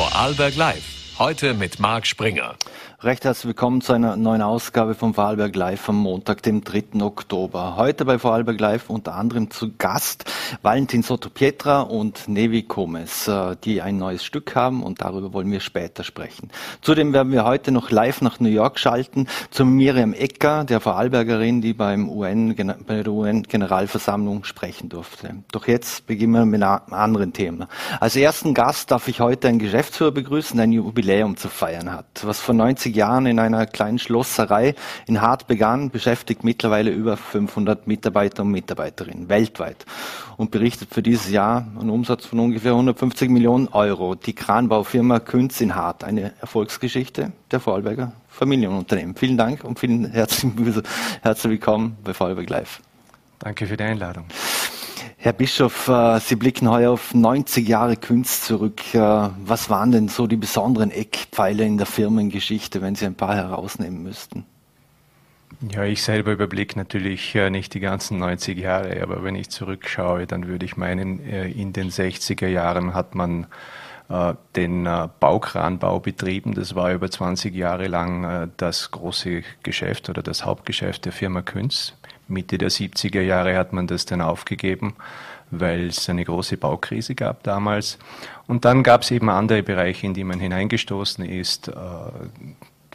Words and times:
Vorarlberg 0.00 0.56
Live. 0.56 1.18
Heute 1.18 1.52
mit 1.52 1.78
Marc 1.78 2.06
Springer. 2.06 2.56
Recht 3.02 3.24
herzlich 3.24 3.46
willkommen 3.46 3.80
zu 3.80 3.94
einer 3.94 4.14
neuen 4.16 4.42
Ausgabe 4.42 4.94
von 4.94 5.14
Vorarlberg 5.14 5.56
Live 5.56 5.88
am 5.88 5.96
Montag, 5.96 6.42
dem 6.42 6.62
3. 6.62 7.00
Oktober. 7.00 7.76
Heute 7.76 8.04
bei 8.04 8.18
Vorarlberg 8.18 8.60
Live 8.60 8.90
unter 8.90 9.14
anderem 9.14 9.50
zu 9.50 9.72
Gast 9.78 10.30
Valentin 10.60 11.02
Sotopietra 11.02 11.80
und 11.80 12.28
Nevi 12.28 12.62
Komes, 12.64 13.26
äh, 13.26 13.56
die 13.64 13.80
ein 13.80 13.96
neues 13.96 14.22
Stück 14.22 14.54
haben 14.54 14.82
und 14.82 15.00
darüber 15.00 15.32
wollen 15.32 15.50
wir 15.50 15.60
später 15.60 16.04
sprechen. 16.04 16.50
Zudem 16.82 17.14
werden 17.14 17.32
wir 17.32 17.46
heute 17.46 17.72
noch 17.72 17.90
live 17.90 18.20
nach 18.20 18.38
New 18.38 18.50
York 18.50 18.78
schalten 18.78 19.28
zu 19.50 19.64
Miriam 19.64 20.12
Ecker, 20.12 20.64
der 20.64 20.80
Vorarlbergerin, 20.80 21.62
die 21.62 21.72
beim 21.72 22.06
UN, 22.10 22.54
bei 22.86 23.02
der 23.02 23.10
UN-Generalversammlung 23.10 24.44
sprechen 24.44 24.90
durfte. 24.90 25.36
Doch 25.52 25.66
jetzt 25.66 26.06
beginnen 26.06 26.34
wir 26.34 26.44
mit 26.44 26.62
einem 26.62 26.92
anderen 26.92 27.32
Thema. 27.32 27.66
Als 27.98 28.14
ersten 28.14 28.52
Gast 28.52 28.90
darf 28.90 29.08
ich 29.08 29.20
heute 29.20 29.48
einen 29.48 29.58
Geschäftsführer 29.58 30.12
begrüßen, 30.12 30.58
der 30.58 30.64
ein 30.64 30.72
Jubiläum 30.72 31.38
zu 31.38 31.48
feiern 31.48 31.90
hat. 31.90 32.04
Was 32.24 32.40
vor 32.40 32.54
90 32.54 32.89
30 32.90 32.96
Jahren 32.96 33.26
in 33.26 33.38
einer 33.38 33.66
kleinen 33.66 33.98
Schlosserei 33.98 34.74
in 35.06 35.20
Hart 35.20 35.46
begann, 35.46 35.90
beschäftigt 35.90 36.44
mittlerweile 36.44 36.90
über 36.90 37.16
500 37.16 37.86
Mitarbeiter 37.86 38.42
und 38.42 38.50
Mitarbeiterinnen 38.50 39.28
weltweit 39.28 39.86
und 40.36 40.50
berichtet 40.50 40.92
für 40.92 41.02
dieses 41.02 41.30
Jahr 41.30 41.66
einen 41.78 41.90
Umsatz 41.90 42.26
von 42.26 42.40
ungefähr 42.40 42.72
150 42.72 43.30
Millionen 43.30 43.68
Euro. 43.68 44.14
Die 44.14 44.34
Kranbaufirma 44.34 45.20
Künz 45.20 45.60
in 45.60 45.74
Hart, 45.74 46.04
eine 46.04 46.32
Erfolgsgeschichte 46.40 47.32
der 47.50 47.60
Vorarlberger 47.60 48.12
Familienunternehmen. 48.28 49.14
Vielen 49.16 49.36
Dank 49.36 49.64
und 49.64 49.78
vielen 49.78 50.10
herzlichen, 50.10 50.82
herzlich 51.22 51.50
willkommen 51.50 51.96
bei 52.04 52.14
Vorarlberg 52.14 52.48
Live. 52.48 52.80
Danke 53.38 53.66
für 53.66 53.76
die 53.76 53.84
Einladung. 53.84 54.26
Herr 55.22 55.34
Bischof, 55.34 55.86
äh, 55.88 56.18
Sie 56.18 56.34
blicken 56.34 56.70
heuer 56.70 56.92
auf 56.92 57.12
90 57.12 57.68
Jahre 57.68 57.98
Kunst 57.98 58.46
zurück. 58.46 58.94
Äh, 58.94 58.98
was 58.98 59.68
waren 59.68 59.92
denn 59.92 60.08
so 60.08 60.26
die 60.26 60.38
besonderen 60.38 60.90
Eckpfeiler 60.90 61.62
in 61.62 61.76
der 61.76 61.84
Firmengeschichte, 61.84 62.80
wenn 62.80 62.94
Sie 62.94 63.04
ein 63.04 63.16
paar 63.16 63.34
herausnehmen 63.34 64.02
müssten? 64.02 64.46
Ja, 65.70 65.84
ich 65.84 66.02
selber 66.02 66.32
überblicke 66.32 66.78
natürlich 66.78 67.34
äh, 67.34 67.50
nicht 67.50 67.74
die 67.74 67.80
ganzen 67.80 68.18
90 68.18 68.56
Jahre, 68.56 69.02
aber 69.02 69.22
wenn 69.22 69.34
ich 69.34 69.50
zurückschaue, 69.50 70.26
dann 70.26 70.48
würde 70.48 70.64
ich 70.64 70.78
meinen, 70.78 71.18
in 71.18 71.74
den 71.74 71.90
60er 71.90 72.48
Jahren 72.48 72.94
hat 72.94 73.14
man 73.14 73.46
den 74.56 74.88
Baukranbau 75.20 76.00
betrieben. 76.00 76.54
Das 76.54 76.74
war 76.74 76.92
über 76.92 77.08
20 77.08 77.54
Jahre 77.54 77.86
lang 77.86 78.50
das 78.56 78.90
große 78.90 79.44
Geschäft 79.62 80.08
oder 80.10 80.20
das 80.20 80.44
Hauptgeschäft 80.44 81.04
der 81.04 81.12
Firma 81.12 81.42
Künz. 81.42 81.94
Mitte 82.30 82.58
der 82.58 82.70
70er 82.70 83.20
Jahre 83.20 83.56
hat 83.56 83.72
man 83.72 83.86
das 83.86 84.06
dann 84.06 84.20
aufgegeben, 84.20 84.94
weil 85.50 85.88
es 85.88 86.08
eine 86.08 86.24
große 86.24 86.56
Baukrise 86.56 87.14
gab 87.14 87.42
damals. 87.42 87.98
Und 88.46 88.64
dann 88.64 88.82
gab 88.82 89.02
es 89.02 89.10
eben 89.10 89.28
andere 89.28 89.62
Bereiche, 89.62 90.06
in 90.06 90.14
die 90.14 90.24
man 90.24 90.40
hineingestoßen 90.40 91.24
ist, 91.24 91.68
äh, 91.68 91.72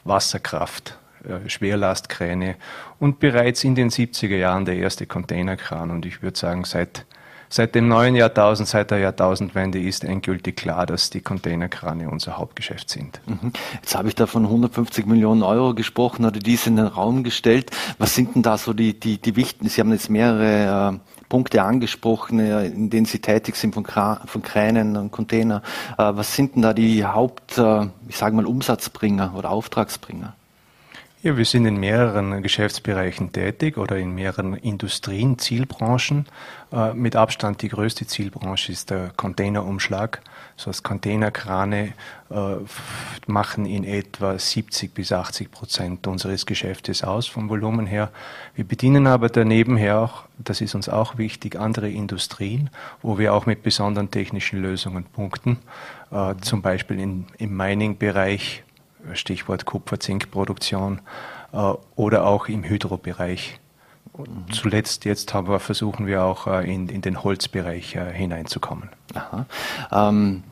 Wasserkraft, 0.03 0.97
äh, 1.23 1.49
Schwerlastkräne 1.49 2.55
und 2.99 3.19
bereits 3.19 3.63
in 3.63 3.75
den 3.75 3.89
70er 3.89 4.37
Jahren 4.37 4.65
der 4.65 4.77
erste 4.77 5.05
Containerkran. 5.05 5.91
Und 5.91 6.05
ich 6.05 6.21
würde 6.21 6.37
sagen, 6.37 6.63
seit 6.63 7.05
Seit 7.49 7.75
dem 7.75 7.87
neuen 7.87 8.15
Jahrtausend, 8.15 8.67
seit 8.67 8.91
der 8.91 8.99
Jahrtausendwende 8.99 9.79
ist 9.79 10.03
endgültig 10.03 10.55
klar, 10.55 10.85
dass 10.85 11.09
die 11.09 11.21
Containerkrane 11.21 12.09
unser 12.09 12.37
Hauptgeschäft 12.37 12.89
sind. 12.89 13.21
Mhm. 13.25 13.51
Jetzt 13.81 13.95
habe 13.95 14.07
ich 14.07 14.15
da 14.15 14.25
von 14.25 14.45
150 14.45 15.05
Millionen 15.05 15.43
Euro 15.43 15.73
gesprochen 15.73 16.25
oder 16.25 16.39
dies 16.39 16.67
in 16.67 16.75
den 16.75 16.87
Raum 16.87 17.23
gestellt. 17.23 17.71
Was 17.97 18.15
sind 18.15 18.35
denn 18.35 18.43
da 18.43 18.57
so 18.57 18.73
die, 18.73 18.99
die, 18.99 19.17
die 19.19 19.35
wichtigen? 19.35 19.69
Sie 19.69 19.79
haben 19.81 19.91
jetzt 19.91 20.09
mehrere 20.09 20.95
äh, 20.95 21.25
Punkte 21.29 21.63
angesprochen, 21.63 22.39
äh, 22.39 22.67
in 22.67 22.89
denen 22.89 23.05
Sie 23.05 23.19
tätig 23.19 23.55
sind, 23.55 23.73
von, 23.73 23.85
von 23.85 24.41
Kränen 24.41 24.97
und 24.97 25.11
Container. 25.11 25.61
Äh, 25.97 26.11
was 26.15 26.35
sind 26.35 26.55
denn 26.55 26.61
da 26.61 26.73
die 26.73 27.05
Haupt, 27.05 27.57
äh, 27.57 27.87
ich 28.07 28.17
sage 28.17 28.35
mal, 28.35 28.45
Umsatzbringer 28.45 29.33
oder 29.35 29.51
Auftragsbringer? 29.51 30.33
Ja, 31.25 31.35
wir 31.35 31.45
sind 31.45 31.65
in 31.65 31.77
mehreren 31.77 32.43
Geschäftsbereichen 32.43 33.31
tätig 33.31 33.79
oder 33.79 33.97
in 33.97 34.13
mehreren 34.13 34.53
Industrien, 34.53 35.39
Zielbranchen. 35.39 36.27
Äh, 36.71 36.93
mit 36.93 37.15
Abstand 37.15 37.63
die 37.63 37.69
größte 37.69 38.05
Zielbranche 38.05 38.71
ist 38.71 38.91
der 38.91 39.09
Containerumschlag. 39.17 40.21
Das 40.55 40.67
heißt, 40.67 40.83
Containerkrane 40.83 41.93
äh, 42.29 42.35
machen 43.25 43.65
in 43.65 43.85
etwa 43.85 44.37
70 44.37 44.93
bis 44.93 45.11
80 45.11 45.49
Prozent 45.49 46.05
unseres 46.05 46.45
Geschäftes 46.45 47.03
aus 47.03 47.25
vom 47.25 47.49
Volumen 47.49 47.87
her. 47.87 48.11
Wir 48.53 48.65
bedienen 48.67 49.07
aber 49.07 49.29
daneben 49.29 49.77
her 49.77 50.01
auch, 50.01 50.25
das 50.37 50.61
ist 50.61 50.75
uns 50.75 50.89
auch 50.89 51.17
wichtig, 51.17 51.59
andere 51.59 51.89
Industrien, 51.89 52.69
wo 53.01 53.17
wir 53.17 53.33
auch 53.33 53.47
mit 53.47 53.63
besonderen 53.63 54.11
technischen 54.11 54.61
Lösungen 54.61 55.05
punkten. 55.05 55.57
Äh, 56.11 56.35
zum 56.41 56.61
Beispiel 56.61 56.99
in, 56.99 57.25
im 57.39 57.57
Mining-Bereich 57.57 58.63
Stichwort 59.13 59.65
Kupfer-Zink-Produktion 59.65 61.01
äh, 61.53 61.73
oder 61.95 62.25
auch 62.25 62.47
im 62.47 62.63
Hydrobereich. 62.63 63.59
Mhm. 64.17 64.51
Zuletzt 64.51 65.05
jetzt 65.05 65.33
haben 65.33 65.47
wir, 65.47 65.59
versuchen 65.59 66.07
wir 66.07 66.23
auch 66.23 66.47
äh, 66.47 66.73
in, 66.73 66.89
in 66.89 67.01
den 67.01 67.23
Holzbereich 67.23 67.95
äh, 67.95 68.11
hineinzukommen. 68.13 68.89
Ähm, 69.91 70.43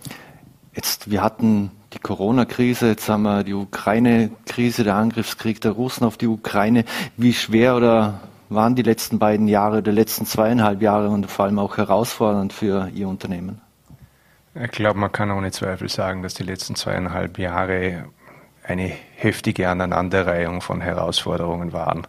jetzt, 0.73 1.09
wir 1.09 1.21
hatten 1.21 1.71
die 1.93 1.99
Corona-Krise, 1.99 2.87
jetzt 2.87 3.07
haben 3.09 3.23
wir 3.23 3.43
die 3.43 3.53
Ukraine-Krise, 3.53 4.83
der 4.83 4.95
Angriffskrieg 4.95 5.61
der 5.61 5.71
Russen 5.71 6.05
auf 6.05 6.17
die 6.17 6.27
Ukraine. 6.27 6.85
Wie 7.17 7.33
schwer 7.33 7.75
oder 7.75 8.19
waren 8.49 8.75
die 8.75 8.81
letzten 8.81 9.19
beiden 9.19 9.47
Jahre, 9.47 9.83
die 9.83 9.91
letzten 9.91 10.25
zweieinhalb 10.25 10.81
Jahre 10.81 11.09
und 11.09 11.29
vor 11.29 11.45
allem 11.45 11.59
auch 11.59 11.77
herausfordernd 11.77 12.53
für 12.53 12.89
Ihr 12.93 13.07
Unternehmen? 13.07 13.61
Ich 14.55 14.71
glaube, 14.71 14.99
man 14.99 15.11
kann 15.11 15.31
ohne 15.31 15.51
Zweifel 15.51 15.89
sagen, 15.89 16.21
dass 16.21 16.35
die 16.35 16.43
letzten 16.43 16.75
zweieinhalb 16.75 17.39
Jahre 17.39 18.05
eine 18.63 18.91
heftige 19.15 19.69
Aneinanderreihung 19.69 20.61
von 20.61 20.81
Herausforderungen 20.81 21.73
waren. 21.73 22.07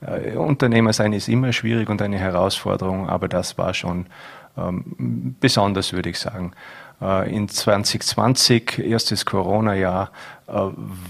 Äh, 0.00 0.36
Unternehmer 0.36 0.92
sein 0.92 1.12
ist 1.12 1.28
immer 1.28 1.52
schwierig 1.52 1.88
und 1.88 2.00
eine 2.00 2.18
Herausforderung, 2.18 3.08
aber 3.08 3.28
das 3.28 3.58
war 3.58 3.74
schon 3.74 4.06
ähm, 4.56 5.36
besonders, 5.40 5.92
würde 5.92 6.10
ich 6.10 6.18
sagen. 6.18 6.52
Äh, 7.00 7.34
in 7.34 7.48
2020, 7.48 8.78
erstes 8.78 9.26
Corona-Jahr, 9.26 10.10
äh, 10.46 10.52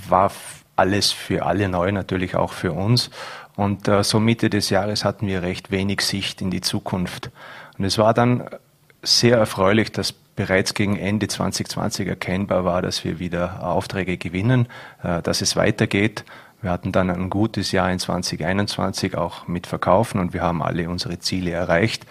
war 0.09 0.33
alles 0.77 1.13
für 1.13 1.45
alle 1.45 1.69
neu, 1.69 1.93
natürlich 1.93 2.35
auch 2.37 2.53
für 2.53 2.73
uns. 2.73 3.11
Und 3.57 3.89
so 4.03 4.21
Mitte 4.21 4.51
des 4.51 4.69
Jahres 4.69 5.03
hatten 5.03 5.27
wir 5.27 5.41
recht 5.41 5.71
wenig 5.71 6.03
Sicht 6.03 6.43
in 6.43 6.51
die 6.51 6.61
Zukunft. 6.61 7.31
Und 7.79 7.87
es 7.87 7.97
war 7.97 8.13
dann 8.13 8.51
sehr 9.03 9.39
erfreulich, 9.39 9.93
dass 9.93 10.15
bereits 10.37 10.75
gegen 10.75 10.97
Ende 10.97 11.27
2020 11.27 12.07
erkennbar 12.07 12.65
war, 12.65 12.83
dass 12.83 13.05
wir 13.05 13.19
wieder 13.19 13.67
Aufträge 13.67 14.19
gewinnen, 14.19 14.69
äh, 15.03 15.23
dass 15.23 15.41
es 15.41 15.57
weitergeht. 15.57 16.25
Wir 16.63 16.71
hatten 16.71 16.93
dann 16.93 17.11
ein 17.11 17.31
gutes 17.31 17.73
Jahr 17.73 17.91
in 17.91 17.99
2021 17.99 19.17
auch 19.17 19.49
mit 19.49 19.67
Verkaufen 19.67 20.21
und 20.21 20.33
wir 20.33 20.43
haben 20.43 20.63
alle 20.63 20.89
unsere 20.89 21.19
Ziele 21.19 21.51
erreicht. 21.51 22.07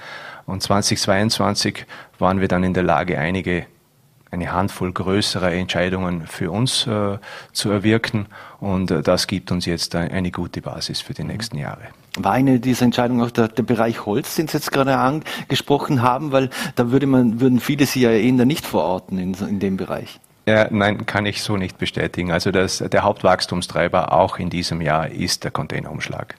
Und 0.46 0.62
2022 0.62 1.86
waren 2.20 2.42
wir 2.42 2.48
dann 2.48 2.64
in 2.64 2.74
der 2.74 2.84
Lage, 2.84 3.18
einige 3.18 3.66
eine 4.32 4.52
Handvoll 4.52 4.92
größerer 4.92 5.54
Entscheidungen 5.54 6.28
für 6.28 6.52
uns 6.52 6.86
äh, 6.88 7.18
zu 7.54 7.72
erwirken. 7.72 8.28
Und 8.60 8.92
äh, 8.92 9.02
das 9.02 9.28
gibt 9.28 9.52
uns 9.52 9.66
jetzt 9.66 9.96
eine 9.96 10.32
gute 10.32 10.62
Basis 10.62 11.02
für 11.02 11.14
die 11.14 11.24
nächsten 11.24 11.58
Jahre. 11.58 11.88
War 12.18 12.32
eine 12.32 12.60
dieser 12.60 12.86
Entscheidungen 12.86 13.22
auch 13.22 13.32
der, 13.32 13.48
der 13.48 13.64
Bereich 13.64 14.06
Holz, 14.06 14.36
den 14.36 14.48
Sie 14.48 14.58
jetzt 14.58 14.72
gerade 14.72 14.98
angesprochen 14.98 16.02
haben, 16.02 16.32
weil 16.32 16.50
da 16.76 16.92
würde 16.92 17.08
man, 17.08 17.40
würden 17.40 17.60
viele 17.60 17.86
Sie 17.86 18.02
ja 18.02 18.12
eher 18.12 18.46
nicht 18.46 18.66
verorten 18.66 19.18
in, 19.18 19.34
in 19.34 19.60
dem 19.60 19.78
Bereich. 19.78 20.20
Ja, 20.48 20.68
nein, 20.70 21.06
kann 21.06 21.26
ich 21.26 21.42
so 21.42 21.58
nicht 21.58 21.78
bestätigen. 21.78 22.32
Also 22.32 22.52
das, 22.52 22.78
der 22.78 23.04
Hauptwachstumstreiber 23.04 24.14
auch 24.14 24.38
in 24.38 24.50
diesem 24.50 24.80
Jahr 24.82 25.10
ist 25.10 25.44
der 25.44 25.52
Containerumschlag. 25.52 26.36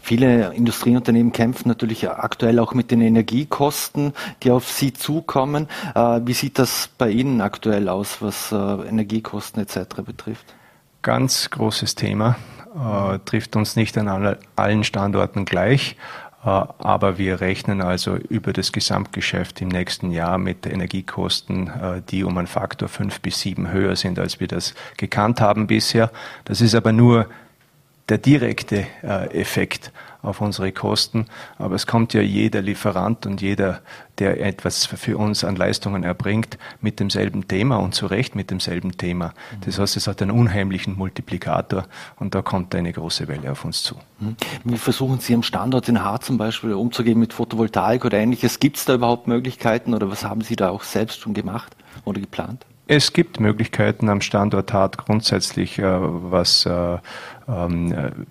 Viele 0.00 0.54
Industrieunternehmen 0.54 1.32
kämpfen 1.32 1.68
natürlich 1.68 2.08
aktuell 2.08 2.58
auch 2.58 2.74
mit 2.74 2.90
den 2.90 3.00
Energiekosten, 3.00 4.14
die 4.42 4.50
auf 4.50 4.70
sie 4.70 4.92
zukommen. 4.92 5.68
Äh, 5.94 6.20
wie 6.24 6.32
sieht 6.32 6.58
das 6.58 6.88
bei 6.96 7.10
Ihnen 7.10 7.40
aktuell 7.40 7.88
aus, 7.88 8.22
was 8.22 8.50
äh, 8.52 8.56
Energiekosten 8.56 9.62
etc. 9.62 10.02
betrifft? 10.04 10.54
Ganz 11.02 11.50
großes 11.50 11.94
Thema, 11.96 12.36
äh, 12.74 13.18
trifft 13.24 13.56
uns 13.56 13.76
nicht 13.76 13.96
an 13.98 14.36
allen 14.56 14.84
Standorten 14.84 15.44
gleich, 15.44 15.96
aber 16.44 17.18
wir 17.18 17.40
rechnen 17.40 17.80
also 17.82 18.16
über 18.16 18.52
das 18.52 18.72
Gesamtgeschäft 18.72 19.60
im 19.60 19.68
nächsten 19.68 20.10
Jahr 20.10 20.38
mit 20.38 20.66
Energiekosten, 20.66 21.70
die 22.10 22.24
um 22.24 22.36
einen 22.36 22.48
Faktor 22.48 22.88
fünf 22.88 23.20
bis 23.20 23.38
sieben 23.38 23.70
höher 23.70 23.94
sind, 23.94 24.18
als 24.18 24.40
wir 24.40 24.48
das 24.48 24.74
gekannt 24.96 25.40
haben 25.40 25.68
bisher. 25.68 26.10
Das 26.44 26.60
ist 26.60 26.74
aber 26.74 26.90
nur 26.90 27.28
der 28.08 28.18
direkte 28.18 28.86
äh, 29.02 29.40
Effekt 29.40 29.92
auf 30.22 30.40
unsere 30.40 30.72
Kosten. 30.72 31.26
Aber 31.58 31.74
es 31.74 31.86
kommt 31.86 32.14
ja 32.14 32.22
jeder 32.22 32.62
Lieferant 32.62 33.26
und 33.26 33.42
jeder, 33.42 33.80
der 34.18 34.44
etwas 34.44 34.86
für 34.86 35.18
uns 35.18 35.42
an 35.44 35.56
Leistungen 35.56 36.04
erbringt, 36.04 36.58
mit 36.80 37.00
demselben 37.00 37.48
Thema 37.48 37.76
und 37.76 37.94
zu 37.94 38.06
Recht 38.06 38.34
mit 38.34 38.50
demselben 38.50 38.96
Thema. 38.96 39.34
Das 39.64 39.78
heißt, 39.78 39.96
es 39.96 40.06
hat 40.06 40.22
einen 40.22 40.30
unheimlichen 40.30 40.96
Multiplikator 40.96 41.86
und 42.18 42.34
da 42.34 42.42
kommt 42.42 42.74
eine 42.74 42.92
große 42.92 43.26
Welle 43.28 43.50
auf 43.50 43.64
uns 43.64 43.82
zu. 43.82 43.96
Mhm. 44.20 44.36
Wie 44.64 44.78
versuchen 44.78 45.18
Sie 45.18 45.34
am 45.34 45.42
Standort 45.42 45.88
in 45.88 46.02
Haar 46.02 46.20
zum 46.20 46.38
Beispiel 46.38 46.74
umzugehen 46.74 47.18
mit 47.18 47.32
Photovoltaik 47.32 48.04
oder 48.04 48.18
ähnliches? 48.18 48.60
Gibt 48.60 48.76
es 48.76 48.84
da 48.84 48.94
überhaupt 48.94 49.26
Möglichkeiten 49.26 49.94
oder 49.94 50.10
was 50.10 50.24
haben 50.24 50.42
Sie 50.42 50.56
da 50.56 50.70
auch 50.70 50.82
selbst 50.82 51.20
schon 51.20 51.34
gemacht 51.34 51.76
oder 52.04 52.20
geplant? 52.20 52.64
Es 52.86 53.12
gibt 53.12 53.40
Möglichkeiten 53.40 54.08
am 54.08 54.20
Standort 54.20 54.72
Hart 54.72 54.98
grundsätzlich, 54.98 55.78
äh, 55.78 55.84
was 55.84 56.66
äh, 56.66 56.98
ähm, 57.48 58.26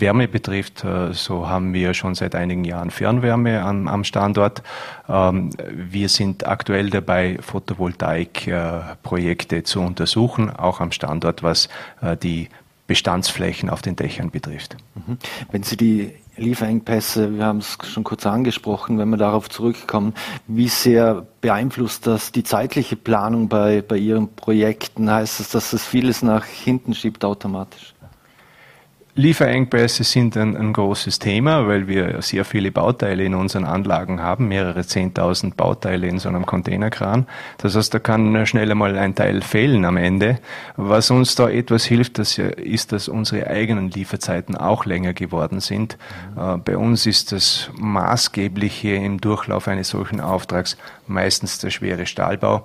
Wärme 0.00 0.28
betrifft, 0.28 0.84
äh, 0.84 1.12
so 1.12 1.48
haben 1.48 1.74
wir 1.74 1.94
schon 1.94 2.14
seit 2.14 2.34
einigen 2.34 2.64
Jahren 2.64 2.90
Fernwärme 2.90 3.62
am, 3.62 3.86
am 3.88 4.04
Standort. 4.04 4.62
Ähm, 5.08 5.50
wir 5.70 6.08
sind 6.08 6.46
aktuell 6.46 6.90
dabei, 6.90 7.38
Photovoltaik-Projekte 7.40 9.62
zu 9.62 9.80
untersuchen, 9.80 10.50
auch 10.50 10.80
am 10.80 10.92
Standort, 10.92 11.42
was 11.42 11.68
die 12.22 12.50
Bestandsflächen 12.86 13.70
auf 13.70 13.82
den 13.82 13.96
Dächern 13.96 14.30
betrifft. 14.30 14.76
Mhm. 14.94 15.18
Wenn 15.50 15.62
Sie 15.62 15.76
die 15.76 16.12
Lieferengpässe, 16.36 17.36
wir 17.36 17.44
haben 17.44 17.58
es 17.58 17.78
schon 17.84 18.04
kurz 18.04 18.26
angesprochen, 18.26 18.98
wenn 18.98 19.08
wir 19.08 19.16
darauf 19.16 19.48
zurückkommen, 19.48 20.14
wie 20.46 20.68
sehr 20.68 21.26
beeinflusst 21.40 22.06
das 22.06 22.32
die 22.32 22.42
zeitliche 22.42 22.96
Planung 22.96 23.48
bei, 23.48 23.82
bei 23.82 23.96
Ihren 23.96 24.34
Projekten? 24.34 25.10
Heißt 25.10 25.40
das, 25.40 25.50
dass 25.50 25.72
es 25.72 25.86
vieles 25.86 26.22
nach 26.22 26.44
hinten 26.44 26.94
schiebt 26.94 27.24
automatisch? 27.24 27.93
Lieferengpässe 29.16 30.02
sind 30.02 30.36
ein, 30.36 30.56
ein, 30.56 30.72
großes 30.72 31.20
Thema, 31.20 31.68
weil 31.68 31.86
wir 31.86 32.20
sehr 32.20 32.44
viele 32.44 32.72
Bauteile 32.72 33.22
in 33.22 33.36
unseren 33.36 33.64
Anlagen 33.64 34.20
haben, 34.20 34.48
mehrere 34.48 34.84
Zehntausend 34.84 35.56
Bauteile 35.56 36.08
in 36.08 36.18
so 36.18 36.28
einem 36.28 36.46
Containerkran. 36.46 37.26
Das 37.58 37.76
heißt, 37.76 37.94
da 37.94 38.00
kann 38.00 38.44
schnell 38.44 38.72
einmal 38.72 38.98
ein 38.98 39.14
Teil 39.14 39.40
fehlen 39.42 39.84
am 39.84 39.96
Ende. 39.96 40.40
Was 40.76 41.12
uns 41.12 41.36
da 41.36 41.48
etwas 41.48 41.84
hilft, 41.84 42.18
das 42.18 42.38
ist, 42.38 42.90
dass 42.90 43.06
unsere 43.06 43.46
eigenen 43.46 43.88
Lieferzeiten 43.90 44.56
auch 44.56 44.84
länger 44.84 45.12
geworden 45.12 45.60
sind. 45.60 45.96
Mhm. 46.34 46.62
bei 46.64 46.76
uns 46.76 47.06
ist 47.06 47.30
das 47.30 47.70
Maßgebliche 47.76 48.96
im 48.96 49.20
Durchlauf 49.20 49.68
eines 49.68 49.90
solchen 49.90 50.20
Auftrags 50.20 50.76
meistens 51.06 51.58
der 51.58 51.70
schwere 51.70 52.06
Stahlbau. 52.06 52.64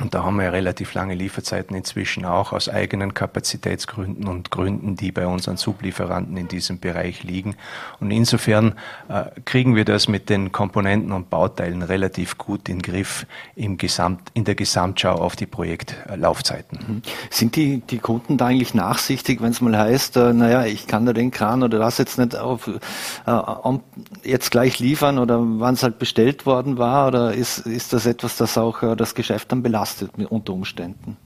Und 0.00 0.14
da 0.14 0.24
haben 0.24 0.36
wir 0.36 0.44
ja 0.44 0.50
relativ 0.50 0.94
lange 0.94 1.14
Lieferzeiten 1.14 1.76
inzwischen 1.76 2.24
auch 2.24 2.52
aus 2.52 2.68
eigenen 2.68 3.14
Kapazitätsgründen 3.14 4.26
und 4.26 4.50
Gründen, 4.50 4.96
die 4.96 5.12
bei 5.12 5.26
unseren 5.26 5.56
Sublieferanten 5.56 6.36
in 6.36 6.48
diesem 6.48 6.78
Bereich 6.78 7.22
liegen. 7.22 7.56
Und 8.00 8.10
insofern 8.10 8.74
äh, 9.08 9.24
kriegen 9.44 9.76
wir 9.76 9.84
das 9.84 10.08
mit 10.08 10.30
den 10.30 10.52
Komponenten 10.52 11.12
und 11.12 11.28
Bauteilen 11.28 11.82
relativ 11.82 12.38
gut 12.38 12.68
in 12.68 12.80
Griff 12.80 13.26
im 13.56 13.76
Gesamt, 13.76 14.30
in 14.34 14.44
der 14.44 14.54
Gesamtschau 14.54 15.12
auf 15.12 15.36
die 15.36 15.46
Projektlaufzeiten. 15.46 16.78
Mhm. 16.86 17.02
Sind 17.28 17.56
die, 17.56 17.80
die 17.80 17.98
Kunden 17.98 18.38
da 18.38 18.46
eigentlich 18.46 18.74
nachsichtig, 18.74 19.42
wenn 19.42 19.50
es 19.50 19.60
mal 19.60 19.76
heißt, 19.76 20.16
äh, 20.16 20.32
naja, 20.32 20.64
ich 20.64 20.86
kann 20.86 21.04
da 21.04 21.12
den 21.12 21.30
Kran 21.30 21.62
oder 21.62 21.78
das 21.78 21.98
jetzt 21.98 22.18
nicht 22.18 22.36
auf, 22.36 22.66
äh, 22.66 23.78
jetzt 24.24 24.50
gleich 24.50 24.78
liefern 24.78 25.18
oder 25.18 25.38
wann 25.40 25.74
es 25.74 25.82
halt 25.82 25.98
bestellt 25.98 26.46
worden 26.46 26.78
war? 26.78 27.08
Oder 27.08 27.34
ist, 27.34 27.58
ist 27.58 27.92
das 27.92 28.06
etwas, 28.06 28.36
das 28.36 28.56
auch 28.56 28.82
äh, 28.82 28.96
das 28.96 29.14
Geschäft 29.14 29.52
dann 29.52 29.62
belastet? 29.62 29.89
Belastet 29.90 30.30
unter 30.30 30.52
Umständen. 30.52 31.16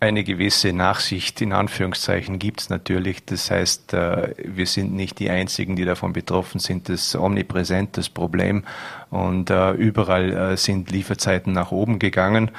Eine 0.00 0.22
gewisse 0.22 0.72
Nachsicht 0.72 1.40
in 1.40 1.52
Anführungszeichen 1.52 2.38
gibt 2.38 2.60
es 2.60 2.68
natürlich. 2.68 3.24
Das 3.24 3.50
heißt, 3.50 3.94
äh, 3.94 4.34
wir 4.44 4.66
sind 4.66 4.92
nicht 4.92 5.18
die 5.18 5.30
Einzigen, 5.30 5.76
die 5.76 5.84
davon 5.84 6.12
betroffen 6.12 6.58
sind. 6.58 6.88
Das 6.88 7.06
ist 7.06 7.16
omnipräsent, 7.16 7.96
das 7.96 8.10
Problem. 8.10 8.64
Und 9.10 9.48
äh, 9.48 9.72
überall 9.72 10.32
äh, 10.32 10.56
sind 10.56 10.90
Lieferzeiten 10.90 11.54
nach 11.54 11.72
oben 11.72 11.98
gegangen. 11.98 12.50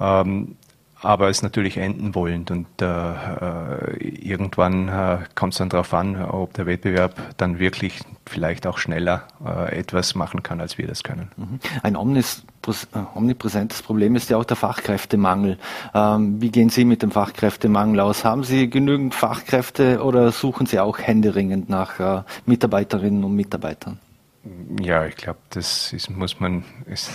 Ähm, 0.00 0.56
aber 1.02 1.28
es 1.28 1.42
natürlich 1.42 1.76
enden 1.78 2.14
wollend 2.14 2.50
und 2.50 2.66
äh, 2.80 2.84
äh, 2.86 3.96
irgendwann 3.98 4.88
äh, 4.88 5.18
kommt 5.34 5.54
es 5.54 5.58
dann 5.58 5.68
darauf 5.68 5.92
an, 5.94 6.22
ob 6.22 6.52
der 6.54 6.66
Wettbewerb 6.66 7.14
dann 7.36 7.58
wirklich 7.58 8.00
vielleicht 8.26 8.66
auch 8.66 8.78
schneller 8.78 9.24
äh, 9.44 9.78
etwas 9.78 10.14
machen 10.14 10.42
kann, 10.42 10.60
als 10.60 10.78
wir 10.78 10.86
das 10.86 11.02
können. 11.02 11.30
Mhm. 11.36 11.60
Ein 11.82 11.94
äh, 11.94 12.98
omnipräsentes 13.14 13.82
Problem 13.82 14.14
ist 14.14 14.30
ja 14.30 14.36
auch 14.36 14.44
der 14.44 14.56
Fachkräftemangel. 14.56 15.58
Ähm, 15.94 16.40
wie 16.40 16.50
gehen 16.50 16.68
Sie 16.68 16.84
mit 16.84 17.02
dem 17.02 17.10
Fachkräftemangel 17.10 18.00
aus? 18.00 18.24
Haben 18.24 18.44
Sie 18.44 18.68
genügend 18.68 19.14
Fachkräfte 19.14 20.02
oder 20.02 20.32
suchen 20.32 20.66
Sie 20.66 20.78
auch 20.80 20.98
händeringend 20.98 21.68
nach 21.68 21.98
äh, 21.98 22.22
Mitarbeiterinnen 22.46 23.24
und 23.24 23.34
Mitarbeitern? 23.34 23.98
Ja, 24.80 25.04
ich 25.04 25.16
glaube, 25.16 25.38
das 25.50 25.92
ist, 25.92 26.08
muss 26.08 26.40
man 26.40 26.64
ist 26.86 27.10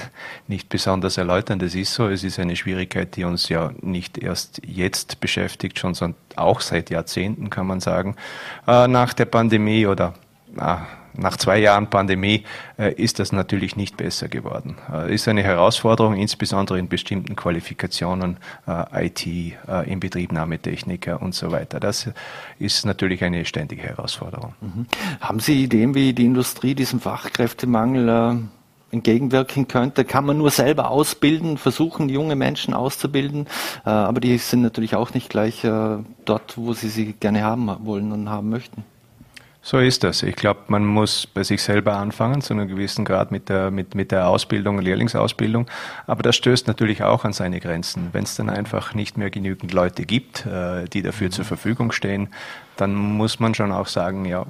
nicht 0.48 0.70
besonders 0.70 1.18
erläutern. 1.18 1.58
Das 1.58 1.74
ist 1.74 1.94
so. 1.94 2.08
Es 2.08 2.24
ist 2.24 2.38
eine 2.38 2.56
Schwierigkeit, 2.56 3.16
die 3.16 3.24
uns 3.24 3.50
ja 3.50 3.74
nicht 3.82 4.20
erst 4.20 4.62
jetzt 4.64 5.20
beschäftigt, 5.22 5.80
schon 5.80 5.96
sondern 5.96 6.20
auch 6.36 6.62
seit 6.62 6.92
Jahrzehnten, 6.92 7.50
kann 7.50 7.66
man 7.66 7.80
sagen. 7.80 8.16
Äh, 8.68 8.88
nach 8.88 9.14
der 9.14 9.26
Pandemie 9.26 9.88
oder 9.88 10.14
ah, 10.58 10.86
nach 11.18 11.38
zwei 11.38 11.60
Jahren 11.60 11.90
Pandemie 11.90 12.44
äh, 12.78 12.94
ist 12.94 13.20
das 13.20 13.32
natürlich 13.32 13.76
nicht 13.76 13.98
besser 13.98 14.28
geworden. 14.28 14.78
Äh, 14.92 15.14
ist 15.14 15.28
eine 15.28 15.44
Herausforderung, 15.44 16.16
insbesondere 16.16 16.80
in 16.80 16.88
bestimmten 16.88 17.36
Qualifikationen, 17.36 18.38
äh, 18.68 19.08
IT, 19.08 19.26
Inbetriebnahmetechniker 19.86 21.22
und 21.22 21.34
so 21.34 21.52
weiter. 21.52 21.80
Das 21.80 22.10
ist 22.60 22.86
natürlich 22.86 23.24
eine 23.24 23.46
ständige 23.46 23.84
Herausforderung. 23.84 24.54
Mhm. 24.62 24.86
Haben 25.22 25.40
Sie 25.40 25.64
Ideen, 25.64 25.96
wie 25.96 26.14
die 26.14 26.26
Industrie 26.26 26.76
diesem 26.76 27.00
Fachkräftemangel 27.00 28.48
entgegenwirken 28.92 29.68
könnte? 29.68 30.06
Kann 30.06 30.26
man 30.26 30.38
nur 30.38 30.52
selber 30.52 30.90
ausbilden, 30.90 31.58
versuchen, 31.58 32.10
junge 32.10 32.36
Menschen 32.36 32.74
auszubilden, 32.74 33.48
aber 33.84 34.20
die 34.20 34.38
sind 34.38 34.62
natürlich 34.62 34.96
auch 34.96 35.14
nicht 35.14 35.30
gleich 35.30 35.62
dort, 36.26 36.58
wo 36.58 36.74
sie 36.74 36.90
sie 36.90 37.14
gerne 37.14 37.44
haben 37.44 37.70
wollen 37.86 38.12
und 38.12 38.30
haben 38.30 38.50
möchten. 38.50 38.84
So 39.68 39.80
ist 39.80 40.04
das. 40.04 40.22
Ich 40.22 40.36
glaube, 40.36 40.60
man 40.68 40.86
muss 40.86 41.26
bei 41.26 41.44
sich 41.44 41.64
selber 41.64 41.96
anfangen, 41.96 42.42
zu 42.42 42.54
einem 42.54 42.68
gewissen 42.68 43.04
Grad 43.04 43.32
mit 43.32 43.50
der, 43.50 43.72
mit, 43.72 43.96
mit 43.96 44.12
der 44.12 44.28
Ausbildung, 44.28 44.78
Lehrlingsausbildung. 44.78 45.66
Aber 46.06 46.22
das 46.22 46.36
stößt 46.36 46.68
natürlich 46.68 47.02
auch 47.02 47.26
an 47.26 47.34
seine 47.34 47.60
Grenzen. 47.60 48.10
Wenn 48.12 48.26
es 48.26 48.36
dann 48.36 48.52
einfach 48.52 48.94
nicht 48.94 49.18
mehr 49.18 49.32
genügend 49.32 49.74
Leute 49.74 50.06
gibt, 50.06 50.46
äh, 50.46 50.86
die 50.86 51.02
dafür 51.02 51.32
zur 51.32 51.46
Verfügung 51.46 51.92
stehen, 51.92 52.28
dann 52.78 52.94
muss 52.94 53.40
man 53.40 53.56
schon 53.56 53.72
auch 53.72 53.88
sagen, 53.88 54.26
ja, 54.26 54.46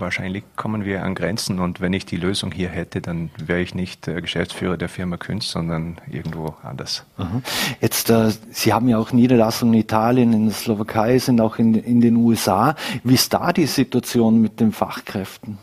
wahrscheinlich 0.00 0.44
kommen 0.56 0.84
wir 0.84 1.02
an 1.02 1.14
Grenzen 1.14 1.58
und 1.58 1.80
wenn 1.80 1.92
ich 1.92 2.06
die 2.06 2.16
Lösung 2.16 2.52
hier 2.52 2.68
hätte, 2.68 3.00
dann 3.00 3.30
wäre 3.38 3.60
ich 3.60 3.74
nicht 3.74 4.08
äh, 4.08 4.20
Geschäftsführer 4.20 4.76
der 4.76 4.88
Firma 4.88 5.16
Künst, 5.16 5.50
sondern 5.50 5.98
irgendwo 6.10 6.54
anders. 6.62 7.04
Mhm. 7.16 7.42
Jetzt, 7.80 8.10
äh, 8.10 8.30
Sie 8.50 8.72
haben 8.72 8.88
ja 8.88 8.98
auch 8.98 9.12
Niederlassungen 9.12 9.74
in 9.74 9.80
Italien, 9.80 10.32
in 10.32 10.46
der 10.46 10.54
Slowakei, 10.54 11.18
sind 11.18 11.40
auch 11.40 11.58
in, 11.58 11.74
in 11.74 12.00
den 12.00 12.16
USA. 12.16 12.74
Wie 13.04 13.14
ist 13.14 13.32
da 13.32 13.52
die 13.52 13.66
Situation 13.66 14.40
mit 14.40 14.60
den 14.60 14.72
Fachkräften? 14.72 15.58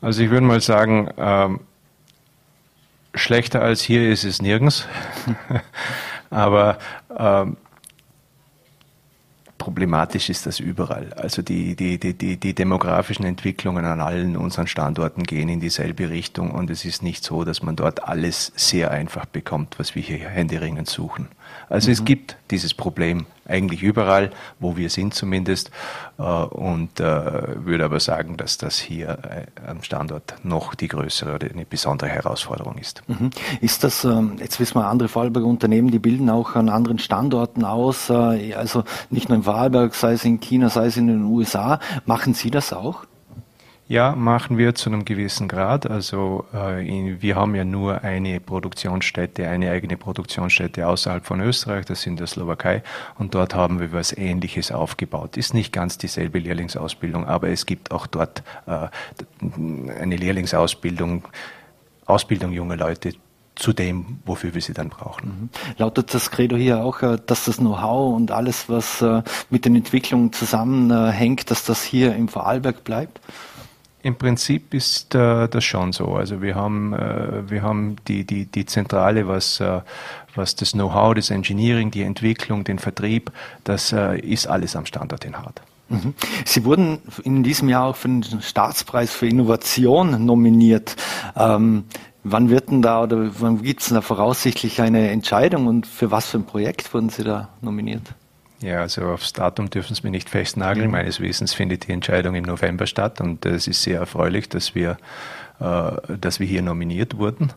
Also 0.00 0.22
ich 0.22 0.30
würde 0.30 0.46
mal 0.46 0.60
sagen, 0.60 1.10
ähm, 1.18 1.60
schlechter 3.14 3.62
als 3.62 3.82
hier 3.82 4.08
ist 4.10 4.24
es 4.24 4.40
nirgends. 4.40 4.86
Aber 6.30 6.78
ähm, 7.16 7.56
problematisch 9.60 10.30
ist 10.30 10.46
das 10.46 10.58
überall. 10.58 11.12
Also 11.12 11.42
die, 11.42 11.76
die, 11.76 11.98
die, 11.98 12.14
die, 12.14 12.38
die 12.38 12.54
demografischen 12.54 13.26
Entwicklungen 13.26 13.84
an 13.84 14.00
allen 14.00 14.36
unseren 14.36 14.66
Standorten 14.66 15.22
gehen 15.22 15.50
in 15.50 15.60
dieselbe 15.60 16.08
Richtung 16.08 16.50
und 16.50 16.70
es 16.70 16.84
ist 16.84 17.02
nicht 17.02 17.22
so, 17.22 17.44
dass 17.44 17.62
man 17.62 17.76
dort 17.76 18.08
alles 18.08 18.52
sehr 18.56 18.90
einfach 18.90 19.26
bekommt, 19.26 19.78
was 19.78 19.94
wir 19.94 20.02
hier 20.02 20.18
händeringend 20.18 20.88
suchen. 20.88 21.28
Also 21.68 21.88
mhm. 21.88 21.92
es 21.92 22.04
gibt 22.04 22.36
dieses 22.50 22.74
Problem 22.74 23.26
eigentlich 23.46 23.82
überall, 23.82 24.30
wo 24.58 24.76
wir 24.76 24.90
sind 24.90 25.14
zumindest. 25.14 25.70
Äh, 26.18 26.22
und 26.22 27.00
äh, 27.00 27.64
würde 27.64 27.84
aber 27.84 28.00
sagen, 28.00 28.36
dass 28.36 28.58
das 28.58 28.78
hier 28.78 29.08
äh, 29.08 29.68
am 29.68 29.82
Standort 29.82 30.34
noch 30.42 30.74
die 30.74 30.88
größere 30.88 31.34
oder 31.34 31.48
eine 31.50 31.64
besondere 31.64 32.10
Herausforderung 32.10 32.76
ist. 32.78 33.02
Mhm. 33.08 33.30
Ist 33.60 33.84
das, 33.84 34.04
ähm, 34.04 34.36
jetzt 34.38 34.60
wissen 34.60 34.76
wir, 34.76 34.86
andere 34.86 35.08
Vorarlberger 35.08 35.46
Unternehmen, 35.46 35.90
die 35.90 35.98
bilden 35.98 36.30
auch 36.30 36.54
an 36.54 36.68
anderen 36.68 36.98
Standorten 36.98 37.64
aus, 37.64 38.10
also 38.10 38.84
nicht 39.10 39.28
nur 39.28 39.38
in 39.38 39.44
Vorarlberg, 39.44 39.94
sei 39.94 40.12
es 40.12 40.24
in 40.24 40.40
China, 40.40 40.68
sei 40.68 40.86
es 40.86 40.96
in 40.96 41.06
den 41.06 41.24
USA. 41.24 41.80
Machen 42.04 42.34
Sie 42.34 42.50
das 42.50 42.72
auch? 42.72 43.04
Ja, 43.90 44.14
machen 44.14 44.56
wir 44.56 44.76
zu 44.76 44.88
einem 44.88 45.04
gewissen 45.04 45.48
Grad. 45.48 45.90
Also 45.90 46.44
äh, 46.52 47.16
wir 47.20 47.34
haben 47.34 47.56
ja 47.56 47.64
nur 47.64 48.04
eine 48.04 48.38
Produktionsstätte, 48.38 49.48
eine 49.48 49.72
eigene 49.72 49.96
Produktionsstätte 49.96 50.86
außerhalb 50.86 51.26
von 51.26 51.40
Österreich, 51.40 51.86
das 51.86 52.06
in 52.06 52.14
der 52.14 52.28
Slowakei. 52.28 52.84
Und 53.18 53.34
dort 53.34 53.52
haben 53.52 53.80
wir 53.80 53.92
was 53.92 54.16
Ähnliches 54.16 54.70
aufgebaut. 54.70 55.36
Ist 55.36 55.54
nicht 55.54 55.72
ganz 55.72 55.98
dieselbe 55.98 56.38
Lehrlingsausbildung, 56.38 57.26
aber 57.26 57.48
es 57.48 57.66
gibt 57.66 57.90
auch 57.90 58.06
dort 58.06 58.44
äh, 58.66 58.86
eine 60.00 60.14
Lehrlingsausbildung, 60.14 61.24
Ausbildung 62.06 62.52
junger 62.52 62.76
Leute 62.76 63.14
zu 63.56 63.72
dem, 63.72 64.20
wofür 64.24 64.54
wir 64.54 64.62
sie 64.62 64.72
dann 64.72 64.88
brauchen. 64.88 65.26
Mhm. 65.26 65.48
Lautet 65.78 66.14
das 66.14 66.30
Credo 66.30 66.54
hier 66.54 66.84
auch, 66.84 67.02
äh, 67.02 67.18
dass 67.26 67.46
das 67.46 67.56
Know-how 67.56 68.14
und 68.14 68.30
alles, 68.30 68.68
was 68.68 69.02
äh, 69.02 69.24
mit 69.50 69.64
den 69.64 69.74
Entwicklungen 69.74 70.32
zusammenhängt, 70.32 71.50
dass 71.50 71.64
das 71.64 71.82
hier 71.82 72.14
im 72.14 72.28
Vorarlberg 72.28 72.84
bleibt? 72.84 73.20
Im 74.02 74.16
Prinzip 74.16 74.72
ist 74.72 75.14
äh, 75.14 75.48
das 75.48 75.64
schon 75.64 75.92
so. 75.92 76.14
Also 76.14 76.40
wir 76.40 76.54
haben, 76.54 76.94
äh, 76.94 77.50
wir 77.50 77.62
haben 77.62 77.96
die, 78.08 78.24
die, 78.24 78.46
die 78.46 78.66
Zentrale, 78.66 79.28
was, 79.28 79.60
äh, 79.60 79.80
was 80.34 80.56
das 80.56 80.72
Know-how, 80.72 81.14
das 81.14 81.30
Engineering, 81.30 81.90
die 81.90 82.02
Entwicklung, 82.02 82.64
den 82.64 82.78
Vertrieb, 82.78 83.30
das 83.64 83.92
äh, 83.92 84.18
ist 84.18 84.46
alles 84.46 84.76
am 84.76 84.86
Standort 84.86 85.24
in 85.24 85.36
Hart. 85.36 85.60
Mhm. 85.88 86.14
Sie 86.44 86.64
wurden 86.64 86.98
in 87.24 87.42
diesem 87.42 87.68
Jahr 87.68 87.86
auch 87.86 87.96
für 87.96 88.08
den 88.08 88.24
Staatspreis 88.40 89.12
für 89.12 89.26
Innovation 89.26 90.24
nominiert. 90.24 90.96
Ähm, 91.36 91.84
Wann 92.22 92.50
wird 92.50 92.70
denn 92.70 92.82
da 92.82 93.02
oder 93.02 93.30
wann 93.40 93.62
gibt 93.62 93.80
es 93.80 93.88
da 93.88 94.02
voraussichtlich 94.02 94.82
eine 94.82 95.08
Entscheidung 95.10 95.66
und 95.66 95.86
für 95.86 96.10
was 96.10 96.26
für 96.26 96.36
ein 96.36 96.44
Projekt 96.44 96.92
wurden 96.92 97.08
Sie 97.08 97.24
da 97.24 97.48
nominiert? 97.62 98.02
Ja, 98.62 98.80
also 98.80 99.06
aufs 99.06 99.32
Datum 99.32 99.70
dürfen 99.70 99.94
Sie 99.94 100.02
mir 100.02 100.10
nicht 100.10 100.28
festnageln. 100.28 100.86
Mhm. 100.86 100.92
Meines 100.92 101.20
Wissens 101.20 101.54
findet 101.54 101.88
die 101.88 101.92
Entscheidung 101.92 102.34
im 102.34 102.44
November 102.44 102.86
statt 102.86 103.20
und 103.20 103.46
es 103.46 103.66
ist 103.66 103.82
sehr 103.82 104.00
erfreulich, 104.00 104.48
dass 104.48 104.74
wir, 104.74 104.98
äh, 105.60 105.92
dass 106.20 106.40
wir 106.40 106.46
hier 106.46 106.62
nominiert 106.62 107.16
wurden. 107.16 107.52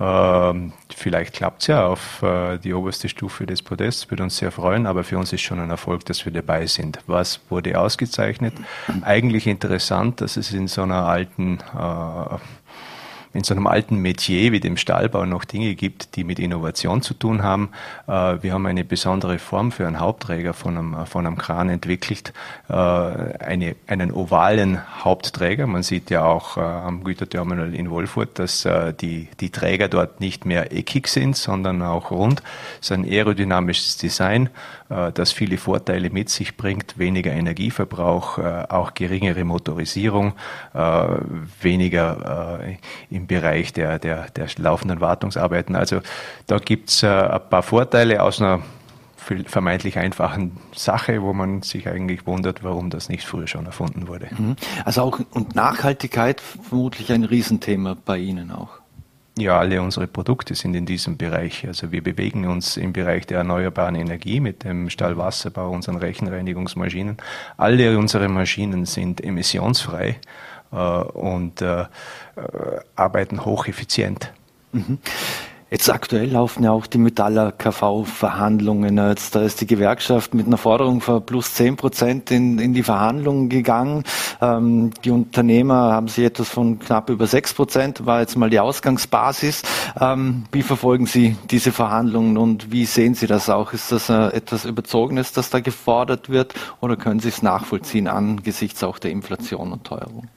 Ähm, 0.00 0.72
vielleicht 0.94 1.34
klappt 1.34 1.62
es 1.62 1.66
ja 1.66 1.86
auf 1.86 2.22
äh, 2.22 2.56
die 2.58 2.72
oberste 2.72 3.08
Stufe 3.08 3.46
des 3.46 3.62
Podests, 3.62 4.10
würde 4.10 4.22
uns 4.22 4.38
sehr 4.38 4.52
freuen, 4.52 4.86
aber 4.86 5.04
für 5.04 5.18
uns 5.18 5.32
ist 5.32 5.42
schon 5.42 5.58
ein 5.58 5.70
Erfolg, 5.70 6.04
dass 6.06 6.24
wir 6.24 6.32
dabei 6.32 6.66
sind. 6.66 7.00
Was 7.06 7.40
wurde 7.50 7.78
ausgezeichnet? 7.78 8.54
Eigentlich 9.02 9.46
interessant, 9.46 10.20
dass 10.20 10.36
es 10.36 10.52
in 10.52 10.68
so 10.68 10.82
einer 10.82 11.06
alten 11.06 11.58
äh, 11.58 12.36
in 13.32 13.44
so 13.44 13.54
einem 13.54 13.66
alten 13.66 13.96
Metier 13.96 14.52
wie 14.52 14.60
dem 14.60 14.76
Stahlbau 14.76 15.26
noch 15.26 15.44
Dinge 15.44 15.74
gibt, 15.74 16.16
die 16.16 16.24
mit 16.24 16.38
Innovation 16.38 17.02
zu 17.02 17.14
tun 17.14 17.42
haben. 17.42 17.70
Äh, 18.06 18.42
wir 18.42 18.52
haben 18.52 18.66
eine 18.66 18.84
besondere 18.84 19.38
Form 19.38 19.72
für 19.72 19.86
einen 19.86 20.00
Hauptträger 20.00 20.54
von 20.54 20.76
einem, 20.76 21.06
von 21.06 21.26
einem 21.26 21.36
Kran 21.36 21.68
entwickelt, 21.68 22.32
äh, 22.68 22.72
eine, 22.72 23.76
einen 23.86 24.12
ovalen 24.12 24.80
Hauptträger. 25.04 25.66
Man 25.66 25.82
sieht 25.82 26.10
ja 26.10 26.24
auch 26.24 26.56
äh, 26.56 26.60
am 26.60 27.04
Güterterminal 27.04 27.74
in 27.74 27.90
Wolfurt, 27.90 28.38
dass 28.38 28.66
die, 29.00 29.28
die 29.40 29.50
Träger 29.50 29.88
dort 29.88 30.20
nicht 30.20 30.44
mehr 30.44 30.72
eckig 30.72 31.08
sind, 31.08 31.36
sondern 31.36 31.82
auch 31.82 32.10
rund. 32.10 32.42
Es 32.80 32.90
ist 32.90 32.92
ein 32.92 33.04
aerodynamisches 33.04 33.96
Design, 33.96 34.50
das 34.88 35.32
viele 35.32 35.58
Vorteile 35.58 36.10
mit 36.10 36.30
sich 36.30 36.56
bringt, 36.56 36.98
weniger 36.98 37.32
Energieverbrauch, 37.32 38.38
auch 38.38 38.94
geringere 38.94 39.44
Motorisierung, 39.44 40.32
weniger 41.60 42.60
im 43.10 43.26
Bereich 43.26 43.72
der, 43.72 43.98
der, 43.98 44.30
der 44.30 44.46
laufenden 44.56 45.00
Wartungsarbeiten. 45.00 45.76
Also 45.76 46.00
da 46.46 46.58
gibt's 46.58 47.02
äh, 47.02 47.06
ein 47.06 47.40
paar 47.48 47.62
Vorteile 47.62 48.22
aus 48.22 48.40
einer 48.40 48.62
vermeintlich 49.46 49.98
einfachen 49.98 50.56
Sache, 50.74 51.20
wo 51.20 51.34
man 51.34 51.60
sich 51.62 51.86
eigentlich 51.86 52.26
wundert, 52.26 52.64
warum 52.64 52.88
das 52.88 53.10
nicht 53.10 53.26
früher 53.26 53.46
schon 53.46 53.66
erfunden 53.66 54.08
wurde. 54.08 54.28
Mhm. 54.30 54.56
Also 54.86 55.02
auch 55.02 55.20
und 55.32 55.54
Nachhaltigkeit 55.54 56.40
vermutlich 56.40 57.12
ein 57.12 57.24
Riesenthema 57.24 57.94
bei 58.06 58.16
Ihnen 58.18 58.50
auch. 58.50 58.77
Ja, 59.38 59.60
alle 59.60 59.80
unsere 59.80 60.08
Produkte 60.08 60.56
sind 60.56 60.74
in 60.74 60.84
diesem 60.84 61.16
Bereich. 61.16 61.64
Also 61.66 61.92
wir 61.92 62.02
bewegen 62.02 62.44
uns 62.46 62.76
im 62.76 62.92
Bereich 62.92 63.24
der 63.24 63.38
erneuerbaren 63.38 63.94
Energie 63.94 64.40
mit 64.40 64.64
dem 64.64 64.90
Stahlwasserbau, 64.90 65.70
unseren 65.70 65.96
Rechenreinigungsmaschinen. 65.96 67.18
Alle 67.56 67.96
unsere 67.96 68.28
Maschinen 68.28 68.84
sind 68.84 69.22
emissionsfrei 69.22 70.16
äh, 70.72 70.76
und 70.76 71.62
äh, 71.62 71.84
arbeiten 72.96 73.44
hocheffizient. 73.44 74.32
Mhm. 74.72 74.98
Jetzt 75.70 75.90
aktuell 75.90 76.30
laufen 76.30 76.64
ja 76.64 76.70
auch 76.70 76.86
die 76.86 76.96
Metaller 76.96 77.52
KV-Verhandlungen. 77.52 78.96
Jetzt 78.96 79.34
da 79.34 79.42
ist 79.42 79.60
die 79.60 79.66
Gewerkschaft 79.66 80.32
mit 80.32 80.46
einer 80.46 80.56
Forderung 80.56 81.02
von 81.02 81.24
plus 81.24 81.52
10 81.54 81.76
Prozent 81.76 82.30
in, 82.30 82.58
in 82.58 82.72
die 82.72 82.82
Verhandlungen 82.82 83.50
gegangen. 83.50 84.04
Ähm, 84.40 84.92
die 85.04 85.10
Unternehmer 85.10 85.92
haben 85.92 86.08
sich 86.08 86.24
etwas 86.24 86.48
von 86.48 86.78
knapp 86.78 87.10
über 87.10 87.26
6 87.26 87.52
Prozent, 87.52 88.06
war 88.06 88.20
jetzt 88.20 88.34
mal 88.34 88.48
die 88.48 88.60
Ausgangsbasis. 88.60 89.62
Ähm, 90.00 90.44
wie 90.52 90.62
verfolgen 90.62 91.04
Sie 91.04 91.36
diese 91.50 91.70
Verhandlungen 91.70 92.38
und 92.38 92.72
wie 92.72 92.86
sehen 92.86 93.12
Sie 93.14 93.26
das 93.26 93.50
auch? 93.50 93.74
Ist 93.74 93.92
das 93.92 94.08
äh, 94.08 94.28
etwas 94.28 94.64
Überzogenes, 94.64 95.32
das 95.32 95.50
da 95.50 95.60
gefordert 95.60 96.30
wird 96.30 96.54
oder 96.80 96.96
können 96.96 97.20
Sie 97.20 97.28
es 97.28 97.42
nachvollziehen 97.42 98.08
angesichts 98.08 98.82
auch 98.82 98.98
der 98.98 99.10
Inflation 99.10 99.72
und 99.72 99.84
Teuerung? 99.84 100.28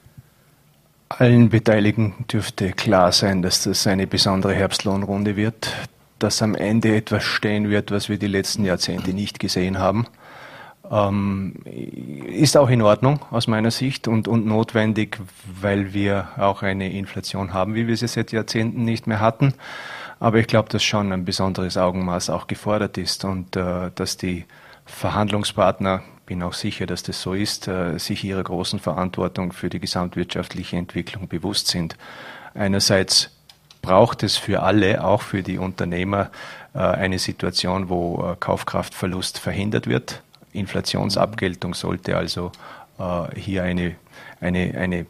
Allen 1.19 1.49
Beteiligten 1.49 2.13
dürfte 2.31 2.71
klar 2.71 3.11
sein, 3.11 3.41
dass 3.41 3.63
das 3.63 3.87
eine 3.87 4.07
besondere 4.07 4.53
Herbstlohnrunde 4.53 5.35
wird, 5.35 5.73
dass 6.19 6.41
am 6.41 6.55
Ende 6.55 6.95
etwas 6.95 7.23
stehen 7.23 7.69
wird, 7.69 7.91
was 7.91 8.07
wir 8.07 8.17
die 8.17 8.27
letzten 8.27 8.65
Jahrzehnte 8.65 9.13
nicht 9.13 9.39
gesehen 9.39 9.79
haben. 9.79 10.07
Ähm, 10.89 11.55
ist 11.65 12.57
auch 12.57 12.69
in 12.69 12.81
Ordnung 12.81 13.19
aus 13.31 13.47
meiner 13.47 13.71
Sicht 13.71 14.07
und, 14.07 14.27
und 14.27 14.45
notwendig, 14.45 15.19
weil 15.61 15.93
wir 15.93 16.29
auch 16.37 16.63
eine 16.63 16.91
Inflation 16.91 17.53
haben, 17.53 17.75
wie 17.75 17.87
wir 17.87 17.97
sie 17.97 18.07
seit 18.07 18.31
Jahrzehnten 18.31 18.83
nicht 18.83 19.07
mehr 19.07 19.19
hatten. 19.19 19.53
Aber 20.19 20.37
ich 20.37 20.47
glaube, 20.47 20.69
dass 20.69 20.83
schon 20.83 21.11
ein 21.11 21.25
besonderes 21.25 21.77
Augenmaß 21.77 22.29
auch 22.29 22.47
gefordert 22.47 22.97
ist 22.97 23.25
und 23.25 23.55
äh, 23.55 23.89
dass 23.95 24.17
die 24.17 24.45
Verhandlungspartner 24.85 26.03
bin 26.31 26.43
auch 26.43 26.53
sicher, 26.53 26.85
dass 26.85 27.03
das 27.03 27.21
so 27.21 27.33
ist, 27.33 27.67
äh, 27.67 27.99
sich 27.99 28.23
ihrer 28.23 28.41
großen 28.41 28.79
Verantwortung 28.79 29.51
für 29.51 29.69
die 29.69 29.81
gesamtwirtschaftliche 29.81 30.77
Entwicklung 30.77 31.27
bewusst 31.27 31.67
sind. 31.67 31.97
Einerseits 32.53 33.31
braucht 33.81 34.23
es 34.23 34.37
für 34.37 34.63
alle, 34.63 35.03
auch 35.03 35.23
für 35.23 35.43
die 35.43 35.57
Unternehmer, 35.57 36.31
äh, 36.73 36.77
eine 36.77 37.19
Situation, 37.19 37.89
wo 37.89 38.31
äh, 38.31 38.37
Kaufkraftverlust 38.39 39.39
verhindert 39.39 39.87
wird. 39.87 40.23
Inflationsabgeltung 40.53 41.73
sollte 41.73 42.15
also 42.15 42.51
hier 43.35 43.63
eine, 43.63 43.95
eine, 44.41 44.75
eine 44.77 45.07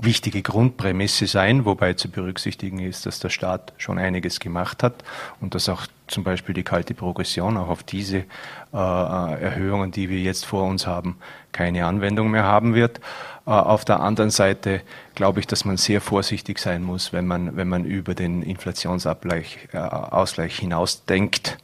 wichtige 0.00 0.40
Grundprämisse 0.40 1.26
sein, 1.26 1.66
wobei 1.66 1.92
zu 1.92 2.08
berücksichtigen 2.10 2.78
ist, 2.78 3.04
dass 3.04 3.20
der 3.20 3.28
Staat 3.28 3.74
schon 3.76 3.98
einiges 3.98 4.40
gemacht 4.40 4.82
hat 4.82 5.04
und 5.40 5.54
dass 5.54 5.68
auch 5.68 5.86
zum 6.08 6.24
Beispiel 6.24 6.54
die 6.54 6.62
kalte 6.62 6.94
Progression 6.94 7.56
auch 7.56 7.68
auf 7.68 7.82
diese 7.82 8.18
äh, 8.18 8.24
Erhöhungen, 8.72 9.90
die 9.90 10.08
wir 10.08 10.20
jetzt 10.20 10.44
vor 10.44 10.64
uns 10.64 10.86
haben, 10.86 11.18
keine 11.52 11.86
Anwendung 11.86 12.30
mehr 12.30 12.44
haben 12.44 12.74
wird. 12.74 13.00
Äh, 13.46 13.50
auf 13.50 13.84
der 13.84 14.00
anderen 14.00 14.30
Seite 14.30 14.82
glaube 15.14 15.40
ich, 15.40 15.46
dass 15.46 15.64
man 15.64 15.76
sehr 15.76 16.00
vorsichtig 16.00 16.58
sein 16.58 16.82
muss, 16.82 17.12
wenn 17.12 17.26
man, 17.26 17.56
wenn 17.56 17.68
man 17.68 17.84
über 17.84 18.14
den 18.14 18.42
Inflationsausgleich 18.42 19.68
äh, 19.72 20.48
hinausdenkt. 20.48 21.58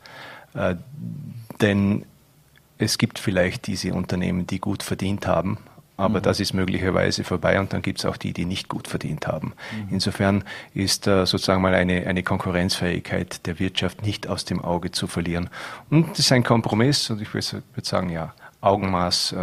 Äh, 0.54 0.76
denn 1.60 2.04
es 2.78 2.98
gibt 2.98 3.18
vielleicht 3.18 3.66
diese 3.66 3.94
Unternehmen, 3.94 4.46
die 4.46 4.60
gut 4.60 4.82
verdient 4.82 5.26
haben 5.26 5.58
aber 5.96 6.18
mhm. 6.18 6.22
das 6.24 6.40
ist 6.40 6.54
möglicherweise 6.54 7.24
vorbei 7.24 7.60
und 7.60 7.72
dann 7.72 7.82
gibt 7.82 8.00
es 8.00 8.04
auch 8.04 8.16
die, 8.16 8.32
die 8.32 8.44
nicht 8.44 8.68
gut 8.68 8.88
verdient 8.88 9.26
haben. 9.26 9.54
Mhm. 9.72 9.88
Insofern 9.90 10.44
ist 10.74 11.06
äh, 11.06 11.26
sozusagen 11.26 11.62
mal 11.62 11.74
eine, 11.74 12.06
eine 12.06 12.22
Konkurrenzfähigkeit 12.22 13.46
der 13.46 13.58
Wirtschaft 13.58 14.02
nicht 14.02 14.26
aus 14.26 14.44
dem 14.44 14.60
Auge 14.60 14.90
zu 14.90 15.06
verlieren. 15.06 15.50
Und 15.90 16.10
das 16.10 16.20
ist 16.20 16.32
ein 16.32 16.42
Kompromiss 16.42 17.10
und 17.10 17.20
ich 17.22 17.32
würde 17.32 17.62
sagen, 17.82 18.10
ja, 18.10 18.32
Augenmaß 18.64 19.32
äh, 19.32 19.36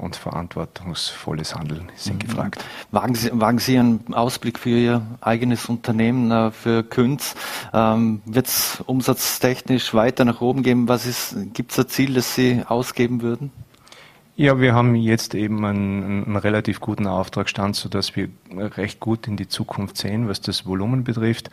und 0.00 0.14
verantwortungsvolles 0.14 1.54
Handeln 1.56 1.90
sind 1.96 2.22
mhm. 2.22 2.28
gefragt. 2.28 2.64
Wagen 2.92 3.14
Sie, 3.16 3.30
wagen 3.32 3.58
Sie 3.58 3.76
einen 3.76 4.14
Ausblick 4.14 4.58
für 4.58 4.70
Ihr 4.70 5.02
eigenes 5.20 5.66
Unternehmen, 5.66 6.30
äh, 6.30 6.52
für 6.52 6.84
Künz? 6.84 7.34
Ähm, 7.74 8.22
Wird 8.24 8.46
es 8.46 8.80
umsatztechnisch 8.86 9.94
weiter 9.94 10.24
nach 10.24 10.40
oben 10.40 10.62
gehen? 10.62 10.88
Was 10.88 11.34
gibt 11.52 11.72
es 11.72 11.78
ein 11.80 11.88
Ziel, 11.88 12.14
das 12.14 12.36
Sie 12.36 12.62
ausgeben 12.66 13.20
würden? 13.20 13.50
Ja, 14.40 14.60
wir 14.60 14.72
haben 14.72 14.94
jetzt 14.94 15.34
eben 15.34 15.64
einen, 15.64 16.24
einen, 16.24 16.36
relativ 16.36 16.78
guten 16.78 17.08
Auftragsstand, 17.08 17.74
sodass 17.74 18.14
wir 18.14 18.28
recht 18.56 19.00
gut 19.00 19.26
in 19.26 19.36
die 19.36 19.48
Zukunft 19.48 19.96
sehen, 19.96 20.28
was 20.28 20.40
das 20.40 20.64
Volumen 20.64 21.02
betrifft. 21.02 21.50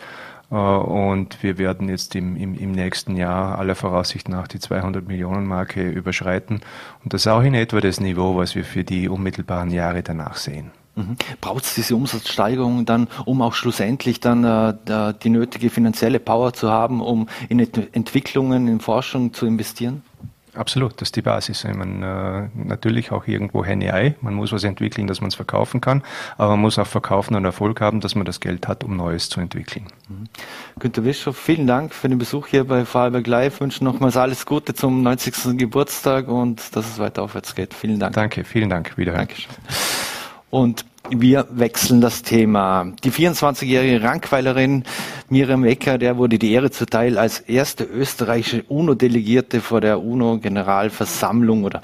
Äh, 0.51 0.56
und 0.56 1.42
wir 1.42 1.58
werden 1.58 1.89
jetzt 1.89 2.13
im, 2.13 2.36
im, 2.36 2.54
im 2.54 2.72
nächsten 2.74 3.18
Jahr 3.18 3.58
aller 3.58 3.74
Voraussicht 3.74 4.30
nach 4.30 4.48
die 4.48 4.60
200 4.60 5.08
Millionen 5.08 5.48
Marke 5.48 5.89
überschreiten. 5.89 6.62
Und 7.04 7.12
das 7.12 7.22
ist 7.22 7.27
auch 7.27 7.42
in 7.42 7.56
etwa 7.56 7.82
das 7.82 8.00
Niveau, 8.00 8.38
was 8.38 8.54
wir 8.54 8.63
für 8.63 8.84
die 8.84 9.10
unmittelbaren 9.10 9.72
Jahre 9.72 10.04
danach 10.04 10.38
sehen. 10.38 10.70
Mhm. 10.94 11.18
Braucht 11.42 11.63
es 11.63 11.74
diese 11.74 11.96
Umsatzsteigerung 11.96 12.86
dann, 12.86 13.08
um 13.25 13.42
auch 13.42 13.56
schlussendlich 13.56 14.20
dann 14.20 14.44
äh, 14.44 15.13
die 15.24 15.30
nötige 15.32 15.72
finanzielle 15.72 16.20
Power 16.20 16.54
zu 16.54 16.70
haben, 16.70 17.01
um 17.01 17.30
in 17.50 17.58
Entwicklungen, 17.58 18.68
in 18.68 18.80
Forschung 18.80 19.34
zu 19.34 19.48
investieren? 19.48 20.04
Absolut, 20.55 20.93
das 21.01 21.07
ist 21.07 21.15
die 21.15 21.21
Basis. 21.21 21.63
Ich 21.63 21.74
meine, 21.74 22.50
äh, 22.55 22.67
natürlich 22.67 23.12
auch 23.12 23.27
irgendwo 23.27 23.65
Henne-Ei. 23.65 24.15
Man 24.21 24.33
muss 24.33 24.51
was 24.51 24.63
entwickeln, 24.63 25.07
dass 25.07 25.21
man 25.21 25.27
es 25.27 25.35
verkaufen 25.35 25.81
kann, 25.81 26.03
aber 26.38 26.51
man 26.51 26.62
muss 26.62 26.79
auch 26.79 26.88
verkaufen 26.88 27.35
und 27.35 27.45
Erfolg 27.45 27.81
haben, 27.81 28.00
dass 28.00 28.15
man 28.15 28.25
das 28.25 28.39
Geld 28.39 28.67
hat, 28.67 28.83
um 28.83 28.95
Neues 28.95 29.29
zu 29.29 29.41
entwickeln. 29.41 29.85
Mhm. 30.07 30.27
Günter 30.79 31.01
Bischof, 31.01 31.38
vielen 31.38 31.67
Dank 31.67 31.93
für 31.93 32.09
den 32.09 32.17
Besuch 32.17 32.47
hier 32.47 32.63
bei 32.63 32.85
Vorarlberg 32.85 33.27
Live. 33.27 33.55
Ich 33.55 33.62
wünsche 33.62 33.83
nochmals 33.83 34.17
alles 34.17 34.45
Gute 34.45 34.74
zum 34.74 35.03
90. 35.03 35.57
Geburtstag 35.57 36.27
und 36.27 36.75
dass 36.75 36.88
es 36.88 37.00
weiter 37.00 37.24
aufwärts 37.24 37.55
geht. 37.55 37.74
Vielen 37.74 38.00
Dank. 38.00 38.13
Danke, 38.13 38.43
vielen 38.43 38.69
Dank. 38.69 38.97
Wiederhören. 38.97 39.27
Dankeschön. 39.27 39.53
Und 40.50 40.85
wir 41.09 41.47
wechseln 41.51 42.01
das 42.01 42.24
Thema. 42.24 42.91
Die 43.03 43.12
24-jährige 43.12 44.01
Rankweilerin 44.01 44.83
Miriam 45.29 45.63
Ecker, 45.63 45.98
der 45.98 46.17
wurde 46.17 46.38
die 46.38 46.51
Ehre 46.51 46.70
zuteil, 46.70 47.17
als 47.17 47.39
erste 47.39 47.84
österreichische 47.84 48.63
UNO-Delegierte 48.67 49.60
vor 49.60 49.82
der 49.82 50.00
UNO-Generalversammlung 50.01 51.63
oder 51.63 51.82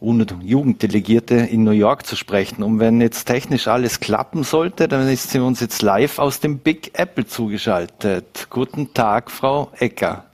UNO-Jugenddelegierte 0.00 1.36
in 1.36 1.64
New 1.64 1.70
York 1.70 2.04
zu 2.04 2.16
sprechen. 2.16 2.62
Und 2.62 2.80
wenn 2.80 3.00
jetzt 3.00 3.24
technisch 3.24 3.66
alles 3.66 4.00
klappen 4.00 4.44
sollte, 4.44 4.88
dann 4.88 5.08
ist 5.08 5.30
sie 5.30 5.38
uns 5.38 5.60
jetzt 5.60 5.80
live 5.80 6.18
aus 6.18 6.40
dem 6.40 6.58
Big 6.58 6.90
Apple 6.98 7.26
zugeschaltet. 7.26 8.48
Guten 8.50 8.92
Tag, 8.92 9.30
Frau 9.30 9.70
Ecker. 9.78 10.24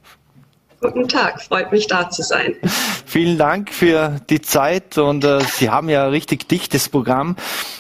Guten 0.80 1.08
Tag, 1.08 1.42
freut 1.42 1.72
mich 1.72 1.88
da 1.88 2.08
zu 2.08 2.22
sein. 2.22 2.54
Vielen 3.04 3.36
Dank 3.36 3.72
für 3.72 4.20
die 4.30 4.40
Zeit 4.40 4.96
und 4.96 5.24
äh, 5.24 5.40
Sie 5.40 5.70
haben 5.70 5.88
ja 5.88 6.04
ein 6.04 6.10
richtig 6.10 6.48
dichtes 6.48 6.88
Programm, 6.88 7.34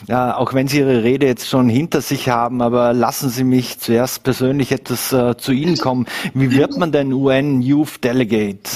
äh, 0.08 0.14
auch 0.14 0.52
wenn 0.52 0.66
Sie 0.66 0.78
Ihre 0.78 1.04
Rede 1.04 1.26
jetzt 1.26 1.48
schon 1.48 1.68
hinter 1.68 2.00
sich 2.00 2.28
haben. 2.28 2.60
Aber 2.60 2.92
lassen 2.92 3.28
Sie 3.28 3.44
mich 3.44 3.78
zuerst 3.78 4.24
persönlich 4.24 4.72
etwas 4.72 5.12
äh, 5.12 5.36
zu 5.36 5.52
Ihnen 5.52 5.78
kommen. 5.78 6.06
Wie 6.34 6.50
wird 6.50 6.76
man 6.76 6.90
denn 6.90 7.12
UN 7.12 7.62
Youth 7.62 8.02
Delegate? 8.02 8.68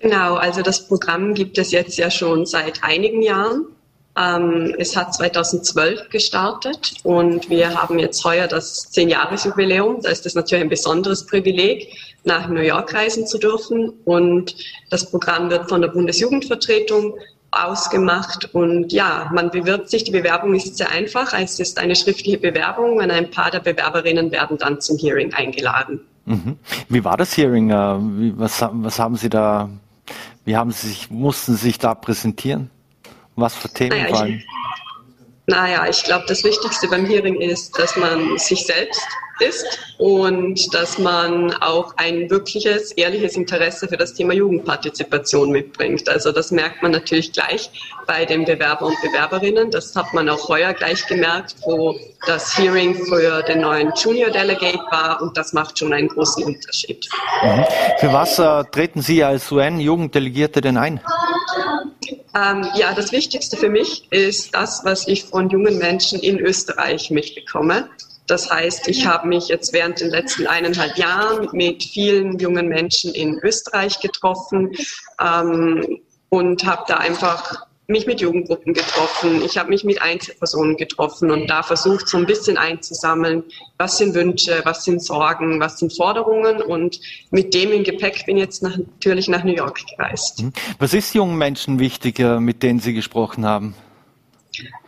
Genau, 0.00 0.34
also 0.34 0.62
das 0.62 0.88
Programm 0.88 1.34
gibt 1.34 1.58
es 1.58 1.70
jetzt 1.70 1.96
ja 1.98 2.10
schon 2.10 2.44
seit 2.44 2.82
einigen 2.82 3.22
Jahren. 3.22 3.66
Ähm, 4.18 4.74
es 4.78 4.96
hat 4.96 5.14
2012 5.14 6.08
gestartet 6.08 6.94
und 7.02 7.50
wir 7.50 7.74
haben 7.74 7.98
jetzt 7.98 8.24
heuer 8.24 8.46
das 8.46 8.90
10-Jahres-Jubiläum. 8.92 10.00
Da 10.02 10.08
ist 10.10 10.24
es 10.24 10.34
natürlich 10.34 10.64
ein 10.64 10.70
besonderes 10.70 11.26
Privileg, 11.26 11.92
nach 12.24 12.48
New 12.48 12.60
York 12.60 12.94
reisen 12.94 13.26
zu 13.26 13.38
dürfen. 13.38 13.92
Und 14.04 14.56
das 14.90 15.10
Programm 15.10 15.50
wird 15.50 15.68
von 15.68 15.82
der 15.82 15.88
Bundesjugendvertretung 15.88 17.14
ausgemacht 17.50 18.54
und 18.54 18.92
ja, 18.92 19.30
man 19.32 19.50
bewirbt 19.50 19.88
sich. 19.88 20.04
Die 20.04 20.10
Bewerbung 20.10 20.54
ist 20.54 20.76
sehr 20.76 20.90
einfach. 20.90 21.32
Es 21.32 21.58
ist 21.58 21.78
eine 21.78 21.96
schriftliche 21.96 22.38
Bewerbung 22.38 22.98
und 22.98 23.10
ein 23.10 23.30
paar 23.30 23.50
der 23.50 23.60
Bewerberinnen 23.60 24.30
werden 24.30 24.58
dann 24.58 24.80
zum 24.80 24.98
Hearing 24.98 25.32
eingeladen. 25.32 26.00
Mhm. 26.26 26.56
Wie 26.88 27.04
war 27.04 27.16
das 27.16 27.36
Hearing? 27.36 27.70
Äh, 27.70 28.34
was, 28.36 28.64
was 28.72 28.98
haben 28.98 29.16
Sie 29.16 29.30
da, 29.30 29.70
wie 30.44 30.56
haben 30.56 30.72
Sie 30.72 30.88
sich, 30.88 31.10
mussten 31.10 31.54
Sie 31.54 31.66
sich 31.66 31.78
da 31.78 31.94
präsentieren? 31.94 32.70
Was 33.36 33.54
für 33.54 33.68
Themen 33.68 33.90
naja, 33.90 34.14
fallen? 34.14 34.38
Ich, 34.38 34.46
naja, 35.46 35.86
ich 35.88 36.02
glaube, 36.02 36.24
das 36.26 36.42
Wichtigste 36.42 36.88
beim 36.88 37.06
Hearing 37.06 37.40
ist, 37.40 37.78
dass 37.78 37.96
man 37.96 38.36
sich 38.38 38.66
selbst 38.66 39.06
ist 39.38 39.78
und 39.98 40.74
dass 40.74 40.98
man 40.98 41.52
auch 41.60 41.94
ein 41.96 42.30
wirkliches, 42.30 42.92
ehrliches 42.92 43.36
Interesse 43.36 43.88
für 43.88 43.96
das 43.96 44.14
Thema 44.14 44.32
Jugendpartizipation 44.32 45.50
mitbringt. 45.50 46.08
Also 46.08 46.32
das 46.32 46.50
merkt 46.50 46.82
man 46.82 46.92
natürlich 46.92 47.32
gleich 47.32 47.70
bei 48.06 48.24
den 48.24 48.44
Bewerber 48.44 48.86
und 48.86 48.96
Bewerberinnen. 49.02 49.70
Das 49.70 49.94
hat 49.94 50.12
man 50.14 50.28
auch 50.28 50.48
heuer 50.48 50.72
gleich 50.72 51.06
gemerkt, 51.06 51.56
wo 51.64 51.98
das 52.26 52.56
Hearing 52.56 52.94
für 52.94 53.42
den 53.42 53.60
neuen 53.60 53.92
Junior 53.94 54.30
Delegate 54.30 54.80
war 54.90 55.20
und 55.20 55.36
das 55.36 55.52
macht 55.52 55.78
schon 55.78 55.92
einen 55.92 56.08
großen 56.08 56.44
Unterschied. 56.44 57.08
Mhm. 57.42 57.64
Für 57.98 58.12
was 58.12 58.38
äh, 58.38 58.64
treten 58.70 59.02
Sie 59.02 59.22
als 59.22 59.50
UN-Jugenddelegierte 59.52 60.60
denn 60.60 60.76
ein? 60.76 61.00
Ähm, 62.36 62.68
ja, 62.74 62.92
das 62.92 63.12
Wichtigste 63.12 63.56
für 63.56 63.70
mich 63.70 64.06
ist 64.12 64.54
das, 64.54 64.84
was 64.84 65.08
ich 65.08 65.24
von 65.24 65.48
jungen 65.48 65.78
Menschen 65.78 66.20
in 66.20 66.38
Österreich 66.38 67.10
mitbekomme. 67.10 67.88
Das 68.26 68.50
heißt, 68.50 68.88
ich 68.88 69.06
habe 69.06 69.28
mich 69.28 69.48
jetzt 69.48 69.72
während 69.72 70.00
den 70.00 70.10
letzten 70.10 70.46
eineinhalb 70.46 70.98
Jahren 70.98 71.48
mit 71.52 71.82
vielen 71.84 72.38
jungen 72.38 72.68
Menschen 72.68 73.14
in 73.14 73.38
Österreich 73.38 74.00
getroffen 74.00 74.72
ähm, 75.20 76.00
und 76.28 76.66
habe 76.66 76.84
da 76.88 76.96
einfach 76.96 77.65
mich 77.88 78.06
mit 78.06 78.20
Jugendgruppen 78.20 78.74
getroffen, 78.74 79.42
ich 79.42 79.58
habe 79.58 79.70
mich 79.70 79.84
mit 79.84 80.02
Einzelpersonen 80.02 80.76
getroffen 80.76 81.30
und 81.30 81.48
da 81.48 81.62
versucht, 81.62 82.08
so 82.08 82.16
ein 82.16 82.26
bisschen 82.26 82.58
einzusammeln, 82.58 83.44
was 83.78 83.98
sind 83.98 84.14
Wünsche, 84.14 84.60
was 84.64 84.84
sind 84.84 85.02
Sorgen, 85.02 85.60
was 85.60 85.78
sind 85.78 85.94
Forderungen 85.94 86.62
und 86.62 87.00
mit 87.30 87.54
dem 87.54 87.72
im 87.72 87.84
Gepäck 87.84 88.26
bin 88.26 88.36
ich 88.36 88.44
jetzt 88.44 88.62
nach, 88.62 88.76
natürlich 88.76 89.28
nach 89.28 89.44
New 89.44 89.54
York 89.54 89.80
gereist. 89.96 90.42
Mhm. 90.42 90.52
Was 90.78 90.94
ist 90.94 91.14
jungen 91.14 91.36
Menschen 91.36 91.78
wichtig, 91.78 92.18
mit 92.18 92.62
denen 92.62 92.80
Sie 92.80 92.94
gesprochen 92.94 93.46
haben? 93.46 93.74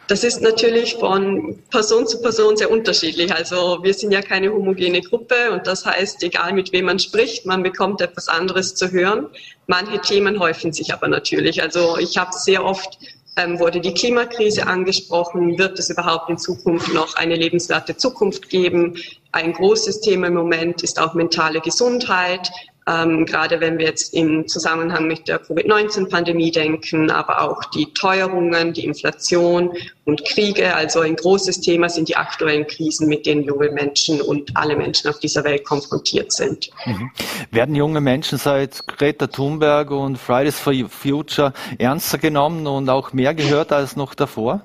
Das 0.08 0.24
ist 0.24 0.40
natürlich 0.40 0.94
von 0.94 1.58
Person 1.70 2.06
zu 2.06 2.22
Person 2.22 2.56
sehr 2.56 2.70
unterschiedlich. 2.70 3.30
Also 3.32 3.78
wir 3.82 3.92
sind 3.92 4.10
ja 4.10 4.22
keine 4.22 4.50
homogene 4.50 5.02
Gruppe 5.02 5.52
und 5.52 5.66
das 5.66 5.84
heißt, 5.84 6.22
egal 6.22 6.54
mit 6.54 6.72
wem 6.72 6.86
man 6.86 6.98
spricht, 6.98 7.44
man 7.44 7.62
bekommt 7.62 8.00
etwas 8.00 8.26
anderes 8.26 8.74
zu 8.74 8.90
hören. 8.90 9.26
Manche 9.66 10.00
Themen 10.00 10.40
häufen 10.40 10.72
sich 10.72 10.94
aber 10.94 11.08
natürlich. 11.08 11.62
Also 11.62 11.98
ich 11.98 12.16
habe 12.16 12.32
sehr 12.32 12.64
oft 12.64 12.98
ähm, 13.36 13.58
wurde 13.60 13.80
die 13.80 13.94
Klimakrise 13.94 14.66
angesprochen. 14.66 15.58
Wird 15.58 15.78
es 15.78 15.90
überhaupt 15.90 16.28
in 16.28 16.38
Zukunft 16.38 16.92
noch 16.92 17.14
eine 17.14 17.36
lebenswerte 17.36 17.96
Zukunft 17.96 18.48
geben? 18.48 18.96
Ein 19.32 19.52
großes 19.52 20.00
Thema 20.00 20.26
im 20.28 20.34
Moment 20.34 20.82
ist 20.82 20.98
auch 20.98 21.14
mentale 21.14 21.60
Gesundheit. 21.60 22.50
Ähm, 22.88 23.26
gerade 23.26 23.60
wenn 23.60 23.78
wir 23.78 23.86
jetzt 23.86 24.14
im 24.14 24.48
Zusammenhang 24.48 25.06
mit 25.06 25.28
der 25.28 25.40
Covid-19-Pandemie 25.40 26.50
denken, 26.50 27.10
aber 27.10 27.42
auch 27.42 27.62
die 27.66 27.92
Teuerungen, 27.92 28.72
die 28.72 28.84
Inflation 28.84 29.72
und 30.06 30.24
Kriege. 30.24 30.74
Also 30.74 31.00
ein 31.00 31.16
großes 31.16 31.60
Thema 31.60 31.90
sind 31.90 32.08
die 32.08 32.16
aktuellen 32.16 32.66
Krisen, 32.66 33.08
mit 33.08 33.26
denen 33.26 33.44
junge 33.44 33.70
Menschen 33.70 34.22
und 34.22 34.56
alle 34.56 34.74
Menschen 34.74 35.10
auf 35.10 35.18
dieser 35.18 35.44
Welt 35.44 35.64
konfrontiert 35.64 36.32
sind. 36.32 36.70
Mhm. 36.86 37.10
Werden 37.50 37.74
junge 37.74 38.00
Menschen 38.00 38.38
seit 38.38 38.86
Greta 38.86 39.26
Thunberg 39.26 39.90
und 39.90 40.16
Fridays 40.16 40.58
for 40.58 40.72
Future 40.88 41.52
ernster 41.76 42.16
genommen 42.16 42.66
und 42.66 42.88
auch 42.88 43.12
mehr 43.12 43.34
gehört 43.34 43.70
als 43.70 43.96
noch 43.96 44.14
davor? 44.14 44.62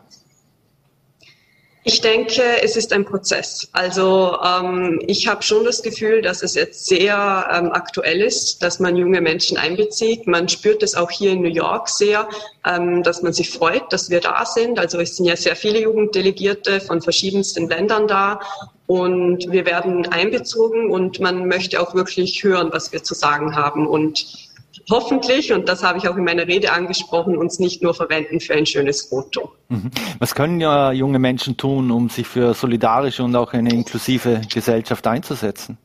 Ich 1.85 1.99
denke, 1.99 2.41
es 2.61 2.77
ist 2.77 2.93
ein 2.93 3.03
Prozess. 3.03 3.67
Also 3.73 4.37
ähm, 4.41 5.01
ich 5.05 5.27
habe 5.27 5.43
schon 5.43 5.65
das 5.65 5.83
Gefühl, 5.83 6.21
dass 6.21 6.41
es 6.41 6.55
jetzt 6.55 6.85
sehr 6.85 7.49
ähm, 7.51 7.71
aktuell 7.73 8.21
ist, 8.21 8.63
dass 8.63 8.79
man 8.79 8.95
junge 8.95 9.19
Menschen 9.19 9.57
einbezieht. 9.57 10.25
Man 10.25 10.47
spürt 10.47 10.81
es 10.81 10.95
auch 10.95 11.11
hier 11.11 11.31
in 11.31 11.41
New 11.41 11.49
York 11.49 11.89
sehr, 11.89 12.29
ähm, 12.65 13.03
dass 13.03 13.21
man 13.21 13.33
sich 13.33 13.49
freut, 13.49 13.91
dass 13.91 14.09
wir 14.09 14.21
da 14.21 14.45
sind. 14.45 14.79
Also 14.79 14.97
es 15.01 15.17
sind 15.17 15.25
ja 15.25 15.35
sehr 15.35 15.57
viele 15.57 15.81
Jugenddelegierte 15.81 16.79
von 16.79 17.01
verschiedensten 17.01 17.67
Ländern 17.67 18.07
da 18.07 18.39
und 18.87 19.51
wir 19.51 19.65
werden 19.65 20.07
einbezogen 20.07 20.89
und 20.89 21.19
man 21.19 21.49
möchte 21.49 21.81
auch 21.81 21.95
wirklich 21.95 22.45
hören, 22.45 22.69
was 22.71 22.93
wir 22.93 23.03
zu 23.03 23.13
sagen 23.13 23.57
haben. 23.57 23.87
Und 23.87 24.52
hoffentlich, 24.89 25.53
und 25.53 25.69
das 25.69 25.83
habe 25.83 25.97
ich 25.97 26.07
auch 26.07 26.15
in 26.15 26.23
meiner 26.23 26.47
Rede 26.47 26.71
angesprochen, 26.71 27.37
uns 27.37 27.59
nicht 27.59 27.81
nur 27.81 27.93
verwenden 27.93 28.39
für 28.39 28.53
ein 28.53 28.65
schönes 28.65 29.03
Foto. 29.03 29.51
Mhm. 29.69 29.91
Was 30.19 30.35
können 30.35 30.59
ja 30.59 30.91
junge 30.91 31.19
Menschen 31.19 31.57
tun, 31.57 31.91
um 31.91 32.09
sich 32.09 32.27
für 32.27 32.53
solidarische 32.53 33.23
und 33.23 33.35
auch 33.35 33.53
eine 33.53 33.71
inklusive 33.71 34.41
Gesellschaft 34.51 35.05
einzusetzen? 35.07 35.77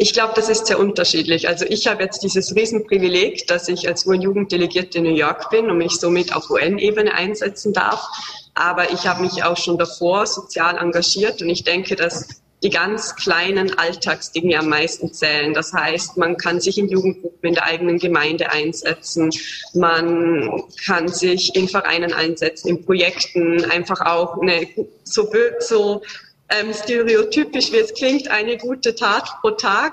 Ich 0.00 0.12
glaube, 0.12 0.32
das 0.36 0.48
ist 0.48 0.66
sehr 0.66 0.78
unterschiedlich. 0.78 1.48
Also 1.48 1.64
ich 1.68 1.88
habe 1.88 2.04
jetzt 2.04 2.22
dieses 2.22 2.54
Riesenprivileg, 2.54 3.48
dass 3.48 3.68
ich 3.68 3.88
als 3.88 4.06
UN-Jugenddelegierte 4.06 4.98
in 4.98 5.04
New 5.04 5.14
York 5.14 5.50
bin 5.50 5.68
und 5.68 5.78
mich 5.78 5.96
somit 5.96 6.36
auf 6.36 6.48
UN-Ebene 6.50 7.12
einsetzen 7.12 7.72
darf. 7.72 8.06
Aber 8.54 8.92
ich 8.92 9.08
habe 9.08 9.22
mich 9.22 9.42
auch 9.42 9.56
schon 9.56 9.76
davor 9.76 10.26
sozial 10.26 10.78
engagiert 10.78 11.42
und 11.42 11.48
ich 11.48 11.64
denke, 11.64 11.96
dass 11.96 12.40
die 12.62 12.70
ganz 12.70 13.14
kleinen 13.14 13.78
Alltagsdinge 13.78 14.58
am 14.58 14.68
meisten 14.68 15.12
zählen. 15.12 15.54
Das 15.54 15.72
heißt, 15.72 16.16
man 16.16 16.36
kann 16.36 16.60
sich 16.60 16.78
in 16.78 16.88
Jugendgruppen 16.88 17.48
in 17.48 17.54
der 17.54 17.64
eigenen 17.64 17.98
Gemeinde 17.98 18.50
einsetzen, 18.50 19.30
man 19.74 20.62
kann 20.84 21.08
sich 21.08 21.54
in 21.54 21.68
Vereinen 21.68 22.12
einsetzen, 22.12 22.68
in 22.68 22.84
Projekten, 22.84 23.64
einfach 23.64 24.00
auch 24.00 24.40
eine 24.40 24.68
so, 25.04 25.30
so 25.60 26.02
ähm, 26.48 26.72
stereotypisch 26.72 27.72
wie 27.72 27.78
es 27.78 27.94
klingt, 27.94 28.28
eine 28.28 28.56
gute 28.56 28.94
Tat 28.94 29.28
pro 29.40 29.50
Tag 29.50 29.92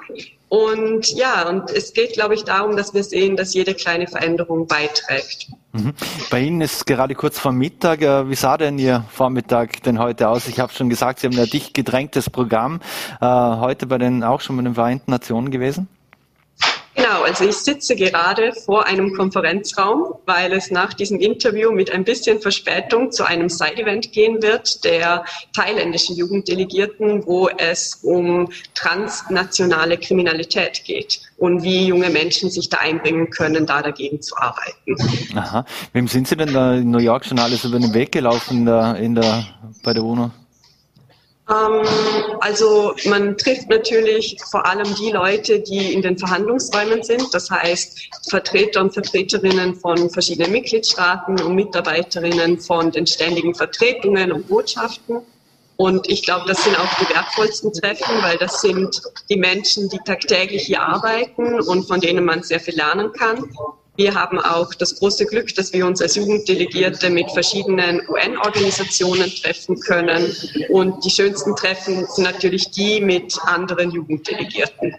und 0.50 1.12
ja, 1.12 1.48
und 1.50 1.70
es 1.72 1.94
geht, 1.94 2.14
glaube 2.14 2.36
ich, 2.36 2.44
darum, 2.44 2.78
dass 2.78 2.94
wir 2.94 3.04
sehen, 3.04 3.36
dass 3.36 3.54
jede 3.54 3.74
kleine 3.74 4.08
Veränderung 4.08 4.68
beiträgt. 4.68 5.48
Mhm. 5.76 5.94
Bei 6.30 6.40
Ihnen 6.40 6.62
ist 6.62 6.86
gerade 6.86 7.16
kurz 7.16 7.38
vor 7.38 7.52
Mittag. 7.52 8.02
Äh, 8.02 8.30
wie 8.30 8.36
sah 8.36 8.58
denn 8.58 8.80
Ihr 8.80 9.04
Vormittag 9.12 9.84
denn 9.84 10.00
heute 10.00 10.30
aus? 10.30 10.48
Ich 10.48 10.60
habe 10.60 10.72
schon 10.72 10.90
gesagt, 10.90 11.20
Sie 11.20 11.28
haben 11.28 11.38
ein 11.38 11.50
dicht 11.50 11.74
gedrängtes 11.74 12.30
Programm. 12.30 12.80
Äh, 13.20 13.26
heute 13.26 13.86
bei 13.86 13.98
den 13.98 14.24
auch 14.24 14.40
schon 14.40 14.56
bei 14.56 14.64
den 14.64 14.76
Vereinten 14.76 15.12
Nationen 15.12 15.52
gewesen? 15.52 15.90
Genau, 16.96 17.24
also 17.24 17.44
ich 17.44 17.58
sitze 17.58 17.94
gerade 17.94 18.54
vor 18.54 18.86
einem 18.86 19.14
Konferenzraum, 19.14 20.16
weil 20.26 20.54
es 20.54 20.72
nach 20.72 20.94
diesem 20.94 21.20
Interview 21.20 21.72
mit 21.74 21.92
ein 21.92 22.06
bisschen 22.06 22.40
Verspätung 22.40 23.12
zu 23.12 23.26
einem 23.26 23.50
Side-Event 23.50 24.14
gehen 24.14 24.42
wird 24.42 24.86
der 24.86 25.26
thailändischen 25.54 26.16
Jugenddelegierten, 26.16 27.28
wo 27.28 27.50
es 27.50 27.96
um 27.96 28.50
transnationale 28.74 29.98
Kriminalität 29.98 30.86
geht 30.86 31.25
und 31.38 31.64
wie 31.64 31.88
junge 31.88 32.10
Menschen 32.10 32.50
sich 32.50 32.70
da 32.70 32.78
einbringen 32.78 33.30
können, 33.30 33.66
da 33.66 33.82
dagegen 33.82 34.22
zu 34.22 34.36
arbeiten. 34.38 34.96
Aha. 35.36 35.66
Wem 35.94 36.08
sind 36.08 36.28
Sie 36.28 36.38
denn 36.38 36.54
da 36.54 36.76
in 36.76 36.92
New 36.92 37.00
York 37.00 37.26
schon 37.26 37.40
alles 37.40 37.66
über 37.66 37.80
den 37.80 37.94
Weg 37.94 38.12
gelaufen 38.12 38.60
in 38.60 38.66
der, 38.66 38.96
in 38.96 39.16
der, 39.16 39.46
bei 39.84 39.94
der 39.94 40.04
UNO? 40.04 40.32
Ähm, 41.50 41.86
also 42.40 42.96
man 43.06 43.38
trifft 43.38 43.70
natürlich 43.70 44.38
vor 44.50 44.66
allem 44.66 44.88
die 44.96 45.12
Leute, 45.12 45.60
die 45.60 45.94
in 45.94 46.02
den 46.02 46.18
Verhandlungsräumen 46.18 47.04
sind, 47.04 47.34
das 47.34 47.52
heißt 47.52 48.10
Vertreter 48.30 48.82
und 48.82 48.94
Vertreterinnen 48.94 49.76
von 49.76 50.10
verschiedenen 50.10 50.52
Mitgliedstaaten 50.52 51.40
und 51.42 51.56
Mitarbeiterinnen 51.56 52.60
von 52.60 52.92
den 52.92 53.06
ständigen 53.06 53.54
Vertretungen 53.54 54.32
und 54.32 54.48
Botschaften. 54.48 55.22
Und 55.78 56.10
ich 56.10 56.24
glaube, 56.24 56.48
das 56.48 56.64
sind 56.64 56.78
auch 56.80 56.94
die 57.00 57.14
wertvollsten 57.14 57.74
Treffen, 57.74 58.22
weil 58.22 58.38
das 58.38 58.62
sind 58.62 59.02
die 59.30 59.38
Menschen, 59.38 59.90
die 59.90 60.00
tagtäglich 60.06 60.64
hier 60.64 60.82
arbeiten 60.82 61.60
und 61.62 61.88
von 61.88 62.00
denen 62.00 62.24
man 62.26 62.44
sehr 62.44 62.60
viel 62.60 62.76
lernen 62.76 63.12
kann. 63.12 63.44
Wir 63.98 64.14
haben 64.14 64.40
auch 64.40 64.74
das 64.74 65.00
große 65.00 65.26
Glück, 65.26 65.56
dass 65.56 65.72
wir 65.72 65.86
uns 65.86 66.02
als 66.02 66.16
Jugenddelegierte 66.16 67.10
mit 67.10 67.32
verschiedenen 67.32 68.02
UN-Organisationen 68.10 69.30
treffen 69.30 69.80
können. 69.80 70.36
Und 70.70 71.06
die 71.06 71.10
schönsten 71.10 71.56
Treffen 71.56 72.06
sind 72.06 72.26
natürlich 72.26 72.72
die 72.72 73.00
mit 73.00 73.38
anderen 73.46 73.92
Jugenddelegierten. 73.92 74.96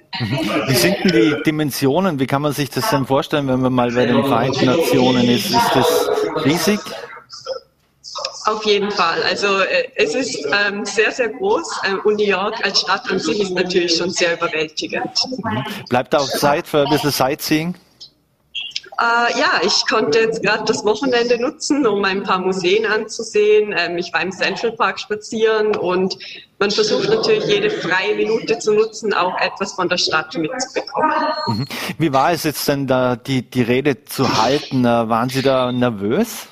Wie 0.66 0.74
sind 0.74 0.96
denn 1.04 1.12
die 1.12 1.42
Dimensionen? 1.44 2.18
Wie 2.18 2.26
kann 2.26 2.40
man 2.40 2.52
sich 2.52 2.70
das 2.70 2.88
denn 2.88 3.04
vorstellen, 3.04 3.46
wenn 3.48 3.60
man 3.60 3.72
mal 3.72 3.92
bei 3.92 4.06
den 4.06 4.24
Vereinten 4.24 4.64
Nationen 4.64 5.28
ist? 5.28 5.46
Ist 5.46 5.70
das 5.74 6.10
riesig? 6.46 6.80
Auf 8.46 8.64
jeden 8.64 8.92
Fall. 8.92 9.22
Also 9.24 9.58
äh, 9.58 9.88
es 9.96 10.14
ist 10.14 10.46
ähm, 10.46 10.84
sehr, 10.84 11.10
sehr 11.10 11.30
groß 11.30 11.80
ähm, 11.84 12.00
und 12.04 12.16
New 12.16 12.24
York 12.26 12.64
als 12.64 12.80
Stadt 12.80 13.10
an 13.10 13.18
sich 13.18 13.40
ist 13.40 13.50
natürlich 13.50 13.96
schon 13.96 14.10
sehr 14.10 14.34
überwältigend. 14.34 15.10
Bleibt 15.88 16.14
auch 16.14 16.28
Zeit 16.28 16.68
für 16.68 16.82
ein 16.82 16.90
bisschen 16.90 17.10
Sightseeing? 17.10 17.74
Äh, 18.98 19.38
ja, 19.38 19.60
ich 19.62 19.84
konnte 19.88 20.20
jetzt 20.20 20.42
gerade 20.42 20.64
das 20.64 20.84
Wochenende 20.84 21.38
nutzen, 21.40 21.86
um 21.86 22.04
ein 22.04 22.22
paar 22.22 22.38
Museen 22.38 22.86
anzusehen. 22.86 23.74
Ähm, 23.76 23.98
ich 23.98 24.12
war 24.12 24.22
im 24.22 24.30
Central 24.30 24.72
Park 24.72 25.00
spazieren 25.00 25.76
und 25.76 26.16
man 26.58 26.70
versucht 26.70 27.10
natürlich 27.10 27.44
jede 27.44 27.68
freie 27.68 28.14
Minute 28.14 28.58
zu 28.58 28.72
nutzen, 28.72 29.12
auch 29.12 29.38
etwas 29.40 29.74
von 29.74 29.88
der 29.88 29.98
Stadt 29.98 30.34
mitzubekommen. 30.38 31.12
Mhm. 31.48 31.66
Wie 31.98 32.12
war 32.12 32.32
es 32.32 32.44
jetzt 32.44 32.66
denn 32.68 32.86
da, 32.86 33.16
die, 33.16 33.42
die 33.42 33.62
Rede 33.62 34.04
zu 34.04 34.40
halten? 34.42 34.84
Äh, 34.84 35.08
waren 35.08 35.28
Sie 35.28 35.42
da 35.42 35.72
nervös? 35.72 36.46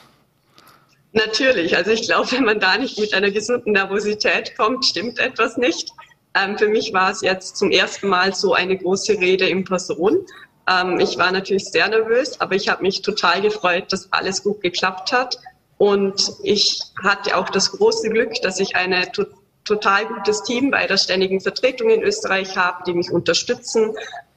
Natürlich. 1.14 1.76
Also 1.76 1.92
ich 1.92 2.02
glaube, 2.02 2.32
wenn 2.32 2.44
man 2.44 2.58
da 2.58 2.76
nicht 2.76 2.98
mit 2.98 3.14
einer 3.14 3.30
gesunden 3.30 3.72
Nervosität 3.72 4.56
kommt, 4.56 4.84
stimmt 4.84 5.20
etwas 5.20 5.56
nicht. 5.56 5.90
Ähm, 6.34 6.58
für 6.58 6.68
mich 6.68 6.92
war 6.92 7.12
es 7.12 7.20
jetzt 7.20 7.56
zum 7.56 7.70
ersten 7.70 8.08
Mal 8.08 8.34
so 8.34 8.52
eine 8.52 8.76
große 8.76 9.12
Rede 9.12 9.48
in 9.48 9.64
Person. 9.64 10.26
Ähm, 10.68 10.98
ich 10.98 11.16
war 11.16 11.30
natürlich 11.30 11.66
sehr 11.66 11.88
nervös, 11.88 12.40
aber 12.40 12.56
ich 12.56 12.68
habe 12.68 12.82
mich 12.82 13.02
total 13.02 13.40
gefreut, 13.42 13.92
dass 13.92 14.12
alles 14.12 14.42
gut 14.42 14.60
geklappt 14.60 15.12
hat. 15.12 15.38
Und 15.78 16.32
ich 16.42 16.80
hatte 17.00 17.36
auch 17.36 17.48
das 17.48 17.70
große 17.70 18.10
Glück, 18.10 18.34
dass 18.42 18.58
ich 18.58 18.74
ein 18.74 18.92
to 19.12 19.24
total 19.64 20.04
gutes 20.06 20.42
Team 20.42 20.70
bei 20.70 20.86
der 20.86 20.98
ständigen 20.98 21.40
Vertretung 21.40 21.88
in 21.88 22.02
Österreich 22.02 22.54
habe, 22.58 22.82
die 22.86 22.92
mich 22.92 23.10
unterstützen 23.10 23.94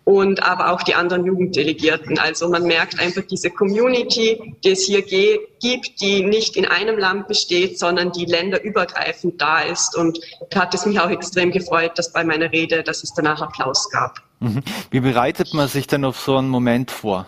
und 0.07 0.41
aber 0.41 0.71
auch 0.71 0.83
die 0.83 0.95
anderen 0.95 1.25
Jugenddelegierten. 1.25 2.17
Also 2.17 2.47
man 2.47 2.63
merkt 2.63 2.97
einfach 2.97 3.23
diese 3.23 3.49
Community, 3.49 4.55
die 4.63 4.71
es 4.71 4.85
hier 4.85 5.01
gibt, 5.01 5.99
die 5.99 6.23
nicht 6.23 6.55
in 6.55 6.65
einem 6.65 6.97
Land 6.97 7.27
besteht, 7.27 7.77
sondern 7.77 8.13
die 8.13 8.23
länderübergreifend 8.23 9.41
da 9.41 9.59
ist. 9.59 9.97
Und 9.97 10.21
da 10.49 10.61
hat 10.61 10.73
es 10.73 10.85
mich 10.85 10.97
auch 11.01 11.09
extrem 11.09 11.51
gefreut, 11.51 11.91
dass 11.95 12.13
bei 12.13 12.23
meiner 12.23 12.49
Rede, 12.53 12.83
dass 12.83 13.03
es 13.03 13.13
danach 13.15 13.41
Applaus 13.41 13.89
gab. 13.89 14.19
Mhm. 14.39 14.63
Wie 14.91 15.01
bereitet 15.01 15.53
man 15.53 15.67
sich 15.67 15.87
denn 15.87 16.05
auf 16.05 16.17
so 16.17 16.37
einen 16.37 16.47
Moment 16.47 16.89
vor? 16.89 17.25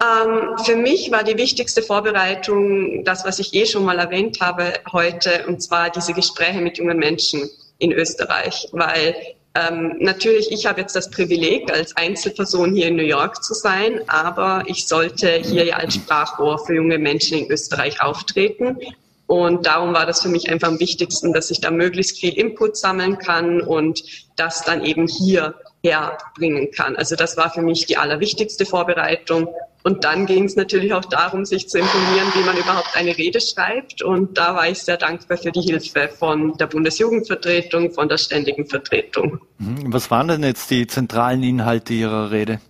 Ähm, 0.00 0.56
für 0.64 0.76
mich 0.76 1.10
war 1.10 1.24
die 1.24 1.36
wichtigste 1.36 1.82
Vorbereitung 1.82 3.02
das, 3.02 3.24
was 3.24 3.40
ich 3.40 3.52
eh 3.54 3.66
schon 3.66 3.84
mal 3.84 3.98
erwähnt 3.98 4.38
habe 4.40 4.74
heute, 4.92 5.48
und 5.48 5.64
zwar 5.64 5.90
diese 5.90 6.12
Gespräche 6.12 6.60
mit 6.60 6.78
jungen 6.78 6.98
Menschen 6.98 7.50
in 7.78 7.90
Österreich, 7.90 8.68
weil 8.70 9.16
ähm, 9.58 9.96
natürlich, 9.98 10.52
ich 10.52 10.66
habe 10.66 10.80
jetzt 10.80 10.94
das 10.94 11.10
Privileg, 11.10 11.72
als 11.72 11.96
Einzelperson 11.96 12.74
hier 12.74 12.88
in 12.88 12.96
New 12.96 13.02
York 13.02 13.42
zu 13.42 13.54
sein, 13.54 14.00
aber 14.06 14.62
ich 14.66 14.86
sollte 14.86 15.30
hier 15.30 15.64
ja 15.64 15.76
als 15.76 15.94
Sprachrohr 15.94 16.64
für 16.64 16.74
junge 16.74 16.98
Menschen 16.98 17.38
in 17.38 17.50
Österreich 17.50 18.00
auftreten. 18.00 18.78
Und 19.26 19.66
darum 19.66 19.92
war 19.94 20.06
das 20.06 20.22
für 20.22 20.28
mich 20.28 20.48
einfach 20.48 20.68
am 20.68 20.80
wichtigsten, 20.80 21.32
dass 21.32 21.50
ich 21.50 21.60
da 21.60 21.70
möglichst 21.70 22.18
viel 22.18 22.38
Input 22.38 22.76
sammeln 22.76 23.18
kann 23.18 23.60
und 23.60 24.02
das 24.36 24.62
dann 24.62 24.84
eben 24.84 25.06
hier 25.06 25.54
herbringen 25.82 26.70
kann. 26.70 26.96
Also 26.96 27.16
das 27.16 27.36
war 27.36 27.50
für 27.50 27.62
mich 27.62 27.86
die 27.86 27.96
allerwichtigste 27.96 28.64
Vorbereitung. 28.64 29.48
Und 29.88 30.04
dann 30.04 30.26
ging 30.26 30.44
es 30.44 30.54
natürlich 30.54 30.92
auch 30.92 31.06
darum, 31.06 31.46
sich 31.46 31.66
zu 31.66 31.78
informieren, 31.78 32.26
wie 32.34 32.44
man 32.44 32.58
überhaupt 32.58 32.94
eine 32.94 33.16
Rede 33.16 33.40
schreibt. 33.40 34.02
Und 34.02 34.36
da 34.36 34.54
war 34.54 34.68
ich 34.68 34.80
sehr 34.80 34.98
dankbar 34.98 35.38
für 35.38 35.50
die 35.50 35.62
Hilfe 35.62 36.10
von 36.10 36.52
der 36.58 36.66
Bundesjugendvertretung, 36.66 37.92
von 37.92 38.06
der 38.06 38.18
Ständigen 38.18 38.66
Vertretung. 38.66 39.40
Mhm. 39.56 39.90
Was 39.90 40.10
waren 40.10 40.28
denn 40.28 40.42
jetzt 40.42 40.70
die 40.70 40.86
zentralen 40.86 41.42
Inhalte 41.42 41.94
Ihrer 41.94 42.30
Rede? 42.30 42.60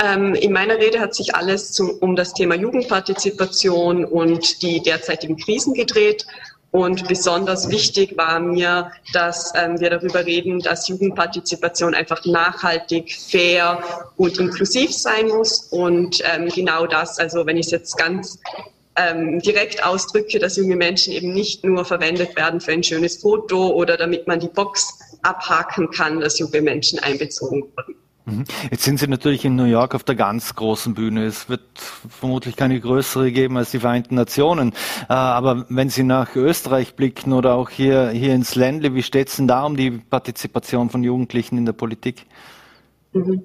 Ähm, 0.00 0.34
in 0.34 0.52
meiner 0.52 0.76
Rede 0.76 1.00
hat 1.00 1.16
sich 1.16 1.34
alles 1.34 1.72
zum, 1.72 1.90
um 1.90 2.14
das 2.14 2.32
Thema 2.32 2.54
Jugendpartizipation 2.54 4.04
und 4.04 4.62
die 4.62 4.80
derzeitigen 4.82 5.36
Krisen 5.36 5.74
gedreht. 5.74 6.26
Und 6.74 7.06
besonders 7.06 7.70
wichtig 7.70 8.16
war 8.16 8.40
mir, 8.40 8.90
dass 9.12 9.52
ähm, 9.54 9.78
wir 9.78 9.90
darüber 9.90 10.26
reden, 10.26 10.58
dass 10.58 10.88
Jugendpartizipation 10.88 11.94
einfach 11.94 12.24
nachhaltig, 12.24 13.14
fair 13.14 13.80
und 14.16 14.40
inklusiv 14.40 14.92
sein 14.92 15.28
muss. 15.28 15.68
Und 15.70 16.20
ähm, 16.24 16.48
genau 16.48 16.88
das, 16.88 17.20
also 17.20 17.46
wenn 17.46 17.58
ich 17.58 17.66
es 17.66 17.70
jetzt 17.70 17.96
ganz 17.96 18.40
ähm, 18.96 19.38
direkt 19.38 19.84
ausdrücke, 19.84 20.40
dass 20.40 20.56
junge 20.56 20.74
Menschen 20.74 21.12
eben 21.12 21.32
nicht 21.32 21.62
nur 21.62 21.84
verwendet 21.84 22.34
werden 22.34 22.58
für 22.58 22.72
ein 22.72 22.82
schönes 22.82 23.18
Foto 23.18 23.68
oder 23.68 23.96
damit 23.96 24.26
man 24.26 24.40
die 24.40 24.48
Box 24.48 24.98
abhaken 25.22 25.92
kann, 25.92 26.18
dass 26.18 26.40
junge 26.40 26.60
Menschen 26.60 26.98
einbezogen 26.98 27.62
wurden. 27.76 28.03
Mhm. 28.26 28.44
Jetzt 28.70 28.84
sind 28.84 28.98
Sie 28.98 29.06
natürlich 29.06 29.44
in 29.44 29.54
New 29.54 29.64
York 29.64 29.94
auf 29.94 30.02
der 30.02 30.14
ganz 30.14 30.54
großen 30.54 30.94
Bühne. 30.94 31.26
Es 31.26 31.48
wird 31.48 31.62
vermutlich 31.76 32.56
keine 32.56 32.80
größere 32.80 33.30
geben 33.32 33.58
als 33.58 33.70
die 33.70 33.80
Vereinten 33.80 34.14
Nationen. 34.14 34.72
Äh, 35.08 35.12
aber 35.12 35.66
wenn 35.68 35.90
Sie 35.90 36.04
nach 36.04 36.34
Österreich 36.34 36.94
blicken 36.94 37.34
oder 37.34 37.54
auch 37.54 37.68
hier, 37.68 38.10
hier 38.10 38.34
ins 38.34 38.54
Ländle, 38.54 38.94
wie 38.94 39.02
steht 39.02 39.28
es 39.28 39.36
denn 39.36 39.46
da 39.46 39.64
um 39.64 39.76
die 39.76 39.90
Partizipation 39.90 40.88
von 40.88 41.04
Jugendlichen 41.04 41.58
in 41.58 41.66
der 41.66 41.74
Politik? 41.74 42.24
Mhm. 43.12 43.42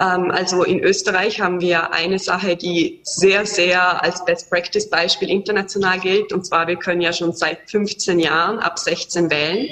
Ähm, 0.00 0.30
also 0.30 0.64
in 0.64 0.80
Österreich 0.80 1.40
haben 1.40 1.60
wir 1.60 1.92
eine 1.92 2.18
Sache, 2.18 2.56
die 2.56 3.00
sehr, 3.02 3.44
sehr 3.44 4.02
als 4.02 4.24
Best 4.24 4.50
Practice 4.50 4.88
Beispiel 4.88 5.28
international 5.28 6.00
gilt. 6.00 6.32
Und 6.32 6.46
zwar, 6.46 6.66
wir 6.66 6.76
können 6.76 7.02
ja 7.02 7.12
schon 7.12 7.32
seit 7.32 7.70
15 7.70 8.18
Jahren 8.18 8.58
ab 8.58 8.78
16 8.78 9.30
wählen. 9.30 9.68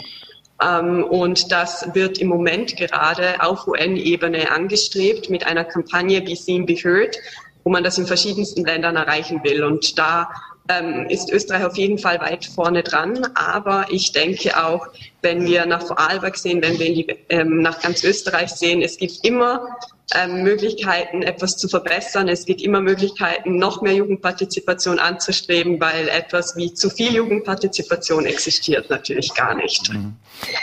Ähm, 0.62 1.05
und 1.05 1.51
das 1.51 1.88
wird 1.94 2.18
im 2.18 2.29
Moment 2.29 2.77
gerade 2.77 3.40
auf 3.40 3.66
UN-Ebene 3.66 4.51
angestrebt 4.51 5.31
mit 5.31 5.46
einer 5.46 5.64
Kampagne 5.64 6.20
Be 6.20 6.37
Seen, 6.37 6.66
Be 6.66 6.75
Heard, 6.75 7.16
wo 7.64 7.70
man 7.70 7.85
das 7.85 7.98
in 7.98 8.07
verschiedensten 8.07 8.64
Ländern 8.64 8.96
erreichen 8.96 9.42
will. 9.44 9.64
Und 9.64 9.98
da 9.98 10.31
ähm, 10.80 11.06
ist 11.08 11.30
Österreich 11.30 11.64
auf 11.64 11.76
jeden 11.76 11.98
Fall 11.98 12.20
weit 12.20 12.44
vorne 12.44 12.82
dran. 12.82 13.26
Aber 13.35 13.87
ich 13.90 14.12
denke 14.12 14.56
auch, 14.62 14.87
wenn 15.22 15.44
wir 15.44 15.66
nach 15.66 15.87
Vorarlberg 15.87 16.37
sehen, 16.37 16.62
wenn 16.62 16.78
wir 16.78 16.94
die, 16.94 17.06
ähm, 17.28 17.62
nach 17.62 17.80
ganz 17.80 18.02
Österreich 18.04 18.50
sehen, 18.50 18.82
es 18.82 18.96
gibt 18.96 19.24
immer 19.24 19.78
ähm, 20.14 20.42
Möglichkeiten, 20.42 21.22
etwas 21.22 21.56
zu 21.56 21.68
verbessern. 21.68 22.28
Es 22.28 22.44
gibt 22.44 22.61
immer 22.62 22.80
Möglichkeiten, 22.80 23.56
noch 23.56 23.82
mehr 23.82 23.94
Jugendpartizipation 23.94 24.98
anzustreben, 24.98 25.80
weil 25.80 26.08
etwas 26.08 26.56
wie 26.56 26.74
zu 26.74 26.90
viel 26.90 27.14
Jugendpartizipation 27.14 28.26
existiert 28.26 28.90
natürlich 28.90 29.32
gar 29.35 29.54
nicht. 29.54 29.92
Mhm. 29.92 30.16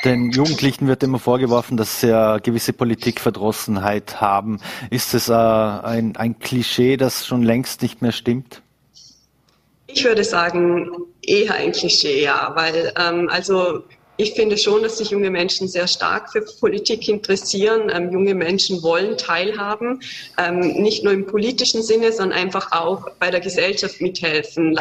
Den 0.04 0.32
Jugendlichen 0.32 0.88
wird 0.88 1.04
immer 1.04 1.19
vorgeworfen, 1.19 1.78
dass 1.78 2.02
sie 2.02 2.13
eine 2.13 2.41
gewisse 2.41 2.74
Politikverdrossenheit 2.74 4.22
haben. 4.22 4.60
Ist 4.89 5.13
es 5.13 5.30
äh, 5.30 5.34
ein, 5.34 6.15
ein 6.15 6.39
Klischee, 6.39 6.98
das 6.98 7.26
schon 7.26 7.43
längst 7.43 7.82
nicht 7.82 8.02
mehr 8.02 8.12
stimmt? 8.12 8.62
Ich 9.91 10.04
würde 10.06 10.23
sagen, 10.23 10.91
eher 11.21 11.56
ein 11.56 11.71
Klischee, 11.71 12.23
ja, 12.23 12.52
weil 12.56 12.93
ähm, 12.97 13.28
also 13.30 13.84
ich 14.21 14.34
finde 14.34 14.58
schon, 14.58 14.84
dass 14.84 14.97
sich 14.97 15.12
junge 15.12 15.30
Menschen 15.30 15.69
sehr 15.69 15.88
stark 15.88 16.30
für 16.34 16.41
Politik 16.41 17.08
interessieren. 17.08 17.89
Ähm, 17.89 18.12
junge 18.12 18.36
Menschen 18.36 18.84
wollen 18.84 19.17
teilhaben, 19.17 20.02
ähm, 20.38 20.60
nicht 20.60 21.06
nur 21.06 21.13
im 21.13 21.25
politischen 21.25 21.82
Sinne, 21.82 22.12
sondern 22.12 22.38
einfach 22.38 22.73
auch 22.73 23.10
bei 23.19 23.32
der 23.32 23.39
Gesellschaft 23.39 24.02
mithelfen. 24.02 24.78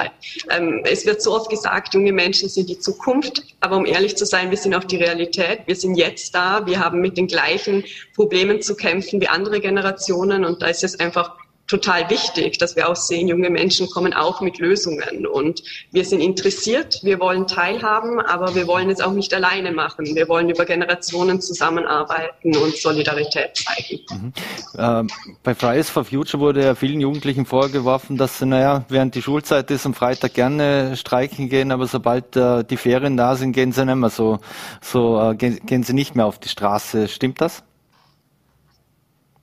Ähm, 0.51 0.83
es 0.85 1.07
wird 1.07 1.23
so 1.23 1.37
oft 1.37 1.51
gesagt, 1.51 1.95
junge 1.95 2.13
Menschen 2.13 2.49
sind 2.49 2.69
die 2.69 2.81
Zukunft, 2.81 3.45
aber 3.61 3.77
um 3.77 3.87
ehrlich 3.87 4.17
zu 4.17 4.27
sein, 4.27 4.51
wir 4.51 4.59
sind 4.59 4.75
auch 4.75 4.83
die 4.83 4.97
Realität. 4.97 5.61
Wir 5.67 5.77
sind 5.77 5.95
jetzt 5.95 6.35
da, 6.35 6.67
wir 6.67 6.81
haben 6.81 7.01
mit 7.01 7.17
den 7.17 7.29
gleichen 7.29 7.85
Problemen 8.17 8.61
zu 8.61 8.75
kämpfen 8.75 9.21
wie 9.21 9.29
andere 9.29 9.61
Generationen 9.61 10.45
und 10.45 10.63
da 10.63 10.67
ist 10.67 10.83
es 10.83 10.99
einfach 10.99 11.38
total 11.69 12.09
wichtig, 12.11 12.59
dass 12.59 12.75
wir 12.75 12.89
auch 12.89 12.97
sehen, 12.97 13.29
junge 13.29 13.51
Menschen 13.51 13.89
kommen 13.91 14.15
auch 14.15 14.41
mit 14.41 14.59
Lösungen 14.59 15.27
und 15.27 15.63
wir 15.93 16.05
sind 16.05 16.21
interessiert, 16.21 17.01
wir 17.03 17.21
wollen 17.21 17.47
teilhaben, 17.47 18.21
aber 18.21 18.55
wir 18.55 18.67
wollen 18.67 18.91
es 18.91 19.01
auch 19.01 19.13
nicht 19.13 19.33
alleine 19.35 19.71
machen. 19.73 20.07
Wir 20.15 20.29
wollen 20.29 20.49
über 20.49 20.65
Generationen 20.65 21.41
zusammenarbeiten 21.41 22.57
und 22.57 22.77
Solidarität 22.77 23.57
zeigen. 23.57 24.01
Mhm. 24.11 24.33
Ähm, 24.79 25.11
bei 25.43 25.55
Fridays 25.55 25.91
for 25.91 26.05
Future 26.05 26.41
wurde 26.41 26.65
ja 26.65 26.75
vielen 26.75 27.01
Jugendlichen 27.01 27.45
vorgeworfen, 27.45 28.17
dass 28.17 28.39
sie, 28.39 28.47
naja, 28.47 28.85
während 28.89 29.15
die 29.15 29.23
Schulzeit 29.23 29.71
ist, 29.71 29.85
am 29.85 29.95
Freitag 29.95 30.35
gerne 30.35 30.97
streiken 30.97 31.49
gehen, 31.49 31.71
aber 31.71 31.87
sobald 31.87 32.35
äh, 32.35 32.65
die 32.65 32.79
Ferien 32.79 33.17
da 33.17 33.37
sind, 33.37 33.53
gehen 33.53 33.73
sie 33.73 33.85
nicht 33.85 33.95
mehr 33.95 34.11
so, 34.11 34.39
so 34.81 35.21
äh, 35.21 35.35
gehen, 35.35 35.61
gehen 35.67 35.83
sie 35.83 35.93
nicht 35.93 36.17
mehr 36.17 36.27
auf 36.27 36.39
die 36.39 36.49
Straße. 36.49 37.09
Stimmt 37.09 37.41
das? 37.41 37.63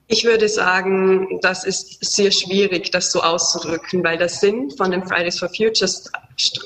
Ich 0.08 0.24
würde 0.24 0.48
sagen, 0.48 1.40
das 1.42 1.64
ist 1.64 2.06
sehr 2.06 2.32
schwierig, 2.32 2.92
das 2.92 3.12
so 3.12 3.22
auszudrücken, 3.22 4.04
weil 4.04 4.18
der 4.18 4.30
Sinn 4.30 4.70
von 4.72 4.92
den 4.92 5.06
Fridays 5.06 5.40
for 5.40 5.50
Future 5.50 5.92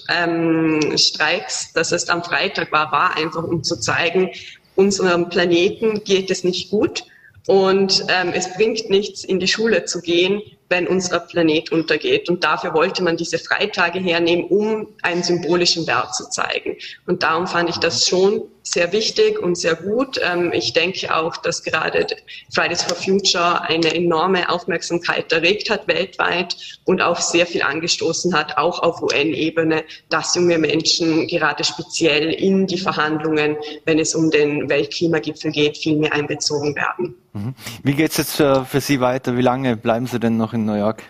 ähm, 0.10 0.98
Streiks, 0.98 1.72
dass 1.74 1.94
es 1.94 2.10
am 2.10 2.24
Freitag 2.24 2.72
war, 2.72 2.92
war 2.92 3.16
einfach, 3.16 3.44
um 3.44 3.64
zu 3.64 3.80
zeigen, 3.80 4.30
unserem 4.76 5.30
Planeten 5.30 6.04
geht 6.04 6.30
es 6.32 6.44
nicht 6.44 6.70
gut 6.70 7.06
Und 7.50 8.06
ähm, 8.10 8.32
es 8.36 8.54
bringt 8.54 8.92
nichts, 8.92 9.24
in 9.24 9.40
die 9.40 9.48
Schule 9.48 9.86
zu 9.86 10.02
gehen, 10.02 10.40
wenn 10.70 10.88
unser 10.88 11.20
Planet 11.20 11.72
untergeht. 11.72 12.30
Und 12.30 12.44
dafür 12.44 12.74
wollte 12.74 13.04
man 13.04 13.18
diese 13.18 13.40
Freitage 13.40 14.00
hernehmen, 14.00 14.46
um 14.46 14.88
einen 15.02 15.24
symbolischen 15.24 15.86
Wert 15.88 16.16
zu 16.16 16.30
zeigen. 16.30 16.78
Und 17.06 17.24
darum 17.24 17.48
fand 17.48 17.70
ich 17.70 17.78
das 17.78 18.08
schon 18.08 18.44
sehr 18.72 18.92
wichtig 18.92 19.40
und 19.40 19.58
sehr 19.58 19.76
gut. 19.76 20.20
Ähm, 20.24 20.52
ich 20.54 20.74
denke 20.74 21.16
auch, 21.16 21.38
dass 21.38 21.64
gerade 21.64 22.06
Fridays 22.54 22.84
for 22.84 22.96
Future 22.96 23.62
eine 23.64 23.94
enorme 23.96 24.50
Aufmerksamkeit 24.50 25.32
erregt 25.32 25.70
hat 25.70 25.88
weltweit 25.88 26.56
und 26.86 27.02
auch 27.02 27.20
sehr 27.20 27.46
viel 27.46 27.64
angestoßen 27.64 28.34
hat, 28.36 28.58
auch 28.58 28.80
auf 28.82 29.02
UN-Ebene, 29.02 29.84
dass 30.10 30.36
junge 30.36 30.58
Menschen 30.58 31.28
gerade 31.28 31.64
speziell 31.64 32.32
in 32.32 32.68
die 32.68 32.78
Verhandlungen, 32.78 33.58
wenn 33.86 34.00
es 34.00 34.14
um 34.14 34.30
den 34.30 34.70
Weltklimagipfel 34.70 35.52
geht, 35.52 35.78
viel 35.78 35.98
mehr 35.98 36.14
einbezogen 36.14 36.76
werden. 36.76 37.16
Mhm. 37.34 37.54
Wie 37.84 37.94
geht 37.94 38.12
es 38.12 38.18
jetzt 38.18 38.36
für 38.36 38.82
Sie 38.82 39.00
weiter? 39.00 39.38
Wie 39.38 39.42
lange 39.42 39.78
bleiben 39.78 40.08
Sie 40.08 40.20
denn 40.20 40.38
noch 40.38 40.54
in 40.54 40.59
New 40.66 40.76
York? 40.78 41.04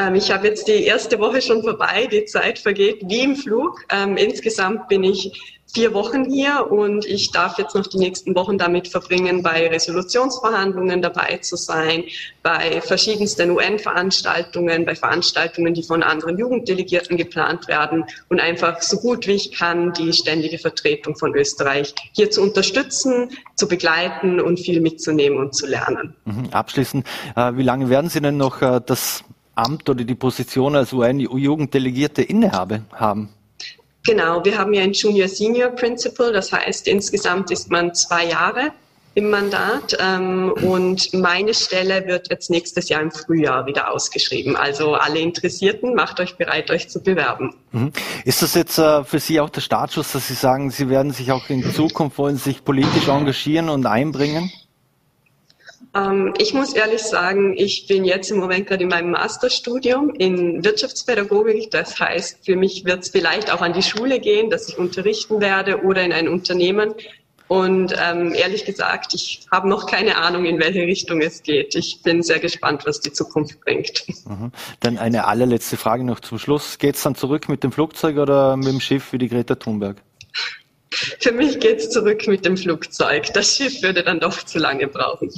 Ähm, 0.00 0.14
ich 0.14 0.30
habe 0.30 0.46
jetzt 0.46 0.66
die 0.66 0.84
erste 0.84 1.18
Woche 1.18 1.42
schon 1.42 1.62
vorbei, 1.62 2.08
die 2.10 2.24
Zeit 2.24 2.58
vergeht 2.58 3.02
wie 3.04 3.20
im 3.20 3.36
Flug. 3.36 3.84
Ähm, 3.90 4.16
insgesamt 4.16 4.88
bin 4.88 5.04
ich 5.04 5.32
vier 5.72 5.94
Wochen 5.94 6.24
hier 6.24 6.66
und 6.70 7.04
ich 7.04 7.30
darf 7.30 7.58
jetzt 7.58 7.76
noch 7.76 7.86
die 7.86 7.98
nächsten 7.98 8.34
Wochen 8.34 8.58
damit 8.58 8.88
verbringen, 8.88 9.42
bei 9.42 9.68
Resolutionsverhandlungen 9.68 11.00
dabei 11.00 11.36
zu 11.36 11.54
sein, 11.56 12.04
bei 12.42 12.80
verschiedensten 12.80 13.50
UN-Veranstaltungen, 13.50 14.84
bei 14.84 14.96
Veranstaltungen, 14.96 15.74
die 15.74 15.84
von 15.84 16.02
anderen 16.02 16.38
Jugenddelegierten 16.38 17.16
geplant 17.16 17.68
werden 17.68 18.04
und 18.30 18.40
einfach 18.40 18.82
so 18.82 18.96
gut 18.96 19.28
wie 19.28 19.32
ich 19.32 19.52
kann 19.52 19.92
die 19.92 20.12
ständige 20.12 20.58
Vertretung 20.58 21.14
von 21.16 21.36
Österreich 21.36 21.94
hier 22.12 22.30
zu 22.30 22.42
unterstützen, 22.42 23.28
zu 23.54 23.68
begleiten 23.68 24.40
und 24.40 24.58
viel 24.58 24.80
mitzunehmen 24.80 25.38
und 25.38 25.54
zu 25.54 25.66
lernen. 25.66 26.14
Mhm. 26.24 26.48
Abschließend, 26.50 27.06
äh, 27.36 27.52
wie 27.54 27.62
lange 27.62 27.88
werden 27.90 28.10
Sie 28.10 28.20
denn 28.20 28.38
noch 28.38 28.60
äh, 28.62 28.80
das 28.84 29.22
Amt 29.60 29.88
oder 29.88 30.04
die 30.04 30.14
Position 30.14 30.76
als 30.76 30.92
UN-Jugenddelegierte 30.92 32.22
innehabe 32.22 32.82
haben? 32.92 33.28
Genau, 34.04 34.44
wir 34.44 34.56
haben 34.56 34.72
ja 34.72 34.82
ein 34.82 34.92
Junior-Senior 34.92 35.70
Principal, 35.70 36.32
das 36.32 36.52
heißt 36.52 36.88
insgesamt 36.88 37.50
ist 37.50 37.70
man 37.70 37.94
zwei 37.94 38.26
Jahre 38.26 38.72
im 39.14 39.28
Mandat 39.28 39.96
ähm, 40.00 40.52
und 40.62 41.12
meine 41.12 41.52
Stelle 41.52 42.06
wird 42.06 42.30
jetzt 42.30 42.48
nächstes 42.48 42.88
Jahr 42.88 43.02
im 43.02 43.10
Frühjahr 43.10 43.66
wieder 43.66 43.92
ausgeschrieben. 43.92 44.56
Also 44.56 44.94
alle 44.94 45.18
Interessierten, 45.18 45.94
macht 45.94 46.20
euch 46.20 46.36
bereit, 46.36 46.70
euch 46.70 46.88
zu 46.88 47.02
bewerben. 47.02 47.54
Mhm. 47.72 47.92
Ist 48.24 48.42
das 48.42 48.54
jetzt 48.54 48.78
äh, 48.78 49.02
für 49.04 49.18
Sie 49.18 49.40
auch 49.40 49.50
der 49.50 49.62
Startschuss, 49.62 50.12
dass 50.12 50.28
Sie 50.28 50.34
sagen, 50.34 50.70
Sie 50.70 50.88
werden 50.88 51.12
sich 51.12 51.32
auch 51.32 51.50
in 51.50 51.68
Zukunft 51.72 52.18
wollen 52.18 52.36
sich 52.36 52.64
politisch 52.64 53.08
engagieren 53.08 53.68
und 53.68 53.84
einbringen? 53.84 54.50
Ähm, 55.94 56.34
ich 56.38 56.54
muss 56.54 56.72
ehrlich 56.72 57.02
sagen, 57.02 57.54
ich 57.56 57.86
bin 57.86 58.04
jetzt 58.04 58.30
im 58.30 58.38
Moment 58.38 58.66
gerade 58.66 58.84
in 58.84 58.88
meinem 58.88 59.10
Masterstudium 59.10 60.10
in 60.10 60.64
Wirtschaftspädagogik. 60.64 61.70
Das 61.70 61.98
heißt, 61.98 62.44
für 62.44 62.56
mich 62.56 62.84
wird 62.84 63.02
es 63.02 63.08
vielleicht 63.08 63.52
auch 63.52 63.60
an 63.60 63.72
die 63.72 63.82
Schule 63.82 64.20
gehen, 64.20 64.50
dass 64.50 64.68
ich 64.68 64.78
unterrichten 64.78 65.40
werde 65.40 65.82
oder 65.82 66.02
in 66.02 66.12
ein 66.12 66.28
Unternehmen. 66.28 66.94
Und 67.48 67.92
ähm, 68.00 68.32
ehrlich 68.32 68.64
gesagt, 68.64 69.12
ich 69.12 69.44
habe 69.50 69.68
noch 69.68 69.86
keine 69.86 70.18
Ahnung, 70.18 70.44
in 70.44 70.60
welche 70.60 70.82
Richtung 70.82 71.20
es 71.20 71.42
geht. 71.42 71.74
Ich 71.74 72.00
bin 72.00 72.22
sehr 72.22 72.38
gespannt, 72.38 72.86
was 72.86 73.00
die 73.00 73.12
Zukunft 73.12 73.60
bringt. 73.62 74.04
Mhm. 74.24 74.52
Dann 74.78 74.98
eine 74.98 75.26
allerletzte 75.26 75.76
Frage 75.76 76.04
noch 76.04 76.20
zum 76.20 76.38
Schluss. 76.38 76.78
Geht 76.78 76.94
es 76.94 77.02
dann 77.02 77.16
zurück 77.16 77.48
mit 77.48 77.64
dem 77.64 77.72
Flugzeug 77.72 78.18
oder 78.18 78.56
mit 78.56 78.68
dem 78.68 78.78
Schiff 78.78 79.12
wie 79.12 79.18
die 79.18 79.28
Greta 79.28 79.56
Thunberg? 79.56 79.96
Für 81.20 81.32
mich 81.32 81.60
geht 81.60 81.78
es 81.78 81.90
zurück 81.90 82.26
mit 82.26 82.44
dem 82.44 82.56
Flugzeug. 82.56 83.32
Das 83.32 83.56
Schiff 83.56 83.82
würde 83.82 84.02
dann 84.02 84.20
doch 84.20 84.42
zu 84.42 84.58
lange 84.58 84.88
brauchen. 84.88 85.30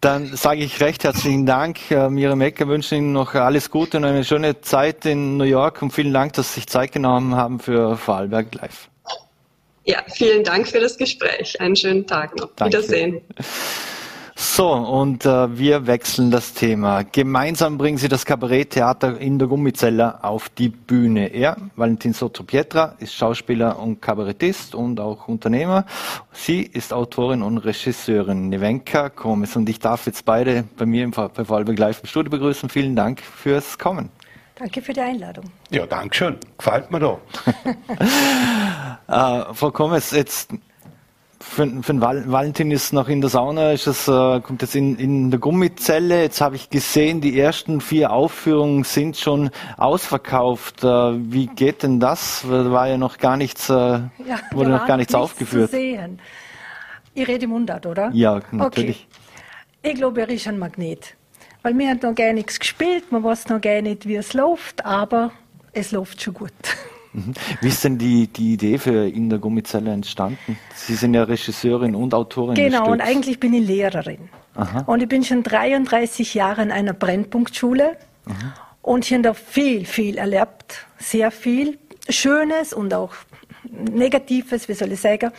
Dann 0.00 0.36
sage 0.36 0.62
ich 0.62 0.80
recht 0.80 1.04
herzlichen 1.04 1.46
Dank. 1.46 1.90
Äh, 1.90 2.08
Miriam 2.08 2.40
Ecker 2.40 2.66
wünsche 2.66 2.96
Ihnen 2.96 3.12
noch 3.12 3.34
alles 3.34 3.70
Gute 3.70 3.98
und 3.98 4.04
eine 4.04 4.24
schöne 4.24 4.60
Zeit 4.60 5.06
in 5.06 5.36
New 5.36 5.44
York 5.44 5.80
und 5.82 5.92
vielen 5.92 6.12
Dank, 6.12 6.32
dass 6.32 6.54
Sie 6.54 6.60
sich 6.60 6.66
Zeit 6.66 6.92
genommen 6.92 7.36
haben 7.36 7.60
für 7.60 7.96
Vorarlberg 7.96 8.54
Live. 8.54 8.88
Ja, 9.84 10.02
vielen 10.12 10.44
Dank 10.44 10.68
für 10.68 10.80
das 10.80 10.96
Gespräch. 10.96 11.60
Einen 11.60 11.76
schönen 11.76 12.06
Tag 12.06 12.36
noch. 12.36 12.50
Danke. 12.56 12.78
Wiedersehen. 12.78 13.20
So, 14.44 14.72
und 14.72 15.24
äh, 15.24 15.56
wir 15.56 15.86
wechseln 15.86 16.32
das 16.32 16.52
Thema. 16.52 17.04
Gemeinsam 17.04 17.78
bringen 17.78 17.96
sie 17.96 18.08
das 18.08 18.26
Kabaretttheater 18.26 19.18
in 19.20 19.38
der 19.38 19.46
Gummizelle 19.46 20.22
auf 20.24 20.48
die 20.48 20.68
Bühne. 20.68 21.28
Er, 21.28 21.56
Valentin 21.76 22.12
Sotopietra, 22.12 22.96
ist 22.98 23.14
Schauspieler 23.14 23.78
und 23.78 24.02
Kabarettist 24.02 24.74
und 24.74 24.98
auch 24.98 25.28
Unternehmer. 25.28 25.86
Sie 26.32 26.60
ist 26.60 26.92
Autorin 26.92 27.40
und 27.40 27.58
Regisseurin. 27.58 28.48
Nevenka 28.48 29.10
Komes. 29.10 29.54
Und 29.54 29.68
ich 29.68 29.78
darf 29.78 30.06
jetzt 30.06 30.24
beide 30.24 30.64
bei 30.76 30.86
mir 30.86 31.04
im 31.04 31.12
bei 31.12 31.44
Vorarlberg 31.44 31.78
Live 31.78 32.00
im 32.00 32.08
Studio 32.08 32.32
begrüßen. 32.32 32.68
Vielen 32.68 32.96
Dank 32.96 33.20
fürs 33.20 33.78
Kommen. 33.78 34.10
Danke 34.56 34.82
für 34.82 34.92
die 34.92 35.00
Einladung. 35.00 35.44
Ja, 35.70 35.86
danke 35.86 36.16
schön. 36.16 36.36
Gefällt 36.58 36.90
mir 36.90 36.98
da. 36.98 37.18
äh, 39.48 39.54
Frau 39.54 39.70
Komes, 39.70 40.10
jetzt 40.10 40.50
für, 41.42 41.66
für 41.82 41.92
den 41.92 42.00
Valentin 42.00 42.70
ist 42.70 42.92
noch 42.92 43.08
in 43.08 43.20
der 43.20 43.28
Sauna, 43.28 43.72
ist 43.72 43.86
es, 43.86 44.08
äh, 44.08 44.40
kommt 44.40 44.62
jetzt 44.62 44.74
in, 44.74 44.96
in 44.96 45.30
der 45.30 45.40
Gummizelle. 45.40 46.22
Jetzt 46.22 46.40
habe 46.40 46.56
ich 46.56 46.70
gesehen, 46.70 47.20
die 47.20 47.38
ersten 47.38 47.80
vier 47.80 48.12
Aufführungen 48.12 48.84
sind 48.84 49.16
schon 49.16 49.50
ausverkauft. 49.76 50.84
Äh, 50.84 50.86
wie 50.86 51.46
geht 51.46 51.82
denn 51.82 52.00
das? 52.00 52.48
War 52.48 52.88
ja 52.88 52.96
noch 52.96 53.18
gar 53.18 53.36
nichts, 53.36 53.68
äh, 53.68 53.72
ja, 53.74 54.10
wurde 54.52 54.70
noch 54.70 54.86
gar 54.86 54.96
nichts, 54.96 55.12
nichts 55.12 55.14
aufgeführt. 55.14 55.70
Zu 55.70 55.76
sehen. 55.76 56.20
Ich 57.14 57.28
rede 57.28 57.46
Mundart, 57.46 57.84
oder? 57.84 58.10
Ja, 58.14 58.40
natürlich. 58.50 59.06
Okay. 59.10 59.90
Ich 59.90 59.94
glaube, 59.96 60.22
er 60.22 60.28
ist 60.30 60.46
ein 60.46 60.58
Magnet. 60.58 61.16
Weil 61.62 61.74
mir 61.74 61.90
hat 61.90 62.02
noch 62.02 62.14
gar 62.14 62.32
nichts 62.32 62.58
gespielt, 62.58 63.12
man 63.12 63.22
weiß 63.22 63.48
noch 63.48 63.60
gar 63.60 63.82
nicht, 63.82 64.06
wie 64.06 64.16
es 64.16 64.32
läuft, 64.32 64.84
aber 64.84 65.32
es 65.72 65.92
läuft 65.92 66.22
schon 66.22 66.34
gut. 66.34 66.52
Mhm. 67.12 67.34
Wie 67.60 67.68
ist 67.68 67.84
denn 67.84 67.98
die, 67.98 68.26
die 68.28 68.54
Idee 68.54 68.78
für 68.78 69.06
In 69.06 69.28
der 69.28 69.38
Gummizelle 69.38 69.92
entstanden? 69.92 70.58
Sie 70.74 70.94
sind 70.94 71.14
ja 71.14 71.24
Regisseurin 71.24 71.94
und 71.94 72.14
Autorin. 72.14 72.54
Genau, 72.54 72.90
und 72.90 73.00
eigentlich 73.00 73.38
bin 73.38 73.52
ich 73.52 73.66
Lehrerin. 73.66 74.28
Aha. 74.54 74.84
Und 74.86 75.02
ich 75.02 75.08
bin 75.08 75.24
schon 75.24 75.42
33 75.42 76.34
Jahre 76.34 76.62
in 76.62 76.70
einer 76.70 76.92
Brennpunktschule 76.92 77.96
Aha. 78.26 78.54
und 78.82 79.04
ich 79.06 79.12
habe 79.12 79.22
da 79.22 79.34
viel, 79.34 79.84
viel 79.84 80.18
erlebt. 80.18 80.86
Sehr 80.98 81.30
viel. 81.30 81.78
Schönes 82.08 82.72
und 82.72 82.92
auch 82.94 83.12
Negatives, 83.70 84.68
wie 84.68 84.74
soll 84.74 84.92
ich 84.92 85.00
sagen. 85.00 85.30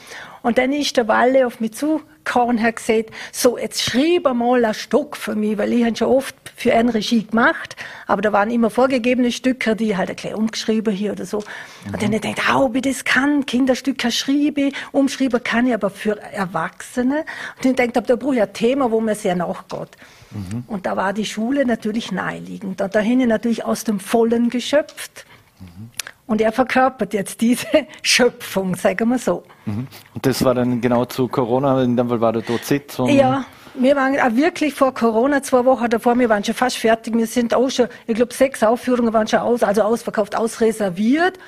Und 0.41 0.57
dann 0.57 0.71
ist 0.71 0.95
der 0.97 1.07
Walle 1.07 1.45
auf 1.45 1.59
mich 1.59 1.73
zugekommen 1.73 2.57
und 2.57 2.63
hat 2.63 2.77
gesagt, 2.77 3.12
so, 3.31 3.57
jetzt 3.57 3.81
schrieb 3.81 4.23
mal 4.33 4.63
ein 4.63 4.73
Stück 4.73 5.17
für 5.17 5.36
mich, 5.36 5.57
weil 5.57 5.73
ich 5.73 5.83
habe 5.83 5.95
schon 5.95 6.07
oft 6.07 6.36
für 6.55 6.73
eine 6.73 6.93
Regie 6.93 7.25
gemacht, 7.25 7.75
aber 8.07 8.21
da 8.21 8.31
waren 8.31 8.49
immer 8.49 8.69
vorgegebene 8.69 9.31
Stücke, 9.31 9.75
die 9.75 9.97
halt 9.97 10.09
ein 10.09 10.15
bisschen 10.15 10.36
umgeschrieben 10.36 10.93
hier 10.93 11.13
oder 11.13 11.25
so. 11.25 11.39
Mhm. 11.39 11.93
Und 11.93 12.01
dann 12.01 12.13
ich 12.13 12.21
gedacht, 12.21 12.55
oh, 12.55 12.73
wie 12.73 12.81
das 12.81 13.03
kann, 13.03 13.45
Kinderstücke 13.45 14.12
schreibe 14.12 14.71
umschreiben 14.91 15.43
kann 15.43 15.67
ich 15.67 15.73
aber 15.73 15.89
für 15.89 16.19
Erwachsene. 16.21 17.25
Und 17.57 17.65
dann 17.65 17.75
denkt, 17.75 17.97
da 17.97 18.15
brauche 18.15 18.36
ich 18.36 18.41
ein 18.41 18.53
Thema, 18.53 18.91
wo 18.91 19.01
mir 19.01 19.15
sehr 19.15 19.36
nachgeht. 19.36 19.97
Mhm. 20.31 20.63
Und 20.67 20.86
da 20.86 20.95
war 20.95 21.13
die 21.13 21.25
Schule 21.25 21.65
natürlich 21.65 22.12
naheliegend. 22.12 22.81
Und 22.81 22.95
da 22.95 22.99
habe 22.99 23.07
ich 23.07 23.27
natürlich 23.27 23.65
aus 23.65 23.83
dem 23.83 23.99
Vollen 23.99 24.49
geschöpft. 24.49 25.25
Mhm. 25.59 25.89
Und 26.25 26.41
er 26.41 26.51
verkörpert 26.51 27.13
jetzt 27.13 27.41
diese 27.41 27.67
Schöpfung, 28.01 28.75
sagen 28.75 29.09
wir 29.09 29.19
so. 29.19 29.43
Mhm. 29.65 29.88
Und 30.13 30.25
das 30.25 30.43
war 30.43 30.53
dann 30.53 30.79
genau 30.79 31.05
zu 31.05 31.27
Corona, 31.27 31.83
in 31.83 31.97
dem 31.97 32.09
Fall 32.09 32.21
war 32.21 32.33
der 32.33 32.41
dort 32.43 32.63
Sitzung? 32.63 33.09
Ja, 33.09 33.45
wir 33.75 33.95
waren 33.95 34.19
auch 34.19 34.36
wirklich 34.36 34.73
vor 34.73 34.93
Corona, 34.93 35.41
zwei 35.41 35.65
Wochen 35.65 35.89
davor, 35.89 36.17
wir 36.17 36.29
waren 36.29 36.43
schon 36.43 36.55
fast 36.55 36.77
fertig. 36.77 37.15
Wir 37.15 37.27
sind 37.27 37.53
auch 37.53 37.69
schon, 37.69 37.88
ich 38.07 38.15
glaube, 38.15 38.33
sechs 38.33 38.63
Aufführungen 38.63 39.13
waren 39.13 39.27
schon 39.27 39.39
aus, 39.39 39.63
also 39.63 39.81
ausverkauft, 39.81 40.36
ausreserviert. 40.36 41.39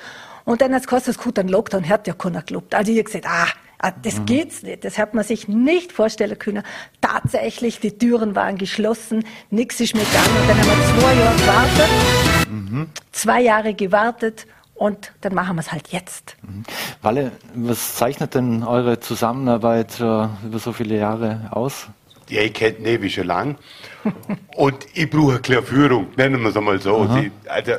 Und 0.44 0.60
dann 0.60 0.72
hat 0.72 0.82
es 0.82 0.86
gekostet, 0.86 1.18
gut, 1.18 1.38
dann 1.38 1.48
Lockdown 1.48 1.88
hat 1.88 2.06
ja 2.06 2.14
keiner 2.14 2.40
geglaubt. 2.40 2.74
Also 2.74 2.92
ich 2.92 3.04
gesagt, 3.04 3.26
ah, 3.26 3.48
ah, 3.78 3.92
das 4.02 4.18
mhm. 4.18 4.26
geht's 4.26 4.62
nicht. 4.62 4.84
Das 4.84 4.98
hat 4.98 5.14
man 5.14 5.24
sich 5.24 5.48
nicht 5.48 5.92
vorstellen 5.92 6.38
können. 6.38 6.62
Tatsächlich, 7.00 7.80
die 7.80 7.96
Türen 7.96 8.34
waren 8.34 8.58
geschlossen, 8.58 9.24
nichts 9.50 9.80
ist 9.80 9.94
mehr 9.94 10.04
gegangen. 10.04 10.36
Und 10.40 10.48
dann 10.48 10.58
haben 10.58 10.68
wir 10.68 10.86
zwei 11.00 11.14
Jahre 11.14 11.34
gewartet, 11.34 12.48
mhm. 12.48 12.90
zwei 13.12 13.40
Jahre 13.42 13.74
gewartet 13.74 14.46
und 14.76 15.12
dann 15.22 15.34
machen 15.34 15.56
wir 15.56 15.60
es 15.60 15.72
halt 15.72 15.88
jetzt. 15.88 16.36
Mhm. 16.42 16.64
Walle, 17.02 17.32
was 17.54 17.96
zeichnet 17.96 18.34
denn 18.34 18.62
eure 18.62 19.00
Zusammenarbeit 19.00 19.98
äh, 20.00 20.28
über 20.44 20.58
so 20.58 20.72
viele 20.72 20.96
Jahre 20.96 21.48
aus? 21.50 21.88
Ja, 22.28 22.42
ich 22.42 22.52
kenne 22.52 22.80
Nevi 22.80 23.08
schon 23.08 23.26
lang. 23.26 23.56
und 24.56 24.86
ich 24.94 25.08
brauche 25.08 25.40
eine 25.44 25.62
Führung, 25.62 26.08
nennen 26.16 26.40
wir 26.42 26.50
es 26.50 26.56
einmal 26.56 26.80
so. 26.80 27.06
Sie, 27.14 27.30
also, 27.48 27.72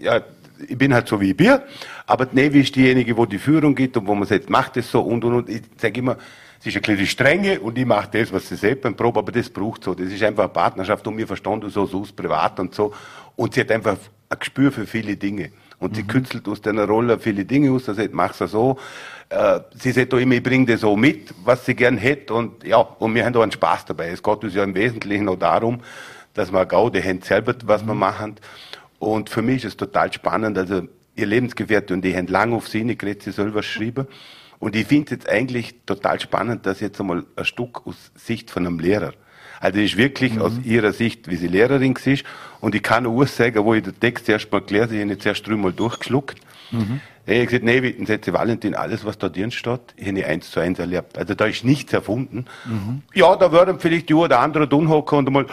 ja, 0.00 0.20
ich 0.66 0.78
bin 0.78 0.94
halt 0.94 1.08
so 1.08 1.20
wie 1.20 1.30
ich 1.30 1.36
bin, 1.36 1.58
aber 2.06 2.26
die 2.26 2.36
Nevi 2.36 2.60
ist 2.60 2.74
diejenige, 2.74 3.16
wo 3.16 3.26
die 3.26 3.38
Führung 3.38 3.74
gibt 3.74 3.96
und 3.96 4.06
wo 4.06 4.14
man 4.14 4.26
sagt, 4.26 4.48
macht 4.48 4.76
es 4.76 4.90
so 4.90 5.00
und 5.00 5.24
und 5.24 5.34
und. 5.34 5.48
Ich 5.48 5.62
sage 5.76 5.98
immer, 5.98 6.16
sie 6.60 6.68
ist 6.68 6.76
ein 6.76 6.82
bisschen 6.82 7.06
strenge 7.06 7.60
und 7.60 7.76
ich 7.76 7.84
mache 7.84 8.08
das, 8.12 8.32
was 8.32 8.48
sie 8.48 8.56
sagt 8.56 8.82
beim 8.82 8.94
Probe, 8.94 9.18
aber 9.18 9.32
das 9.32 9.50
braucht 9.50 9.84
so. 9.84 9.94
Das 9.94 10.06
ist 10.06 10.22
einfach 10.22 10.44
eine 10.44 10.52
Partnerschaft 10.52 11.06
und 11.06 11.18
wir 11.18 11.26
verstanden 11.26 11.68
so, 11.68 11.84
so 11.86 12.00
aus 12.00 12.12
privat 12.12 12.60
und 12.60 12.74
so. 12.74 12.92
Und 13.36 13.54
sie 13.54 13.60
hat 13.60 13.70
einfach 13.72 13.96
ein 14.28 14.38
Gespür 14.38 14.70
für 14.70 14.86
viele 14.86 15.16
Dinge. 15.16 15.50
Und 15.82 15.92
mhm. 15.92 15.96
sie 15.96 16.02
kützelt 16.04 16.48
aus 16.48 16.60
deiner 16.60 16.86
Rolle 16.86 17.18
viele 17.18 17.44
Dinge 17.44 17.72
aus, 17.72 17.88
also 17.88 18.02
mach's 18.12 18.38
so. 18.38 18.78
Äh, 19.28 19.60
sie 19.74 19.90
sagt 19.90 20.14
auch 20.14 20.18
immer, 20.18 20.36
ich 20.36 20.42
bringe 20.42 20.66
das 20.66 20.80
so 20.80 20.96
mit, 20.96 21.34
was 21.44 21.66
sie 21.66 21.74
gern 21.74 21.98
hätte 21.98 22.34
und 22.34 22.64
ja, 22.64 22.76
und 22.76 23.14
wir 23.14 23.24
haben 23.24 23.32
da 23.32 23.42
einen 23.42 23.50
Spaß 23.50 23.86
dabei. 23.86 24.10
Es 24.10 24.22
geht 24.22 24.44
uns 24.44 24.54
ja 24.54 24.62
im 24.62 24.74
Wesentlichen 24.74 25.28
auch 25.28 25.38
darum, 25.38 25.80
dass 26.34 26.52
wir 26.52 26.64
Gaude 26.66 27.02
haben 27.02 27.20
selber, 27.22 27.54
was 27.64 27.82
mhm. 27.82 27.88
wir 27.88 27.94
machen. 27.94 28.36
Und 29.00 29.28
für 29.28 29.42
mich 29.42 29.64
ist 29.64 29.72
es 29.72 29.76
total 29.76 30.12
spannend, 30.12 30.56
also 30.56 30.82
ihr 31.16 31.26
Lebensgefährte 31.26 31.92
und 31.92 32.02
die 32.02 32.16
haben 32.16 32.28
lange 32.28 32.54
auf 32.54 32.68
sie, 32.68 32.82
ich 32.88 33.22
sie 33.22 33.32
selber 33.32 33.60
geschrieben. 33.60 34.06
Und 34.60 34.76
ich 34.76 34.86
finde 34.86 35.06
es 35.06 35.10
jetzt 35.10 35.28
eigentlich 35.28 35.74
total 35.84 36.20
spannend, 36.20 36.64
dass 36.64 36.78
jetzt 36.78 37.00
einmal 37.00 37.24
ein 37.34 37.44
Stück 37.44 37.84
aus 37.84 38.12
Sicht 38.14 38.52
von 38.52 38.64
einem 38.64 38.78
Lehrer 38.78 39.12
also 39.62 39.78
ist 39.78 39.96
wirklich 39.96 40.34
mhm. 40.34 40.42
aus 40.42 40.52
ihrer 40.64 40.92
Sicht, 40.92 41.30
wie 41.30 41.36
sie 41.36 41.46
Lehrerin 41.46 41.94
ist. 41.94 42.24
Und 42.62 42.76
ich 42.76 42.82
kann 42.82 43.02
nur 43.02 43.26
sagen, 43.26 43.64
wo 43.64 43.74
ich 43.74 43.82
den 43.82 43.98
Text 43.98 44.28
erst 44.28 44.50
mal 44.52 44.60
gelesen 44.60 44.90
habe, 44.90 44.96
ich 44.96 45.02
habe 45.02 45.18
zuerst 45.18 45.46
dreimal 45.46 45.72
durchgeschluckt. 45.72 46.38
Mhm. 46.70 47.00
Ich 47.26 47.34
habe 47.34 47.46
gesagt, 47.46 47.64
nee, 47.64 47.92
dann 47.92 48.06
setze 48.06 48.32
Valentin, 48.32 48.76
alles, 48.76 49.04
was 49.04 49.18
da 49.18 49.28
drin 49.28 49.50
steht, 49.50 49.80
ich 49.96 50.06
habe 50.06 50.20
ich 50.20 50.26
eins 50.26 50.48
zu 50.48 50.60
eins 50.60 50.78
erlebt. 50.78 51.18
Also 51.18 51.34
da 51.34 51.46
ist 51.46 51.64
nichts 51.64 51.92
erfunden. 51.92 52.46
Mhm. 52.64 53.02
Ja, 53.14 53.34
da 53.34 53.50
würden 53.50 53.80
vielleicht 53.80 54.08
die 54.08 54.14
oder 54.14 54.38
andere 54.38 54.68
unhocken 54.76 55.18
und 55.18 55.26
einmal, 55.26 55.46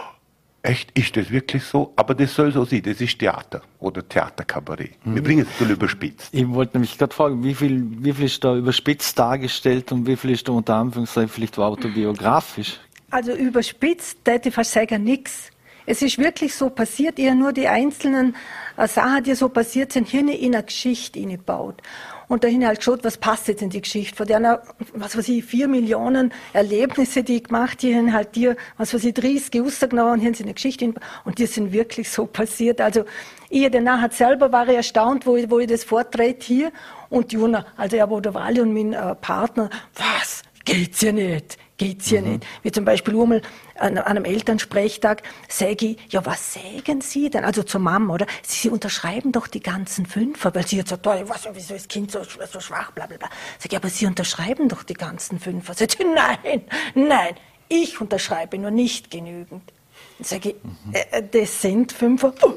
echt, 0.62 0.90
ist 0.96 1.16
das 1.16 1.30
wirklich 1.30 1.64
so? 1.64 1.94
Aber 1.96 2.14
das 2.14 2.34
soll 2.34 2.52
so 2.52 2.66
sein, 2.66 2.82
das 2.82 3.00
ist 3.00 3.18
Theater 3.18 3.62
oder 3.78 4.06
Theaterkabarett. 4.06 5.06
Mhm. 5.06 5.14
Wir 5.14 5.22
bringen 5.22 5.40
es 5.40 5.46
ein 5.46 5.52
bisschen 5.52 5.74
überspitzt. 5.74 6.28
Ich 6.34 6.46
wollte 6.50 6.76
nämlich 6.76 6.98
gerade 6.98 7.14
fragen, 7.14 7.42
wie 7.42 7.54
viel, 7.54 7.82
wie 8.04 8.12
viel 8.12 8.26
ist 8.26 8.44
da 8.44 8.54
überspitzt 8.54 9.18
dargestellt 9.18 9.90
und 9.90 10.06
wie 10.06 10.16
viel 10.16 10.32
ist 10.32 10.46
da 10.46 10.52
unter 10.52 10.74
Anführungszeichen 10.74 11.30
vielleicht 11.30 11.58
autobiografisch? 11.58 12.78
Also 13.10 13.32
überspitzt, 13.32 14.18
hätte 14.26 14.50
ich 14.50 14.54
fast 14.54 14.72
sagen, 14.72 15.02
nichts. 15.02 15.51
Es 15.86 16.02
ist 16.02 16.18
wirklich 16.18 16.54
so 16.54 16.70
passiert, 16.70 17.18
eher 17.18 17.34
nur 17.34 17.52
die 17.52 17.68
einzelnen 17.68 18.36
äh, 18.76 18.86
Sachen, 18.86 19.24
die 19.24 19.34
so 19.34 19.48
passiert 19.48 19.92
sind, 19.92 20.08
hier 20.08 20.20
in 20.20 20.54
eine 20.54 20.62
Geschichte 20.64 21.18
eingebaut. 21.18 21.82
Und 22.28 22.44
dahin 22.44 22.66
halt 22.66 22.78
geschaut, 22.78 23.04
was 23.04 23.18
passt 23.18 23.48
jetzt 23.48 23.60
in 23.60 23.68
die 23.68 23.82
Geschichte. 23.82 24.16
Von 24.16 24.26
der, 24.26 24.62
was 24.94 25.18
weiß 25.18 25.28
ich, 25.28 25.44
vier 25.44 25.68
Millionen 25.68 26.32
Erlebnisse, 26.54 27.22
die 27.22 27.36
ich 27.36 27.44
gemacht 27.44 27.82
die 27.82 27.94
haben 27.94 28.12
halt 28.12 28.34
dir, 28.36 28.56
was 28.78 28.94
weiß 28.94 29.04
ich, 29.04 29.14
30 29.14 29.60
rausgenommen 29.60 30.14
und 30.14 30.20
hier 30.20 30.34
sind 30.34 30.46
eine 30.46 30.54
Geschichte 30.54 30.86
eingebaut. 30.86 31.04
Und 31.24 31.38
die 31.38 31.46
sind 31.46 31.72
wirklich 31.72 32.08
so 32.08 32.26
passiert. 32.26 32.80
Also, 32.80 33.04
ich 33.50 33.70
danach 33.70 34.10
selber 34.12 34.50
war 34.50 34.66
ich 34.68 34.76
erstaunt, 34.76 35.26
wo 35.26 35.36
ich, 35.36 35.50
wo 35.50 35.58
ich 35.58 35.66
das 35.66 35.84
vortrete 35.84 36.46
hier. 36.46 36.72
Und 37.10 37.32
Juna, 37.32 37.66
also 37.76 37.96
ja, 37.96 38.08
wo 38.08 38.20
der 38.20 38.32
Wally 38.32 38.60
und 38.60 38.72
mein 38.72 38.94
äh, 38.94 39.14
Partner, 39.16 39.68
was, 39.94 40.42
geht's 40.64 41.02
ja 41.02 41.12
nicht 41.12 41.58
geht's 41.82 42.08
hier 42.08 42.22
mhm. 42.22 42.32
nicht. 42.32 42.46
Wie 42.62 42.70
zum 42.70 42.84
Beispiel 42.84 43.20
einmal 43.20 43.42
an, 43.76 43.98
an 43.98 44.04
einem 44.04 44.24
Elternsprechtag 44.24 45.22
sage 45.48 45.86
ich, 45.86 45.98
ja, 46.10 46.24
was 46.24 46.54
sägen 46.54 47.00
Sie 47.00 47.28
denn? 47.28 47.44
Also 47.44 47.64
zur 47.64 47.80
Mama, 47.80 48.14
oder? 48.14 48.26
Sie 48.42 48.68
unterschreiben 48.70 49.32
doch 49.32 49.48
die 49.48 49.60
ganzen 49.60 50.06
Fünfer, 50.06 50.54
weil 50.54 50.66
sie 50.66 50.76
jetzt 50.76 50.90
sagt, 50.90 51.06
oh, 51.06 51.12
ich 51.12 51.28
weiß 51.28 51.46
nicht, 51.46 51.56
wieso 51.56 51.74
ist 51.74 51.86
das 51.86 51.88
Kind 51.88 52.12
so, 52.12 52.20
so 52.22 52.60
schwach, 52.60 52.92
bla, 52.92 53.06
bla, 53.06 53.16
bla. 53.16 53.28
Sag 53.58 53.72
ich, 53.72 53.76
aber 53.76 53.88
Sie 53.88 54.06
unterschreiben 54.06 54.68
doch 54.68 54.84
die 54.84 54.94
ganzen 54.94 55.40
Fünfer. 55.40 55.74
Sag 55.74 55.98
ich, 55.98 56.06
nein, 56.06 56.62
nein, 56.94 57.34
ich 57.68 58.00
unterschreibe 58.00 58.58
nur 58.58 58.70
nicht 58.70 59.10
genügend. 59.10 59.72
Sag 60.20 60.46
ich, 60.46 60.54
mhm. 60.62 60.92
äh, 60.92 61.22
das 61.28 61.62
sind 61.62 61.90
Fünfer. 61.90 62.32
Oh, 62.42 62.54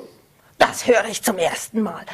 das 0.57 0.87
höre 0.87 1.05
ich 1.09 1.21
zum 1.21 1.37
ersten 1.37 1.81
Mal 1.81 2.05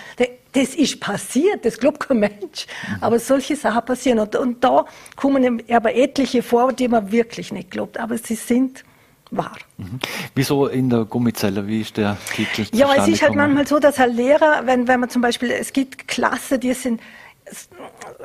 das 0.54 0.76
ist 0.76 1.00
passiert, 1.00 1.66
das 1.66 1.78
glaubt 1.78 2.00
kein 2.08 2.20
Mensch. 2.20 2.68
Mhm. 2.88 2.98
Aber 3.02 3.20
solche 3.20 3.56
Sachen 3.56 3.86
passieren. 3.86 4.20
Und, 4.20 4.36
und 4.36 4.64
da 4.64 4.86
kommen 5.16 5.62
aber 5.70 5.96
etliche 5.96 6.44
vor, 6.44 6.74
die 6.74 6.88
man 6.88 7.12
wirklich 7.12 7.52
nicht 7.52 7.72
glaubt. 7.72 8.00
Aber 8.00 8.18
sie 8.18 8.36
sind 8.36 8.84
wahr. 9.32 9.58
Mhm. 9.78 10.00
Wieso 10.36 10.68
in 10.68 10.90
der 10.90 11.06
Gummizelle? 11.06 11.66
Wie 11.66 11.82
ist 11.82 11.96
der 11.98 12.18
Titel? 12.34 12.66
Ja, 12.74 12.94
es 12.96 13.08
ist 13.08 13.22
halt 13.22 13.36
manchmal 13.36 13.66
so, 13.66 13.80
dass 13.80 13.98
ein 14.00 14.14
Lehrer, 14.14 14.64
wenn, 14.66 14.88
wenn 14.88 15.00
man 15.00 15.10
zum 15.10 15.22
Beispiel, 15.22 15.52
es 15.52 15.72
gibt 15.72 16.08
Klassen, 16.08 16.60
die 16.60 16.74
sind 16.74 17.02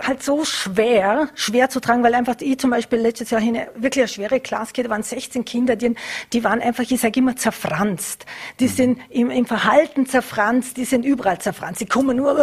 halt 0.00 0.22
so 0.22 0.44
schwer, 0.44 1.28
schwer 1.34 1.68
zu 1.68 1.80
tragen, 1.80 2.02
weil 2.02 2.14
einfach 2.14 2.36
ich 2.40 2.58
zum 2.58 2.70
Beispiel 2.70 2.98
letztes 2.98 3.30
Jahr 3.30 3.40
eine 3.40 3.68
wirklich 3.74 4.02
eine 4.02 4.08
schwere 4.08 4.40
Klasse 4.40 4.72
da 4.82 4.90
waren 4.90 5.02
16 5.02 5.44
Kinder, 5.44 5.76
die, 5.76 5.94
die 6.32 6.44
waren 6.44 6.60
einfach, 6.60 6.84
ich 6.88 7.00
sage 7.00 7.20
immer, 7.20 7.34
zerfranst. 7.34 8.26
Die 8.60 8.64
mhm. 8.64 8.68
sind 8.68 8.98
im, 9.10 9.30
im, 9.30 9.46
Verhalten 9.46 10.06
zerfranst, 10.06 10.76
die 10.76 10.84
sind 10.84 11.04
überall 11.04 11.38
zerfranst. 11.38 11.80
Die 11.80 11.86
kommen 11.86 12.16
nur, 12.16 12.36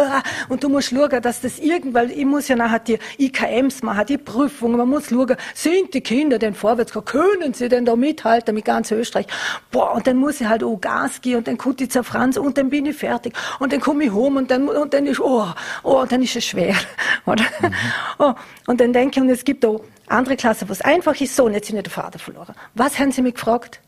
und 0.48 0.64
du 0.64 0.68
musst 0.68 0.90
schauen, 0.90 1.22
dass 1.22 1.40
das 1.40 1.58
irgendwann, 1.58 2.10
ich 2.10 2.24
muss 2.24 2.48
ja 2.48 2.56
nachher 2.56 2.80
die 2.80 2.98
IKMs 3.18 3.82
machen, 3.82 4.06
die 4.06 4.18
Prüfungen, 4.18 4.76
man 4.76 4.88
muss 4.88 5.08
schauen, 5.08 5.36
sind 5.54 5.94
die 5.94 6.00
Kinder 6.00 6.38
denn 6.38 6.54
vorwärts 6.54 6.92
können 7.04 7.54
sie 7.54 7.68
denn 7.68 7.84
da 7.84 7.96
mithalten 7.96 8.54
mit 8.54 8.64
ganz 8.64 8.90
Österreich? 8.90 9.26
Boah, 9.70 9.94
und 9.94 10.06
dann 10.06 10.16
muss 10.16 10.40
ich 10.40 10.48
halt 10.48 10.62
auch 10.62 10.80
Gas 10.80 11.20
geben 11.20 11.38
und 11.38 11.48
dann 11.48 11.58
kommt 11.58 11.80
die 11.80 11.88
zerfranst 11.88 12.38
und 12.38 12.58
dann 12.58 12.70
bin 12.70 12.86
ich 12.86 12.96
fertig 12.96 13.34
und 13.58 13.72
dann 13.72 13.80
komme 13.80 14.04
ich 14.04 14.12
home 14.12 14.40
und 14.40 14.50
dann, 14.50 14.68
und 14.68 14.92
dann 14.92 15.06
ist, 15.06 15.20
oh, 15.20 15.46
oh, 15.82 16.00
und 16.00 16.12
dann 16.12 16.22
ist 16.22 16.36
es 16.36 16.44
schwer, 16.44 16.63
oder? 17.26 17.44
Mhm. 17.60 17.74
Oh, 18.18 18.34
und 18.66 18.80
dann 18.80 18.92
denke 18.92 19.18
ich, 19.18 19.22
und 19.22 19.30
es 19.30 19.44
gibt 19.44 19.64
auch 19.64 19.82
andere 20.08 20.36
Klassen, 20.36 20.68
wo 20.68 20.72
es 20.72 20.80
einfach 20.80 21.18
ist, 21.20 21.34
so, 21.34 21.44
und 21.44 21.54
jetzt 21.54 21.68
sind 21.68 21.76
der 21.76 21.92
Vater 21.92 22.18
verloren. 22.18 22.54
Was 22.74 22.98
haben 22.98 23.12
Sie 23.12 23.22
mich 23.22 23.34
gefragt? 23.34 23.80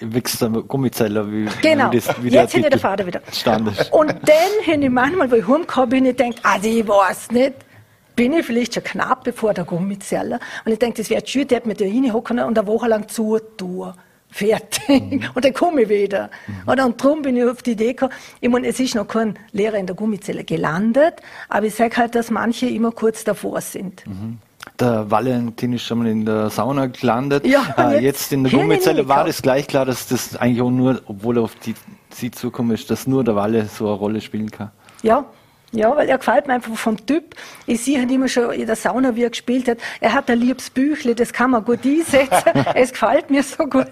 Wächst 0.00 0.44
Gummizeller, 0.68 1.30
wie, 1.30 1.48
genau. 1.62 1.90
wie, 1.92 1.96
das, 1.96 2.22
wie 2.22 2.28
jetzt 2.28 2.52
sind 2.52 2.64
der 2.64 2.78
Vater 2.78 3.06
wieder. 3.06 3.20
Stand 3.32 3.68
Und 3.92 4.08
dann 4.10 4.66
habe 4.66 4.84
ich 4.84 4.90
manchmal, 4.90 5.30
wo 5.30 5.36
ich 5.36 5.46
heimgekommen 5.46 5.88
bin, 5.88 6.06
ich 6.06 6.16
denke, 6.16 6.40
also 6.42 6.68
ich 6.68 6.86
weiß 6.86 7.30
nicht, 7.30 7.54
bin 8.16 8.32
ich 8.32 8.44
vielleicht 8.44 8.74
schon 8.74 8.84
knapp 8.84 9.24
bevor 9.24 9.54
der 9.54 9.64
Gummizeller. 9.64 10.40
Und 10.64 10.72
ich 10.72 10.78
denke, 10.78 10.98
das 10.98 11.10
wäre 11.10 11.24
schön, 11.26 11.46
der 11.48 11.56
hat 11.56 11.66
mir 11.66 11.74
da 11.74 11.84
reinhocken 11.84 12.40
und 12.40 12.58
eine 12.58 12.66
Woche 12.66 12.88
lang 12.88 13.08
zu 13.08 13.38
tun 13.38 13.94
fertig. 14.34 14.88
Mhm. 14.88 15.20
Und 15.34 15.44
dann 15.44 15.54
komme 15.54 15.82
ich 15.82 15.88
wieder. 15.88 16.30
Mhm. 16.46 16.68
Oder? 16.68 16.86
Und 16.86 17.00
darum 17.02 17.22
bin 17.22 17.36
ich 17.36 17.44
auf 17.44 17.62
die 17.62 17.72
Idee 17.72 17.92
gekommen, 17.92 18.12
ich 18.40 18.50
meine, 18.50 18.66
es 18.66 18.80
ist 18.80 18.94
noch 18.94 19.06
kein 19.06 19.38
Lehrer 19.52 19.76
in 19.78 19.86
der 19.86 19.94
Gummizelle 19.94 20.44
gelandet, 20.44 21.14
aber 21.48 21.66
ich 21.66 21.74
sage 21.74 21.96
halt, 21.96 22.14
dass 22.14 22.30
manche 22.30 22.66
immer 22.66 22.90
kurz 22.90 23.22
davor 23.22 23.60
sind. 23.60 24.04
Mhm. 24.06 24.38
Der 24.80 25.10
Valentin 25.10 25.74
ist 25.74 25.82
schon 25.82 25.98
mal 25.98 26.08
in 26.08 26.24
der 26.24 26.50
Sauna 26.50 26.86
gelandet. 26.86 27.46
Ja, 27.46 27.74
äh, 27.76 27.94
jetzt, 27.94 28.02
jetzt, 28.02 28.32
in 28.32 28.44
der 28.44 28.52
Gummizelle 28.52 29.06
war 29.06 29.24
das 29.24 29.40
gleich 29.42 29.68
klar, 29.68 29.84
dass 29.84 30.08
das 30.08 30.36
eigentlich 30.36 30.62
auch 30.62 30.70
nur, 30.70 31.00
obwohl 31.06 31.38
er 31.38 31.42
auf 31.42 31.54
die, 31.56 31.74
sie 32.10 32.30
zukommt, 32.30 32.72
ist, 32.72 32.90
dass 32.90 33.06
nur 33.06 33.22
der 33.22 33.36
Walle 33.36 33.66
so 33.66 33.86
eine 33.86 33.94
Rolle 33.94 34.20
spielen 34.20 34.50
kann. 34.50 34.70
Ja, 35.02 35.26
ja, 35.74 35.94
weil 35.96 36.08
er 36.08 36.18
gefällt 36.18 36.46
mir 36.46 36.54
einfach 36.54 36.74
vom 36.76 37.04
Typ. 37.04 37.34
Ich 37.66 37.82
sehe 37.82 37.98
halt 37.98 38.10
immer 38.10 38.28
schon 38.28 38.52
in 38.52 38.66
der 38.66 38.76
Sauna, 38.76 39.16
wie 39.16 39.24
er 39.24 39.30
gespielt 39.30 39.68
hat. 39.68 39.78
Er 40.00 40.12
hat 40.12 40.30
ein 40.30 40.38
liebes 40.38 40.70
Büchle, 40.70 41.14
das 41.14 41.32
kann 41.32 41.50
man 41.50 41.64
gut 41.64 41.84
einsetzen. 41.84 42.64
es 42.74 42.92
gefällt 42.92 43.30
mir 43.30 43.42
so 43.42 43.64
gut. 43.64 43.86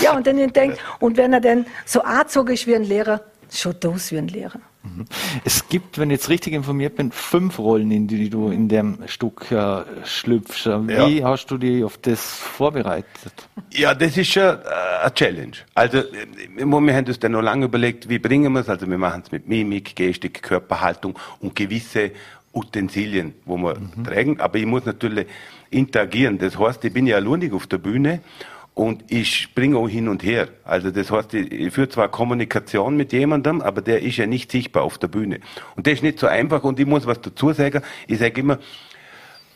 Ja, 0.00 0.16
und 0.16 0.26
dann 0.26 0.38
denkt, 0.52 0.78
und 1.00 1.16
wenn 1.16 1.32
er 1.32 1.40
dann 1.40 1.66
so 1.84 2.02
ist 2.46 2.66
wie 2.66 2.76
ein 2.76 2.84
Lehrer, 2.84 3.20
schaut 3.50 3.84
aus 3.84 4.12
wie 4.12 4.18
ein 4.18 4.28
Lehrer. 4.28 4.60
Es 5.44 5.68
gibt, 5.68 5.98
wenn 5.98 6.10
ich 6.10 6.16
jetzt 6.16 6.28
richtig 6.28 6.52
informiert 6.52 6.96
bin, 6.96 7.12
fünf 7.12 7.58
Rollen, 7.58 7.90
in 7.90 8.06
die 8.06 8.30
du 8.30 8.50
in 8.50 8.68
dem 8.68 8.98
Stück 9.06 9.50
äh, 9.50 9.82
schlüpfst. 10.04 10.66
Wie 10.66 11.18
ja. 11.18 11.28
hast 11.28 11.46
du 11.46 11.58
dich 11.58 11.84
auf 11.84 11.98
das 11.98 12.20
vorbereitet? 12.20 13.48
Ja, 13.72 13.94
das 13.94 14.16
ist 14.16 14.32
schon 14.32 14.42
äh, 14.42 15.02
eine 15.02 15.14
Challenge. 15.14 15.56
Also, 15.74 15.98
äh, 15.98 16.04
wir 16.56 16.94
haben 16.94 17.06
uns 17.06 17.18
dann 17.18 17.32
noch 17.32 17.42
lange 17.42 17.66
überlegt, 17.66 18.08
wie 18.08 18.18
bringen 18.18 18.52
wir 18.52 18.60
es. 18.60 18.68
Also, 18.68 18.88
wir 18.88 18.98
machen 18.98 19.22
es 19.24 19.32
mit 19.32 19.48
Mimik, 19.48 19.96
Gestik, 19.96 20.42
Körperhaltung 20.42 21.18
und 21.40 21.54
gewisse 21.54 22.12
Utensilien, 22.52 23.34
wo 23.44 23.56
wir 23.56 23.78
mhm. 23.78 24.04
tragen. 24.04 24.40
Aber 24.40 24.58
ich 24.58 24.66
muss 24.66 24.84
natürlich 24.84 25.26
interagieren. 25.70 26.38
Das 26.38 26.58
heißt, 26.58 26.84
ich 26.84 26.92
bin 26.92 27.06
ja 27.06 27.16
alleinig 27.16 27.52
auf 27.52 27.66
der 27.66 27.78
Bühne 27.78 28.20
und 28.76 29.10
ich 29.10 29.34
springe 29.34 29.78
auch 29.78 29.88
hin 29.88 30.06
und 30.06 30.22
her. 30.22 30.48
Also 30.62 30.90
das 30.90 31.10
heißt, 31.10 31.32
ich 31.32 31.72
führe 31.72 31.88
zwar 31.88 32.10
Kommunikation 32.10 32.94
mit 32.94 33.10
jemandem, 33.10 33.62
aber 33.62 33.80
der 33.80 34.02
ist 34.02 34.18
ja 34.18 34.26
nicht 34.26 34.52
sichtbar 34.52 34.82
auf 34.82 34.98
der 34.98 35.08
Bühne. 35.08 35.40
Und 35.76 35.86
das 35.86 35.94
ist 35.94 36.02
nicht 36.02 36.18
so 36.18 36.26
einfach 36.26 36.62
und 36.62 36.78
ich 36.78 36.84
muss 36.84 37.06
was 37.06 37.22
dazu 37.22 37.54
sagen. 37.54 37.82
Ich 38.06 38.18
sage 38.18 38.38
immer, 38.38 38.58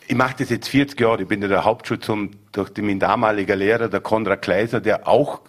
ich 0.09 0.17
mache 0.17 0.37
das 0.39 0.49
jetzt 0.49 0.69
40 0.69 0.99
Jahre. 0.99 1.23
Ich 1.23 1.29
bin 1.29 1.43
ja 1.43 1.49
der 1.49 1.65
Hauptschutz 1.67 2.11
durch 2.53 2.71
mein 2.79 2.99
damaliger 2.99 3.57
Lehrer, 3.57 3.89
der 3.89 4.01
Konrad 4.01 4.41
Kleiser, 4.41 4.81
der 4.81 5.07
auch 5.07 5.43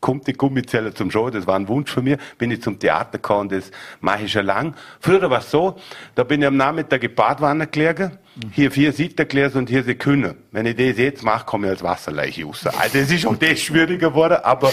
kommt 0.00 0.26
die 0.26 0.32
Gummizeller 0.32 0.94
zum 0.94 1.10
Show, 1.10 1.30
das 1.30 1.46
war 1.46 1.56
ein 1.56 1.68
Wunsch 1.68 1.90
von 1.90 2.04
mir, 2.04 2.18
bin 2.38 2.50
ich 2.50 2.62
zum 2.62 2.78
Theater 2.78 3.18
gekommen, 3.18 3.48
das 3.48 3.70
mache 4.00 4.24
ich 4.24 4.32
schon 4.32 4.46
lang. 4.46 4.74
Früher 5.00 5.28
war 5.30 5.40
es 5.40 5.50
so, 5.50 5.76
da 6.14 6.24
bin 6.24 6.40
ich 6.40 6.46
am 6.46 6.56
Nachmittag 6.56 7.14
Badwanne 7.14 7.66
gelegen, 7.66 8.18
hier 8.52 8.70
vier 8.70 8.92
Sittergläser 8.92 9.58
und 9.58 9.68
hier 9.68 9.82
sind 9.82 9.98
Kühne. 9.98 10.36
Wenn 10.52 10.66
ich 10.66 10.76
das 10.76 10.98
jetzt 10.98 11.24
mache, 11.24 11.44
komme 11.44 11.66
ich 11.66 11.72
als 11.72 11.82
Wasserleiche 11.82 12.44
raus. 12.44 12.66
Also 12.66 12.98
es 12.98 13.10
ist 13.10 13.26
auch 13.26 13.36
das 13.36 13.60
schwieriger 13.60 14.10
geworden, 14.10 14.38
aber 14.42 14.72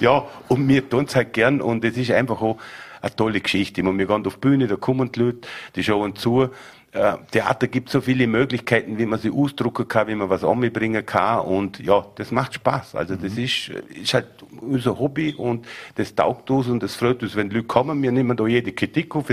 ja, 0.00 0.24
und 0.48 0.66
mir 0.66 0.88
tun 0.88 1.06
es 1.06 1.16
halt 1.16 1.32
gern 1.32 1.60
und 1.60 1.84
es 1.84 1.96
ist 1.96 2.10
einfach 2.10 2.40
auch 2.42 2.58
eine 3.00 3.16
tolle 3.16 3.40
Geschichte. 3.40 3.80
Ich 3.80 3.84
meine, 3.84 3.98
wir 3.98 4.06
gehen 4.06 4.26
auf 4.26 4.34
die 4.34 4.40
Bühne, 4.40 4.66
da 4.66 4.76
kommen 4.76 5.10
die 5.12 5.20
Leute, 5.20 5.48
die 5.74 5.84
schauen 5.84 6.16
zu. 6.16 6.50
äh, 6.96 7.16
Theater 7.30 7.68
gibt 7.68 7.90
so 7.90 8.00
viele 8.00 8.26
Möglichkeiten, 8.26 8.98
wie 8.98 9.06
man 9.06 9.18
sie 9.18 9.30
ausdrucken 9.30 9.86
kann, 9.86 10.08
wie 10.08 10.14
man 10.14 10.30
was 10.30 10.44
anbringen 10.44 11.04
kann 11.04 11.40
und 11.40 11.78
ja, 11.80 12.04
das 12.16 12.30
macht 12.30 12.54
Spaß. 12.54 12.94
Also 12.94 13.16
das 13.16 13.34
mhm. 13.34 13.44
ist, 13.44 13.68
ist 13.68 14.14
halt 14.14 14.26
unser 14.58 14.98
Hobby 14.98 15.34
und 15.34 15.66
das 15.94 16.14
taugt 16.14 16.50
uns 16.50 16.68
und 16.68 16.82
das 16.82 16.94
freut 16.94 17.22
uns, 17.22 17.36
wenn 17.36 17.50
Leute 17.50 17.66
kommen. 17.66 18.02
Wir 18.02 18.12
nehmen 18.12 18.36
da 18.36 18.46
jede 18.46 18.72
Kritik 18.72 19.14
auf. 19.16 19.26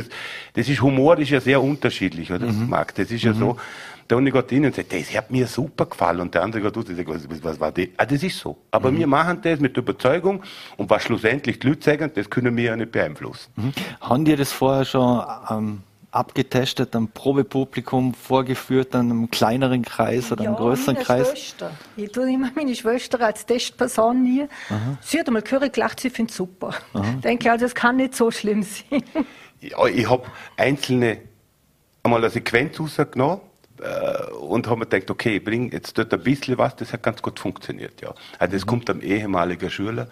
Das 0.54 0.70
ist 0.70 0.82
Humor, 0.82 1.18
ist 1.20 1.30
ja 1.30 1.40
sehr 1.40 1.62
unterschiedlich, 1.62 2.32
oder? 2.32 2.47
Mhm. 2.47 2.70
Marc, 2.70 2.95
das 2.95 3.12
ist 3.12 3.24
ja 3.24 3.34
mhm. 3.34 3.39
so. 3.39 3.58
Der 4.10 4.18
eine 4.18 4.32
geht 4.32 4.50
hin 4.50 4.66
und 4.66 4.76
sagt, 4.76 4.91
das 4.93 5.16
hat 5.16 5.32
mir 5.32 5.47
super 5.47 5.86
gefallen. 5.86 6.20
Und 6.20 6.34
der 6.36 6.43
andere 6.43 6.62
geht 6.62 6.76
raus 6.76 6.86
und 6.89 6.95
sagt, 6.95 7.10
was, 7.10 7.43
was 7.43 7.60
war 7.60 7.72
das? 7.72 7.88
Ah, 7.97 8.06
das 8.06 8.22
ist 8.22 8.38
so. 8.38 8.58
Aber 8.72 8.91
mhm. 8.91 9.00
wir 9.00 9.08
machen 9.08 9.39
das 9.41 9.60
mit 9.60 9.78
Überzeugung. 9.78 10.43
Und 10.78 10.89
was 10.89 11.04
schlussendlich 11.04 11.60
die 11.60 11.68
Leute 11.68 11.84
sagen, 11.84 12.12
das 12.14 12.30
können 12.30 12.56
wir 12.58 12.64
ja 12.64 12.76
nicht 12.76 12.91
beeinflussen. 12.91 13.52
Mhm. 13.56 13.74
Haben 14.02 14.26
die 14.26 14.36
das 14.36 14.52
vorher 14.52 14.86
schon 14.86 15.24
ähm, 15.50 15.84
abgetestet, 16.14 16.95
einem 16.95 17.07
Probepublikum 17.07 18.14
vorgeführt, 18.14 18.95
einem 18.95 19.32
kleineren 19.32 19.82
Kreis 19.84 20.32
oder 20.32 20.43
einem 20.43 20.53
ja, 20.53 20.59
größeren 20.59 20.93
meine 20.93 21.05
Kreis? 21.05 21.30
Schwester. 21.30 21.72
Ich 21.97 22.11
tue 22.11 22.32
immer 22.32 22.51
meine 22.55 22.76
Schwester 22.76 23.20
als 23.22 23.45
Testperson 23.45 24.22
nie. 24.22 24.47
Aha. 24.70 24.97
Sie 25.01 25.20
hat 25.20 25.28
einmal 25.28 25.41
gehört, 25.41 25.74
gelacht, 25.74 25.99
sie 25.99 26.09
findet 26.09 26.32
es 26.32 26.38
super. 26.38 26.76
Aha. 26.93 27.14
Ich 27.16 27.22
denke, 27.22 27.51
also, 27.51 27.66
das 27.66 27.74
kann 27.74 27.95
nicht 27.95 28.16
so 28.16 28.30
schlimm 28.30 28.64
sein. 28.64 29.03
Ja, 29.59 29.86
ich 29.86 30.09
habe 30.09 30.26
einzelne 30.57 31.20
einmal 32.03 32.20
eine 32.20 32.30
Sequenz 32.30 32.80
rausgenommen 32.80 33.39
äh, 33.82 34.32
und 34.34 34.68
haben 34.68 34.80
mir 34.80 34.86
gedacht, 34.86 35.09
okay, 35.09 35.38
ich 35.38 35.43
bring 35.43 35.72
jetzt 35.72 35.97
dort 35.97 36.14
ein 36.14 36.22
bisschen 36.22 36.57
was, 36.57 36.76
das 36.76 36.93
hat 36.93 37.01
ganz 37.01 37.22
gut 37.22 37.39
funktioniert, 37.39 38.01
ja. 38.01 38.14
Also 38.39 38.53
das 38.53 38.66
mhm. 38.66 38.70
kommt 38.70 38.89
am 38.89 39.01
ehemaligen 39.01 39.70
Schüler 39.70 40.09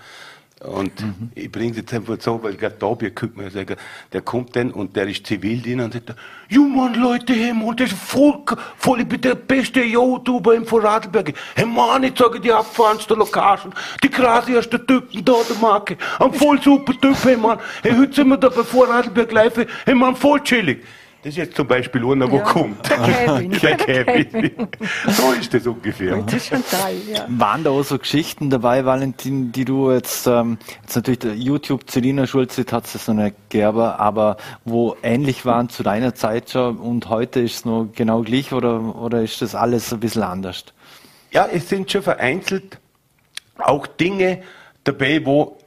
und 0.63 1.01
mhm. 1.01 1.31
ich 1.33 1.51
bringe 1.51 1.75
jetzt 1.77 1.93
einfach 1.93 2.17
so, 2.19 2.41
weil 2.43 2.53
gerade 2.55 2.75
da 2.77 2.93
könnte 3.09 3.31
man 3.35 3.49
sagen, 3.49 3.75
der 4.13 4.21
kommt 4.21 4.55
dann 4.55 4.71
und 4.71 4.95
der 4.95 5.07
ist 5.07 5.25
Zivildiener 5.25 5.85
und 5.85 5.93
sagt, 5.93 6.13
ja 6.49 6.59
Mann, 6.59 6.93
Leute, 6.93 7.33
hey 7.33 7.53
Mann, 7.53 7.75
das 7.75 7.91
ist 7.91 7.97
voll, 7.97 8.43
voll, 8.77 9.01
ich 9.01 9.07
bin 9.07 9.21
der 9.21 9.35
beste 9.35 9.81
YouTuber 9.81 10.53
im 10.53 10.65
Vorarlberg. 10.65 11.33
Hey 11.55 11.65
Mann, 11.65 12.03
ich 12.03 12.17
sage 12.17 12.39
die 12.39 12.51
abfahrenste 12.51 13.15
Location, 13.15 13.73
die 14.03 14.09
kraseste 14.09 14.85
Typen 14.85 15.25
da, 15.25 15.33
der 15.49 15.57
Marke, 15.57 15.97
ein 16.19 16.33
voll 16.33 16.61
super 16.61 16.93
Typ, 16.93 17.17
hey 17.23 17.37
Mann, 17.37 17.59
hey, 17.81 17.95
heute 17.97 18.13
sind 18.13 18.27
wir 18.27 18.37
da 18.37 18.49
bei 18.49 18.63
Vorarlberg 18.63 19.31
live, 19.31 19.65
hey 19.85 19.95
Mann, 19.95 20.15
voll 20.15 20.41
chillig. 20.41 20.83
Das 21.23 21.33
ist 21.33 21.37
jetzt 21.37 21.55
zum 21.55 21.67
Beispiel 21.67 22.03
einer, 22.03 22.31
wo 22.31 22.37
ja, 22.37 22.43
kommt. 22.43 22.89
Der 22.89 22.97
Kevin. 22.97 23.51
der 23.51 23.77
Kevin. 23.77 24.67
so 25.07 25.31
ist 25.33 25.53
das 25.53 25.67
ungefähr. 25.67 26.17
Das 26.23 26.33
ist 26.33 26.47
schon 26.47 26.63
toll, 26.63 26.95
ja. 27.13 27.25
Waren 27.29 27.63
da 27.63 27.69
auch 27.69 27.83
so 27.83 27.99
Geschichten 27.99 28.49
dabei, 28.49 28.85
Valentin, 28.85 29.51
die 29.51 29.63
du 29.63 29.91
jetzt, 29.91 30.25
ähm, 30.25 30.57
jetzt 30.81 30.95
natürlich 30.95 31.19
der 31.19 31.35
YouTube 31.35 31.87
Celina 31.87 32.25
Schulze 32.25 32.65
hat 32.71 32.85
es 32.85 33.07
noch 33.07 33.13
nicht 33.13 33.35
gegeben, 33.49 33.81
aber 33.81 34.37
wo 34.65 34.95
ähnlich 35.03 35.45
waren 35.45 35.69
zu 35.69 35.83
deiner 35.83 36.15
Zeit 36.15 36.49
schon 36.49 36.77
und 36.77 37.09
heute 37.09 37.41
ist 37.41 37.55
es 37.55 37.65
noch 37.65 37.89
genau 37.93 38.21
gleich 38.21 38.51
oder, 38.51 38.95
oder 38.95 39.21
ist 39.21 39.43
das 39.43 39.53
alles 39.53 39.93
ein 39.93 39.99
bisschen 39.99 40.23
anders? 40.23 40.65
Ja, 41.31 41.47
es 41.51 41.69
sind 41.69 41.91
schon 41.91 42.01
vereinzelt 42.01 42.79
auch 43.59 43.85
Dinge 43.85 44.41
dabei, 44.83 45.23
wo 45.23 45.57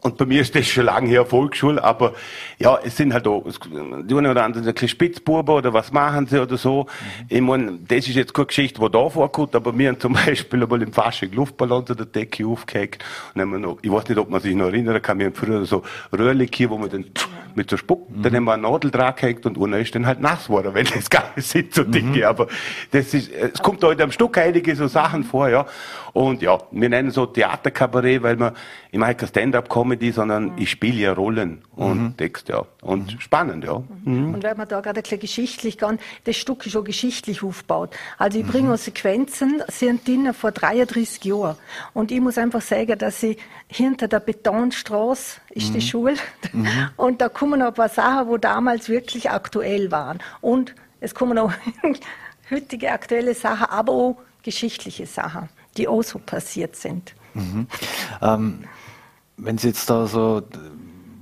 und 0.00 0.16
bei 0.16 0.26
mir 0.26 0.42
ist 0.42 0.54
das 0.54 0.66
schon 0.66 0.84
lange 0.84 1.08
her 1.08 1.26
Volksschule, 1.26 1.82
aber 1.82 2.12
ja, 2.58 2.78
es 2.84 2.96
sind 2.96 3.12
halt 3.12 3.26
auch, 3.26 3.44
die 3.44 4.14
eine 4.14 4.30
oder 4.30 4.44
andere 4.44 4.68
ein 4.68 4.88
Spitzbuben 4.88 5.54
oder 5.54 5.72
was 5.72 5.90
machen 5.90 6.26
sie 6.26 6.40
oder 6.40 6.56
so. 6.56 6.84
Mhm. 6.84 7.26
Ich 7.28 7.40
meine, 7.40 7.78
das 7.88 8.06
ist 8.06 8.14
jetzt 8.14 8.32
keine 8.32 8.46
Geschichte, 8.46 8.80
die 8.80 8.90
da 8.90 9.08
vorkommt, 9.08 9.56
aber 9.56 9.76
wir 9.76 9.88
haben 9.88 9.98
zum 9.98 10.12
Beispiel 10.26 10.62
einmal 10.62 10.82
im 10.82 10.92
Fasching 10.92 11.32
Luftballon 11.32 11.78
unter 11.78 11.96
der 11.96 12.06
Decke 12.06 12.46
aufgehängt 12.46 12.98
und 13.34 13.40
haben 13.40 13.50
wir 13.50 13.58
noch, 13.58 13.78
ich 13.82 13.90
weiß 13.90 14.08
nicht, 14.08 14.18
ob 14.18 14.30
man 14.30 14.40
sich 14.40 14.54
noch 14.54 14.66
erinnern 14.66 15.02
kann, 15.02 15.18
wir 15.18 15.26
haben 15.26 15.34
früher 15.34 15.64
so 15.64 15.82
Röhrchen 16.16 16.48
hier, 16.52 16.70
wo 16.70 16.78
man 16.78 16.90
dann 16.90 17.04
mit 17.56 17.68
so 17.68 17.76
Spuck, 17.76 18.08
mhm. 18.08 18.22
dann 18.22 18.36
haben 18.36 18.44
wir 18.44 18.52
eine 18.52 18.62
Nadel 18.62 18.90
dran 18.90 19.14
gehängt 19.16 19.44
und 19.46 19.60
einer 19.60 19.78
ist 19.78 19.94
dann 19.94 20.06
halt 20.06 20.20
nass 20.20 20.46
geworden, 20.46 20.70
wenn 20.74 20.86
das 20.86 21.10
gar 21.10 21.32
nicht 21.34 21.48
sind, 21.48 21.74
so 21.74 21.82
dicke, 21.82 22.18
mhm. 22.18 22.22
aber 22.22 22.46
das 22.92 23.12
ist, 23.14 23.32
es 23.32 23.60
kommt 23.60 23.82
heute 23.82 24.04
am 24.04 24.12
Stück 24.12 24.38
einige 24.38 24.76
so 24.76 24.86
Sachen 24.86 25.24
vor, 25.24 25.48
ja. 25.48 25.66
Und 26.12 26.42
ja, 26.42 26.58
wir 26.70 26.88
nennen 26.88 27.10
so 27.10 27.26
Theaterkabarett, 27.26 28.22
weil 28.22 28.36
man, 28.36 28.52
ich 28.90 28.98
mache 28.98 29.14
keine 29.14 29.28
Stand-up-Comedy, 29.28 29.97
sondern 30.12 30.52
mhm. 30.52 30.58
ich 30.58 30.70
spiele 30.70 30.96
ja 30.96 31.12
Rollen 31.12 31.62
und 31.76 32.02
mhm. 32.02 32.16
Text, 32.16 32.48
ja. 32.48 32.64
Und 32.82 33.14
mhm. 33.14 33.20
spannend, 33.20 33.64
ja. 33.64 33.82
Mhm. 34.04 34.34
Und 34.34 34.42
weil 34.42 34.54
man 34.54 34.68
da 34.68 34.80
gerade 34.80 35.00
ein 35.00 35.02
bisschen 35.02 35.20
geschichtlich 35.20 35.78
kann, 35.78 35.98
das 36.24 36.36
Stück 36.36 36.66
ist 36.66 36.72
schon 36.72 36.84
geschichtlich 36.84 37.42
aufgebaut. 37.42 37.90
Also 38.16 38.38
ich 38.38 38.46
bringe 38.46 38.70
mhm. 38.70 38.76
Sequenzen, 38.76 39.62
sind 39.68 40.06
drin 40.06 40.32
vor 40.34 40.52
33 40.52 41.24
Jahren. 41.24 41.56
Und 41.94 42.10
ich 42.10 42.20
muss 42.20 42.38
einfach 42.38 42.62
sagen, 42.62 42.98
dass 42.98 43.22
ich 43.22 43.38
hinter 43.68 44.08
der 44.08 44.20
Betonstraße 44.20 45.40
ist 45.50 45.74
die 45.74 45.78
mhm. 45.78 45.82
Schule. 45.82 46.14
Und 46.96 47.20
da 47.20 47.28
kommen 47.28 47.60
noch 47.60 47.68
ein 47.68 47.74
paar 47.74 47.88
Sachen, 47.88 48.28
wo 48.28 48.38
damals 48.38 48.88
wirklich 48.88 49.30
aktuell 49.30 49.90
waren. 49.90 50.18
Und 50.40 50.74
es 51.00 51.14
kommen 51.14 51.38
auch 51.38 51.52
heutige 52.50 52.90
aktuelle 52.90 53.34
Sachen, 53.34 53.66
aber 53.66 53.92
auch 53.92 54.16
geschichtliche 54.42 55.06
Sachen 55.06 55.48
die 55.78 55.88
auch 55.88 56.02
so 56.02 56.18
passiert 56.18 56.76
sind. 56.76 57.14
Mhm. 57.34 57.66
Ähm, 58.20 58.64
wenn 59.38 59.58
Sie 59.58 59.68
jetzt 59.68 59.88
da 59.88 60.06
so, 60.06 60.42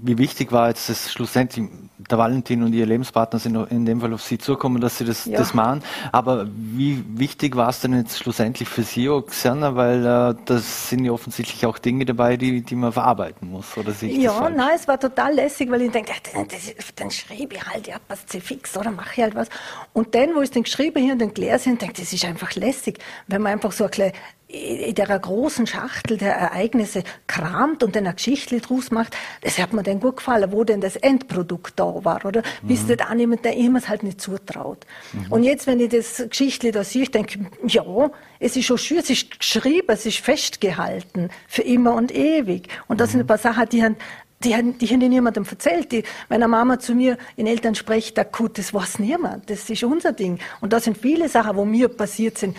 wie 0.03 0.19
wichtig 0.19 0.53
war 0.53 0.69
jetzt 0.69 0.89
das 0.89 1.13
schlussendlich, 1.13 1.69
der 2.11 2.19
Valentin 2.19 2.63
und 2.63 2.73
ihr 2.73 2.87
Lebenspartner 2.87 3.39
sind 3.39 3.57
in 3.71 3.85
dem 3.85 4.01
Fall 4.01 4.13
auf 4.13 4.23
Sie 4.23 4.39
zukommen, 4.39 4.81
dass 4.81 4.99
Sie 4.99 5.05
das, 5.05 5.25
ja. 5.25 5.39
das 5.39 5.55
machen. 5.55 5.83
Aber 6.13 6.47
wie 6.47 7.03
wichtig 7.19 7.57
war 7.57 7.69
es 7.71 7.81
denn 7.81 7.95
jetzt 7.95 8.19
schlussendlich 8.19 8.69
für 8.69 8.83
Sie, 8.83 9.09
Oksana? 9.09 9.75
Weil 9.75 10.07
äh, 10.07 10.35
das 10.45 10.91
sind 10.91 11.05
ja 11.05 11.13
offensichtlich 11.13 11.67
auch 11.67 11.79
Dinge 11.79 12.05
dabei, 12.05 12.37
die, 12.37 12.63
die 12.63 12.75
man 12.75 12.93
verarbeiten 12.93 13.51
muss. 13.51 13.77
Oder 13.77 13.93
sehe 13.93 14.13
ja, 14.19 14.49
nein, 14.51 14.77
es 14.77 14.87
war 14.87 15.01
total 15.01 15.35
lässig, 15.35 15.71
weil 15.71 15.83
ich 15.83 15.91
denke, 15.91 16.13
dann, 16.33 16.47
dann 16.97 17.11
schreibe 17.11 17.55
ich 17.55 17.67
halt, 17.67 17.87
ja, 17.89 17.97
passt 18.07 18.31
fix 18.31 18.77
oder 18.77 18.91
mache 18.91 19.11
ich 19.15 19.23
halt 19.23 19.35
was. 19.35 19.49
Und 19.93 20.15
dann, 20.15 20.35
wo 20.35 20.41
ich 20.41 20.45
es 20.45 20.51
dann 20.53 20.63
geschrieben 20.63 21.03
habe 21.03 21.13
und 21.13 21.19
dann 21.21 21.35
gelesen 21.35 21.73
habe, 21.73 21.79
denke 21.79 22.01
das 22.01 22.13
ist 22.13 22.25
einfach 22.25 22.55
lässig, 22.55 22.99
wenn 23.27 23.43
man 23.43 23.53
einfach 23.53 23.73
so 23.73 23.85
ein 23.85 23.91
kleines 23.91 24.15
in 24.15 24.36
der 24.49 25.19
großen 25.19 25.67
Schachtel 25.67 26.19
der 26.19 26.35
Ereignisse 26.35 27.03
kramt 27.27 27.83
und 27.83 27.97
dann 27.97 28.07
eine 28.07 28.15
Geschichte 28.15 28.61
draus 28.61 28.91
macht, 28.93 29.17
das 29.43 29.59
hat 29.59 29.73
mir 29.73 29.83
dann 29.83 29.99
gut 29.99 30.19
gefallen, 30.19 30.53
wo 30.53 30.63
denn 30.63 30.81
das 30.81 30.95
Endprodukt 30.97 31.73
da 31.77 32.05
war, 32.05 32.25
oder? 32.25 32.43
Mhm. 32.63 32.69
Bis 32.69 32.87
das 32.87 32.99
annimmt, 33.01 33.45
der 33.45 33.57
ihm 33.57 33.75
es 33.75 33.89
halt 33.89 34.05
nicht 34.05 34.21
zutraut. 34.21 34.87
Mhm. 35.13 35.33
Und 35.33 35.43
jetzt, 35.43 35.67
wenn 35.67 35.81
ich 35.81 35.89
das 35.89 36.25
Geschichte 36.29 36.71
da 36.71 36.85
sehe, 36.85 37.03
ich 37.03 37.11
denke, 37.11 37.41
ja, 37.67 38.11
es 38.39 38.57
ist 38.57 38.67
schon 38.67 38.79
schön, 38.79 38.99
es 38.99 39.11
ist 39.11 39.39
geschrieben, 39.39 39.89
es 39.89 40.07
ist 40.07 40.19
festgehalten, 40.19 41.31
für 41.49 41.63
immer 41.63 41.95
und 41.95 42.15
ewig. 42.15 42.69
Und 42.87 43.01
das 43.01 43.09
mhm. 43.09 43.13
sind 43.13 43.21
ein 43.23 43.27
paar 43.27 43.39
Sachen, 43.39 43.69
die 43.69 43.83
haben, 43.83 43.97
die 44.45 44.55
haben, 44.55 44.79
die 44.79 44.87
haben 44.87 44.99
niemandem 44.99 45.45
erzählt. 45.51 45.91
Die, 45.93 46.05
meine 46.29 46.47
Mama 46.47 46.79
zu 46.79 46.95
mir 46.95 47.19
in 47.37 47.47
Eltern 47.47 47.75
spricht, 47.75 48.17
da 48.17 48.23
gut, 48.23 48.59
das 48.59 48.73
weiß 48.73 48.99
niemand, 48.99 49.51
das 49.51 49.69
ist 49.69 49.83
unser 49.83 50.13
Ding. 50.13 50.39
Und 50.61 50.73
da 50.73 50.81
sind 50.81 50.99
viele 50.99 51.29
Sachen, 51.29 51.57
wo 51.57 51.65
mir 51.65 51.89
passiert 51.89 52.39
sind, 52.39 52.57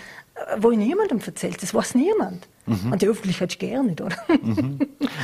wo 0.57 0.71
ich 0.71 0.77
niemandem 0.77 1.19
erzählt, 1.25 1.61
das 1.61 1.73
weiß 1.73 1.95
niemand. 1.95 2.47
Mhm. 2.67 2.91
Und 2.91 3.01
die 3.01 3.07
Öffentlichkeit 3.07 3.51
ist 3.51 3.59
gerne 3.59 3.89
nicht, 3.89 4.01
oder? 4.01 4.15
Mhm. 4.41 4.79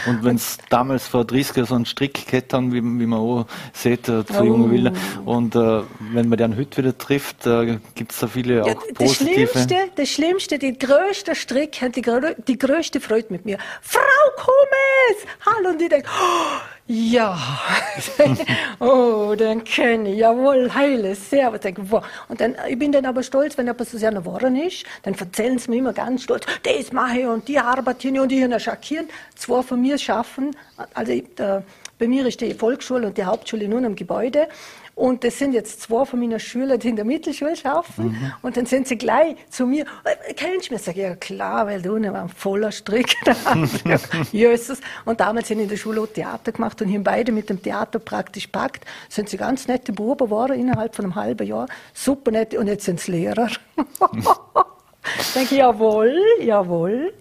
Und 0.07 0.23
wenn 0.23 0.35
es 0.37 0.57
damals 0.69 1.07
vor 1.07 1.25
30 1.25 1.57
Jahren 1.57 1.67
so 1.67 1.75
einen 1.75 1.85
Strick 1.85 2.25
gehabt 2.25 2.53
haben, 2.53 2.71
wie, 2.71 2.81
wie 2.81 3.05
man 3.05 3.19
auch 3.19 3.45
sieht, 3.73 4.07
äh, 4.07 4.25
zu 4.25 4.39
oh. 4.39 4.43
jungen 4.43 4.71
Willen, 4.71 4.95
und 5.25 5.55
äh, 5.55 5.81
wenn 6.13 6.29
man 6.29 6.37
den 6.37 6.57
heute 6.57 6.77
wieder 6.77 6.97
trifft, 6.97 7.45
äh, 7.45 7.79
gibt 7.95 8.13
es 8.13 8.19
da 8.19 8.27
viele 8.27 8.57
ja, 8.57 8.63
auch 8.63 8.81
positive... 8.93 8.95
Das 8.95 9.15
Schlimmste, 9.15 9.75
das 9.95 10.09
Schlimmste, 10.09 10.57
die 10.57 10.77
größte 10.77 11.35
Strick 11.35 11.81
hat 11.81 11.95
die, 11.95 12.03
die 12.47 12.57
größte 12.57 12.99
Freude 13.01 13.27
mit 13.29 13.45
mir. 13.45 13.57
Frau 13.81 13.99
Kummes! 14.37 15.25
Hallo! 15.45 15.69
Und 15.71 15.81
ich 15.81 15.89
denke, 15.89 16.07
oh, 16.09 16.61
ja, 16.85 17.37
oh, 18.79 19.35
den 19.35 19.63
kenne 19.63 20.11
ich, 20.11 20.19
jawohl, 20.19 20.73
heile, 20.73 21.15
sehr. 21.15 21.51
Und 21.51 22.41
dann, 22.41 22.55
ich 22.67 22.77
bin 22.77 22.91
dann 22.91 23.05
aber 23.05 23.23
stolz, 23.23 23.57
wenn 23.57 23.73
so 23.79 23.97
sehr 23.97 24.11
geworden 24.11 24.55
ist, 24.57 24.85
dann 25.03 25.13
erzählen 25.13 25.57
sie 25.57 25.71
mir 25.71 25.77
immer 25.77 25.93
ganz 25.93 26.23
stolz, 26.23 26.45
das 26.63 26.91
mache 26.91 27.19
ich 27.19 27.25
und 27.33 27.47
die 27.47 27.59
arbeiten 27.59 28.19
und 28.19 28.29
die 28.29 28.37
hier 28.37 28.59
schackieren. 28.59 29.07
Zwei 29.35 29.61
von 29.61 29.81
mir 29.81 29.97
schaffen, 29.97 30.55
also 30.93 31.13
der, 31.37 31.63
bei 31.99 32.07
mir 32.07 32.25
ist 32.25 32.41
die 32.41 32.53
Volksschule 32.53 33.07
und 33.07 33.17
die 33.17 33.23
Hauptschule 33.23 33.67
nur 33.67 33.83
im 33.83 33.95
Gebäude. 33.95 34.47
Und 34.95 35.23
das 35.23 35.39
sind 35.39 35.53
jetzt 35.53 35.81
zwei 35.81 36.05
von 36.05 36.19
meinen 36.19 36.39
Schülern, 36.39 36.77
die 36.77 36.89
in 36.89 36.95
der 36.95 37.05
Mittelschule 37.05 37.55
schaffen. 37.55 38.09
Mhm. 38.09 38.33
Und 38.43 38.57
dann 38.57 38.67
sind 38.67 38.87
sie 38.87 38.95
gleich 38.95 39.35
zu 39.49 39.65
mir, 39.65 39.85
äh, 40.03 40.33
kennst 40.35 40.69
du 40.69 40.73
mich? 40.75 40.83
Sag 40.83 40.95
ich, 40.95 41.01
ja 41.01 41.15
klar, 41.15 41.65
weil 41.65 41.81
du 41.81 41.93
war 41.93 42.21
ein 42.21 42.29
voller 42.29 42.71
Strick. 42.71 43.15
Jesus. 44.31 44.81
Und 45.05 45.19
damals 45.19 45.47
sind 45.47 45.59
in 45.59 45.67
der 45.67 45.77
Schule 45.77 46.01
auch 46.01 46.07
Theater 46.07 46.51
gemacht 46.51 46.79
und 46.81 46.93
haben 46.93 47.03
beide 47.03 47.31
mit 47.31 47.49
dem 47.49 47.61
Theater 47.61 47.97
praktisch 47.97 48.47
packt. 48.47 48.85
Sind 49.09 49.29
sie 49.29 49.37
ganz 49.37 49.67
nette 49.67 49.93
Buben 49.93 50.27
geworden 50.27 50.59
innerhalb 50.59 50.95
von 50.95 51.05
einem 51.05 51.15
halben 51.15 51.47
Jahr. 51.47 51.67
Super 51.93 52.29
nette. 52.29 52.59
Und 52.59 52.67
jetzt 52.67 52.85
sind 52.85 52.99
sie 52.99 53.13
Lehrer. 53.13 53.49
denke 55.35 55.55
jawohl, 55.55 56.15
jawohl. 56.39 57.13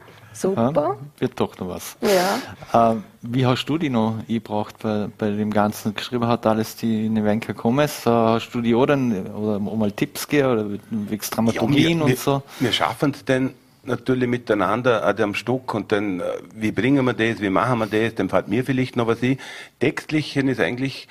Super. 0.42 0.72
Ja, 0.74 0.96
wird 1.18 1.38
doch 1.38 1.56
noch 1.58 1.68
was. 1.68 1.96
Ja. 2.00 2.92
Äh, 2.92 2.96
wie 3.22 3.46
hast 3.46 3.64
du 3.66 3.78
die 3.78 3.90
noch 3.90 4.16
gebraucht 4.26 4.74
bei, 4.82 5.08
bei 5.16 5.30
dem 5.30 5.52
Ganzen? 5.52 5.94
Geschrieben 5.94 6.26
hat 6.26 6.44
alles 6.46 6.74
die 6.74 7.08
Nevenka 7.08 7.52
Gomez. 7.52 8.04
Äh, 8.06 8.10
hast 8.10 8.50
du 8.50 8.60
die 8.60 8.74
auch 8.74 8.86
dann, 8.86 9.26
oder 9.28 9.60
mal 9.60 9.92
Tipps 9.92 10.26
gegeben, 10.26 10.52
oder 10.52 10.70
wegen 10.90 11.22
Dramaturgien 11.30 12.00
ja, 12.00 12.06
wir, 12.06 12.12
und 12.12 12.18
so? 12.18 12.42
Wir, 12.58 12.66
wir 12.66 12.72
schaffen 12.72 13.12
es 13.12 13.24
dann 13.24 13.54
natürlich 13.84 14.28
miteinander 14.28 15.04
an 15.04 15.16
dem 15.16 15.34
Stück 15.34 15.74
und 15.74 15.92
dann, 15.92 16.18
äh, 16.18 16.24
wie 16.54 16.72
bringen 16.72 17.04
wir 17.04 17.14
das, 17.14 17.40
wie 17.40 17.50
machen 17.50 17.78
wir 17.78 17.86
das, 17.86 18.16
dann 18.16 18.28
fällt 18.28 18.48
mir 18.48 18.64
vielleicht 18.64 18.96
noch 18.96 19.06
was 19.06 19.22
ein. 19.22 19.38
Textlich 19.78 20.36
ist 20.36 20.60
eigentlich 20.60 21.08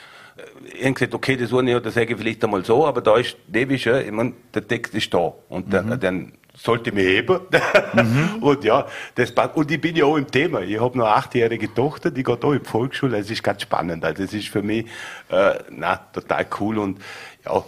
ich 0.73 0.83
habe 0.83 0.93
gesagt, 0.93 1.13
okay, 1.13 1.35
das 1.35 1.51
war 1.51 1.61
nicht, 1.61 1.75
oder 1.75 1.91
sage 1.91 2.13
ich 2.13 2.19
vielleicht 2.19 2.43
einmal 2.43 2.63
so, 2.63 2.85
aber 2.85 3.01
da 3.01 3.17
ist 3.17 3.35
ich 3.53 4.11
meine, 4.11 4.33
der 4.53 4.67
Text 4.67 4.95
ist 4.95 5.13
da. 5.13 5.33
Und 5.49 5.67
mhm. 5.67 5.71
der, 5.71 5.83
dann 5.97 6.33
sollte 6.61 6.89
ich 6.89 6.95
mich 6.95 7.05
heben. 7.05 7.39
Mhm. 7.93 8.37
und 8.43 8.63
ja, 8.63 8.85
das 9.15 9.31
passt. 9.31 9.55
Und 9.55 9.71
ich 9.71 9.81
bin 9.81 9.95
ja 9.95 10.05
auch 10.05 10.17
im 10.17 10.29
Thema. 10.29 10.61
Ich 10.61 10.79
habe 10.79 10.97
noch 10.97 11.05
eine 11.05 11.15
achtjährige 11.15 11.73
Tochter, 11.73 12.11
die 12.11 12.23
geht 12.23 12.43
auch 12.43 12.51
in 12.51 12.59
die 12.59 12.69
Volksschule. 12.69 13.17
Das 13.17 13.29
ist 13.29 13.43
ganz 13.43 13.63
spannend. 13.63 14.05
Also, 14.05 14.23
das 14.23 14.33
ist 14.33 14.49
für 14.49 14.61
mich, 14.61 14.85
äh, 15.29 15.55
na, 15.69 15.95
total 15.95 16.45
cool 16.59 16.77
und, 16.77 16.99
ja, 17.45 17.63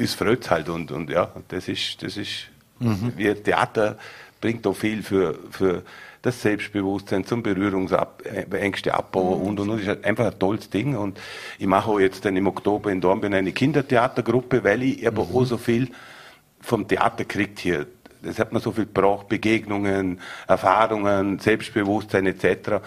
es 0.00 0.14
freut 0.14 0.50
halt 0.50 0.68
und, 0.68 0.90
und 0.90 1.10
ja, 1.10 1.30
das 1.48 1.68
ist, 1.68 2.02
das 2.02 2.16
ist, 2.16 2.48
mhm. 2.78 3.12
wie 3.16 3.34
Theater 3.34 3.98
bringt 4.40 4.66
auch 4.66 4.74
viel 4.74 5.02
für, 5.02 5.38
für, 5.50 5.82
das 6.22 6.40
Selbstbewusstsein, 6.40 7.24
zum 7.24 7.42
Berührungsängste 7.42 8.94
abbauen 8.94 9.40
mhm. 9.40 9.46
und, 9.48 9.60
und, 9.60 9.70
und. 9.70 9.76
Das 9.76 9.82
ist 9.82 9.88
halt 9.88 10.04
einfach 10.04 10.26
ein 10.26 10.38
tolles 10.38 10.70
Ding. 10.70 10.96
Und 10.96 11.18
ich 11.58 11.66
mache 11.66 11.90
auch 11.90 11.98
jetzt 11.98 12.24
dann 12.24 12.36
im 12.36 12.46
Oktober 12.46 12.92
in 12.92 13.00
Dornbirn 13.00 13.34
eine 13.34 13.52
Kindertheatergruppe, 13.52 14.62
weil 14.62 14.84
ich 14.84 15.06
aber 15.06 15.24
mhm. 15.24 15.36
auch 15.36 15.44
so 15.44 15.58
viel 15.58 15.88
vom 16.60 16.86
Theater 16.86 17.24
kriegt 17.24 17.58
hier. 17.58 17.86
Das 18.22 18.38
hat 18.38 18.52
man 18.52 18.62
so 18.62 18.72
viel 18.72 18.86
gebraucht, 18.86 19.28
Begegnungen, 19.28 20.20
Erfahrungen, 20.46 21.38
Selbstbewusstsein 21.38 22.26
etc. 22.26 22.80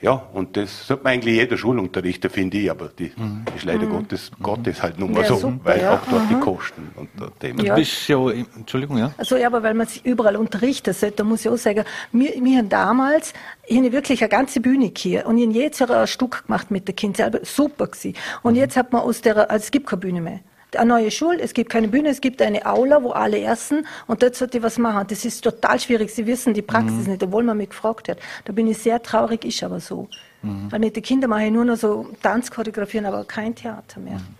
Ja, 0.00 0.12
und 0.34 0.56
das 0.56 0.86
sollte 0.86 1.04
man 1.04 1.14
eigentlich 1.14 1.36
jeder 1.36 1.56
Schule 1.56 1.80
unterrichten, 1.80 2.28
finde 2.28 2.58
ich, 2.58 2.70
aber 2.70 2.88
die 2.88 3.12
mhm. 3.16 3.44
ist 3.56 3.64
leider 3.64 3.86
mhm. 3.86 3.92
Gottes, 3.92 4.30
Gottes 4.42 4.82
halt 4.82 4.98
nun 4.98 5.12
mal 5.12 5.22
ja, 5.22 5.28
so, 5.28 5.36
super, 5.36 5.60
weil 5.64 5.80
ja. 5.80 5.94
auch 5.94 6.00
dort 6.10 6.22
Aha. 6.22 6.28
die 6.28 6.40
Kosten 6.40 6.90
und 6.96 7.08
das 7.18 7.30
Thema. 7.40 7.62
Ja. 7.62 7.74
Bist 7.74 8.06
ja, 8.06 8.30
Entschuldigung, 8.30 8.98
ja? 8.98 9.12
Also 9.16 9.36
ja, 9.36 9.46
aber 9.46 9.62
weil 9.62 9.72
man 9.72 9.86
sich 9.86 10.04
überall 10.04 10.36
unterrichtet, 10.36 11.18
da 11.18 11.24
muss 11.24 11.46
ich 11.46 11.48
auch 11.48 11.56
sagen, 11.56 11.84
wir, 12.12 12.34
wir 12.40 12.58
haben 12.58 12.68
damals, 12.68 13.32
ich 13.66 13.78
habe 13.78 13.92
wirklich 13.92 14.20
eine 14.20 14.28
ganze 14.28 14.60
Bühne 14.60 14.92
hier 14.94 15.26
und 15.26 15.40
habe 15.40 15.52
jedes 15.52 15.78
Jahr 15.78 15.90
ein 15.90 16.06
Stück 16.06 16.46
gemacht 16.46 16.70
mit 16.70 16.86
den 16.88 16.94
Kindern 16.94 17.32
selber, 17.32 17.44
super 17.44 17.86
gewesen. 17.86 18.14
Und 18.42 18.52
mhm. 18.52 18.60
jetzt 18.60 18.76
hat 18.76 18.92
man 18.92 19.00
aus 19.00 19.22
der, 19.22 19.50
also 19.50 19.64
es 19.64 19.70
gibt 19.70 19.86
keine 19.86 20.00
Bühne 20.00 20.20
mehr 20.20 20.40
eine 20.78 20.88
neue 20.88 21.10
Schule, 21.10 21.40
es 21.40 21.54
gibt 21.54 21.70
keine 21.70 21.88
Bühne, 21.88 22.08
es 22.10 22.20
gibt 22.20 22.40
eine 22.42 22.64
Aula, 22.66 23.02
wo 23.02 23.10
alle 23.10 23.40
essen 23.42 23.86
und 24.06 24.22
dort 24.22 24.34
sollte 24.34 24.58
ich 24.58 24.62
was 24.64 24.78
machen. 24.78 25.06
Das 25.08 25.24
ist 25.24 25.42
total 25.42 25.78
schwierig. 25.80 26.10
Sie 26.10 26.26
wissen 26.26 26.54
die 26.54 26.62
Praxis 26.62 27.06
mhm. 27.06 27.12
nicht, 27.12 27.22
obwohl 27.22 27.44
man 27.44 27.56
mich 27.56 27.70
gefragt 27.70 28.08
hat. 28.08 28.18
Da 28.44 28.52
bin 28.52 28.66
ich 28.66 28.78
sehr 28.78 29.02
traurig, 29.02 29.44
ist 29.44 29.62
aber 29.62 29.80
so. 29.80 30.08
Mhm. 30.42 30.70
Weil 30.70 30.80
mit 30.80 30.96
den 30.96 31.02
Kindern 31.02 31.30
mache 31.30 31.44
ich 31.44 31.52
nur 31.52 31.64
noch 31.64 31.76
so 31.76 32.08
Tanzchoreografieren, 32.22 33.06
aber 33.06 33.24
kein 33.24 33.54
Theater 33.54 34.00
mehr. 34.00 34.14
Mhm. 34.14 34.36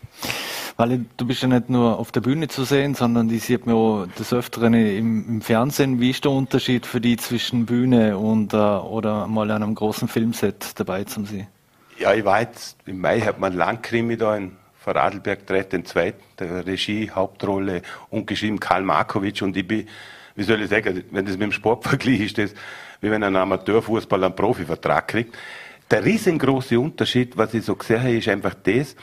Weil 0.78 1.07
du 1.16 1.26
bist 1.26 1.43
ja 1.43 1.49
nicht 1.49 1.70
nur 1.70 1.99
auf 1.99 2.12
der 2.12 2.20
Bühne 2.20 2.49
zu 2.49 2.64
sehen, 2.64 2.95
sondern 2.95 3.28
die 3.28 3.39
sieht 3.39 3.64
man 3.64 3.74
auch 3.74 4.07
des 4.18 4.32
Öfteren 4.32 4.74
im, 4.74 5.26
im 5.26 5.41
Fernsehen. 5.41 6.01
Wie 6.01 6.11
ist 6.11 6.24
der 6.24 6.32
Unterschied 6.32 6.84
für 6.84 7.01
die 7.01 7.16
zwischen 7.16 7.64
Bühne 7.64 8.18
und 8.18 8.53
äh, 8.53 8.57
oder 8.57 9.26
mal 9.26 9.51
an 9.51 9.62
einem 9.62 9.74
großen 9.74 10.07
Filmset 10.07 10.78
dabei 10.78 11.05
zu 11.05 11.24
sein? 11.24 11.47
Ja, 11.99 12.12
ich 12.12 12.26
war 12.26 12.43
jetzt, 12.43 12.76
im 12.84 13.01
Mai 13.01 13.20
hat 13.20 13.41
man 13.41 13.55
Langkrimi 13.55 14.18
da 14.18 14.37
in 14.37 14.53
von 14.87 14.97
Adelberg 14.97 15.45
dreht 15.45 15.72
den 15.72 15.84
zweiten, 15.84 16.22
der 16.39 16.64
Regie, 16.64 17.11
Hauptrolle 17.11 17.82
und 18.09 18.28
geschrieben 18.28 18.61
Karl 18.61 18.82
Markovic 18.82 19.43
und 19.43 19.57
ich 19.57 19.66
bin, 19.66 19.89
wie 20.37 20.45
soll 20.45 20.62
ich 20.62 20.70
sagen, 20.70 21.03
wenn 21.11 21.24
das 21.24 21.34
mit 21.34 21.43
dem 21.43 21.53
Sport 21.53 21.82
vergleicht, 21.89 22.20
ist 22.20 22.39
das, 22.39 22.55
wie 23.01 23.11
wenn 23.11 23.24
ein 23.24 23.34
Amateurfußballer 23.34 24.26
einen 24.26 24.37
Profivertrag 24.37 25.09
kriegt. 25.09 25.37
Der 25.91 26.05
riesengroße 26.05 26.78
Unterschied, 26.78 27.37
was 27.37 27.53
ich 27.55 27.64
so 27.64 27.74
gesehen 27.74 28.01
habe, 28.01 28.12
ist 28.12 28.28
einfach 28.28 28.55
das, 28.55 28.95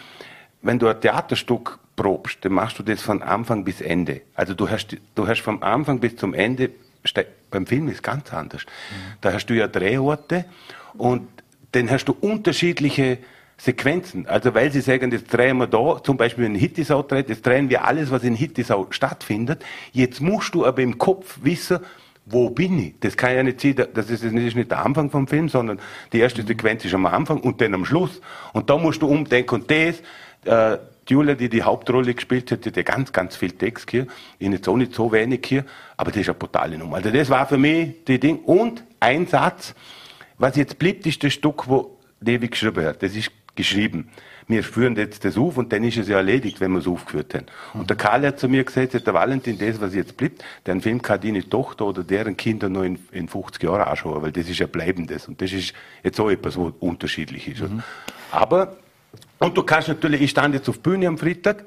wenn 0.61 0.79
du 0.79 0.87
ein 0.87 1.01
Theaterstück 1.01 1.77
probst, 1.97 2.37
dann 2.45 2.53
machst 2.53 2.79
du 2.79 2.83
das 2.83 3.01
von 3.01 3.21
Anfang 3.21 3.65
bis 3.65 3.81
Ende. 3.81 4.21
Also 4.35 4.53
du 4.53 4.69
hast, 4.69 4.95
du 5.15 5.27
hast 5.27 5.41
vom 5.41 5.61
Anfang 5.63 5.99
bis 5.99 6.15
zum 6.15 6.33
Ende, 6.33 6.69
beim 7.51 7.67
Film 7.67 7.89
ist 7.89 7.95
es 7.95 8.03
ganz 8.03 8.31
anders. 8.31 8.61
Mhm. 8.63 9.17
Da 9.19 9.33
hast 9.33 9.47
du 9.47 9.53
ja 9.53 9.67
Drehorte 9.67 10.45
und 10.93 11.27
dann 11.73 11.91
hast 11.91 12.05
du 12.05 12.15
unterschiedliche 12.21 13.17
Sequenzen. 13.57 14.27
Also 14.27 14.53
weil 14.53 14.71
sie 14.71 14.81
sagen, 14.81 15.11
das 15.11 15.23
drehen 15.23 15.57
wir 15.57 15.67
da, 15.67 16.01
zum 16.03 16.17
Beispiel 16.17 16.45
in 16.45 16.55
Hittisau 16.55 17.03
dreht, 17.03 17.29
das 17.29 17.41
drehen 17.41 17.69
wir 17.69 17.85
alles, 17.85 18.11
was 18.11 18.23
in 18.23 18.35
Hittisau 18.35 18.87
stattfindet. 18.89 19.63
Jetzt 19.91 20.21
musst 20.21 20.55
du 20.55 20.65
aber 20.65 20.81
im 20.81 20.97
Kopf 20.97 21.39
wissen, 21.43 21.79
wo 22.25 22.49
bin 22.49 22.79
ich? 22.79 22.93
Das 22.99 23.17
kann 23.17 23.35
ja 23.35 23.43
nicht 23.43 23.61
sein, 23.61 23.75
das 23.75 24.09
ist, 24.09 24.23
das 24.23 24.31
ist 24.31 24.55
nicht 24.55 24.71
der 24.71 24.85
Anfang 24.85 25.09
vom 25.09 25.27
Film, 25.27 25.49
sondern 25.49 25.79
die 26.13 26.19
erste 26.19 26.41
mhm. 26.41 26.47
Sequenz 26.47 26.85
ist 26.85 26.93
am 26.93 27.05
Anfang 27.05 27.39
und 27.41 27.59
dann 27.61 27.73
am 27.73 27.85
Schluss. 27.85 28.21
Und 28.53 28.69
da 28.69 28.77
musst 28.77 29.01
du 29.01 29.07
umdenken 29.07 29.55
und 29.55 29.71
das, 29.71 30.01
äh, 30.45 30.77
die 31.07 31.13
Julia, 31.13 31.35
die 31.35 31.49
die 31.49 31.63
Hauptrolle 31.63 32.13
gespielt 32.13 32.49
hat, 32.51 32.65
die 32.65 32.69
hat 32.69 32.85
ganz, 32.85 33.11
ganz 33.11 33.35
viel 33.35 33.51
Text 33.51 33.91
hier. 33.91 34.07
Ich 34.39 34.49
jetzt 34.49 34.69
auch 34.69 34.77
nicht 34.77 34.93
so 34.93 35.11
wenig 35.11 35.45
hier, 35.45 35.65
aber 35.97 36.11
das 36.11 36.21
ist 36.21 36.29
eine 36.29 36.37
brutale 36.37 36.77
Nummer. 36.77 36.97
Also 36.97 37.11
das 37.11 37.29
war 37.29 37.45
für 37.45 37.57
mich 37.57 38.05
die 38.05 38.19
Ding. 38.19 38.39
Und 38.39 38.85
ein 39.01 39.27
Satz, 39.27 39.75
was 40.37 40.55
jetzt 40.55 40.79
blieb, 40.79 41.05
ist 41.05 41.21
das 41.23 41.33
Stück, 41.33 41.67
wo 41.67 41.97
David 42.21 42.51
geschrieben 42.51 42.85
hat. 42.85 43.03
Das 43.03 43.15
ist 43.15 43.31
geschrieben. 43.55 44.09
Wir 44.47 44.63
führen 44.63 44.95
jetzt 44.95 45.23
das 45.23 45.37
auf 45.37 45.57
und 45.57 45.71
dann 45.71 45.83
ist 45.83 45.97
es 45.97 46.07
ja 46.07 46.17
erledigt, 46.17 46.59
wenn 46.59 46.71
wir 46.71 46.79
es 46.79 46.87
aufgeführt 46.87 47.33
haben. 47.33 47.45
Und 47.73 47.89
der 47.89 47.95
Karl 47.95 48.25
hat 48.25 48.39
zu 48.39 48.49
mir 48.49 48.63
gesagt, 48.63 48.93
der 48.93 49.13
Valentin, 49.13 49.57
das, 49.57 49.79
was 49.79 49.95
jetzt 49.95 50.17
bleibt, 50.17 50.43
den 50.67 50.81
Film 50.81 51.01
kann 51.01 51.21
deine 51.21 51.47
Tochter 51.47 51.85
oder 51.85 52.03
deren 52.03 52.35
Kinder 52.35 52.67
noch 52.67 52.83
in, 52.83 52.99
in 53.11 53.29
50 53.29 53.63
Jahren 53.63 53.81
anschauen, 53.81 54.21
weil 54.21 54.31
das 54.31 54.49
ist 54.49 54.59
ja 54.59 54.67
Bleibendes. 54.67 55.27
Und 55.27 55.41
das 55.41 55.53
ist 55.53 55.73
jetzt 56.03 56.19
auch 56.19 56.29
etwas, 56.29 56.57
was 56.57 56.73
unterschiedlich 56.79 57.47
ist. 57.47 57.61
Mhm. 57.61 57.83
Aber, 58.31 58.75
und 59.39 59.55
du 59.55 59.63
kannst 59.63 59.87
natürlich, 59.87 60.21
ich 60.21 60.31
stand 60.31 60.55
jetzt 60.55 60.67
auf 60.67 60.79
Bühne 60.79 61.07
am 61.07 61.17
Freitag 61.17 61.63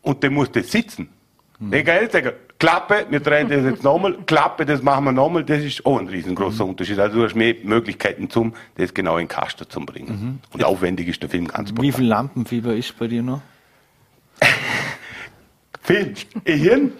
und 0.00 0.24
dann 0.24 0.32
musst 0.32 0.56
du 0.56 0.62
sitzen. 0.62 1.10
Mhm. 1.58 1.72
Egal, 1.72 2.10
sagen, 2.10 2.32
Klappe, 2.58 3.06
wir 3.08 3.20
drehen 3.20 3.48
das 3.48 3.64
jetzt 3.64 3.84
nochmal, 3.84 4.16
Klappe, 4.26 4.66
das 4.66 4.82
machen 4.82 5.04
wir 5.04 5.12
nochmal, 5.12 5.44
das 5.44 5.62
ist 5.62 5.86
auch 5.86 5.98
ein 5.98 6.08
riesengroßer 6.08 6.64
mhm. 6.64 6.70
Unterschied. 6.70 6.98
Also 6.98 7.18
du 7.18 7.24
hast 7.24 7.36
mehr 7.36 7.54
Möglichkeiten, 7.62 8.28
zum, 8.30 8.52
das 8.76 8.92
genau 8.92 9.16
in 9.16 9.24
den 9.24 9.28
Kasten 9.28 9.68
zu 9.68 9.80
bringen. 9.80 10.08
Mhm. 10.08 10.38
Und 10.52 10.64
aufwendig 10.64 11.06
ist 11.06 11.22
der 11.22 11.30
Film 11.30 11.46
ganz 11.46 11.72
Wie 11.80 11.92
viel 11.92 12.06
Lampenfieber 12.06 12.74
ist 12.74 12.98
bei 12.98 13.06
dir 13.06 13.22
noch? 13.22 13.42
viel. 15.82 16.14
Hirn 16.44 16.92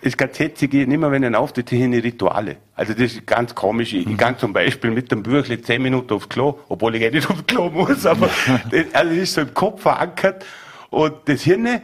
ist 0.00 0.18
ganz 0.18 0.38
hetzig, 0.38 0.74
immer 0.74 1.10
wenn 1.10 1.24
ein 1.24 1.34
Auftritt 1.34 1.70
hier 1.70 1.84
eine 1.84 2.02
Rituale. 2.02 2.56
Also 2.74 2.92
das 2.92 3.14
ist 3.14 3.26
ganz 3.26 3.54
komisch. 3.54 3.92
Ich, 3.94 4.06
mhm. 4.06 4.16
kann 4.16 4.38
zum 4.38 4.52
Beispiel 4.52 4.90
mit 4.90 5.10
dem 5.10 5.22
Büchle 5.22 5.60
zehn 5.62 5.82
Minuten 5.82 6.12
aufs 6.12 6.28
Klo, 6.28 6.58
obwohl 6.68 6.94
ich 6.96 7.12
nicht 7.12 7.30
aufs 7.30 7.46
Klo 7.46 7.70
muss, 7.70 8.04
aber 8.04 8.28
das, 8.70 8.84
also 8.92 9.10
das 9.10 9.18
ist 9.18 9.34
so 9.34 9.40
im 9.42 9.54
Kopf 9.54 9.82
verankert. 9.82 10.44
Und 10.90 11.14
das 11.26 11.42
Hirn, 11.42 11.82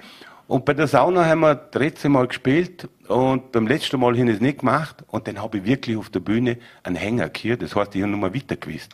und 0.50 0.64
bei 0.64 0.74
der 0.74 0.88
Sauna 0.88 1.26
haben 1.26 1.42
wir 1.42 1.54
das 1.54 1.80
letzte 1.80 2.08
Mal 2.08 2.26
gespielt 2.26 2.88
und 3.06 3.52
beim 3.52 3.68
letzten 3.68 4.00
Mal 4.00 4.18
habe 4.18 4.28
ich 4.28 4.34
es 4.34 4.40
nicht 4.40 4.58
gemacht 4.58 4.96
und 5.06 5.28
dann 5.28 5.40
habe 5.40 5.58
ich 5.58 5.64
wirklich 5.64 5.96
auf 5.96 6.10
der 6.10 6.18
Bühne 6.18 6.56
einen 6.82 6.96
Hänger 6.96 7.28
gehabt. 7.28 7.62
Das 7.62 7.76
heißt, 7.76 7.94
ich 7.94 8.02
habe 8.02 8.10
nochmal 8.10 8.34
weiter 8.34 8.56
gewusst. 8.56 8.90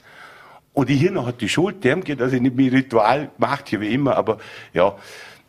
Und 0.74 0.90
ich 0.90 1.00
hier 1.00 1.12
noch 1.12 1.26
hat 1.26 1.40
die 1.40 1.48
Schuld 1.48 1.82
dem 1.82 2.04
dass 2.04 2.34
ich 2.34 2.42
nicht 2.42 2.54
mein 2.54 2.68
Ritual 2.68 3.30
gemacht 3.38 3.72
habe, 3.72 3.80
wie 3.80 3.94
immer, 3.94 4.18
aber 4.18 4.36
ja, 4.74 4.96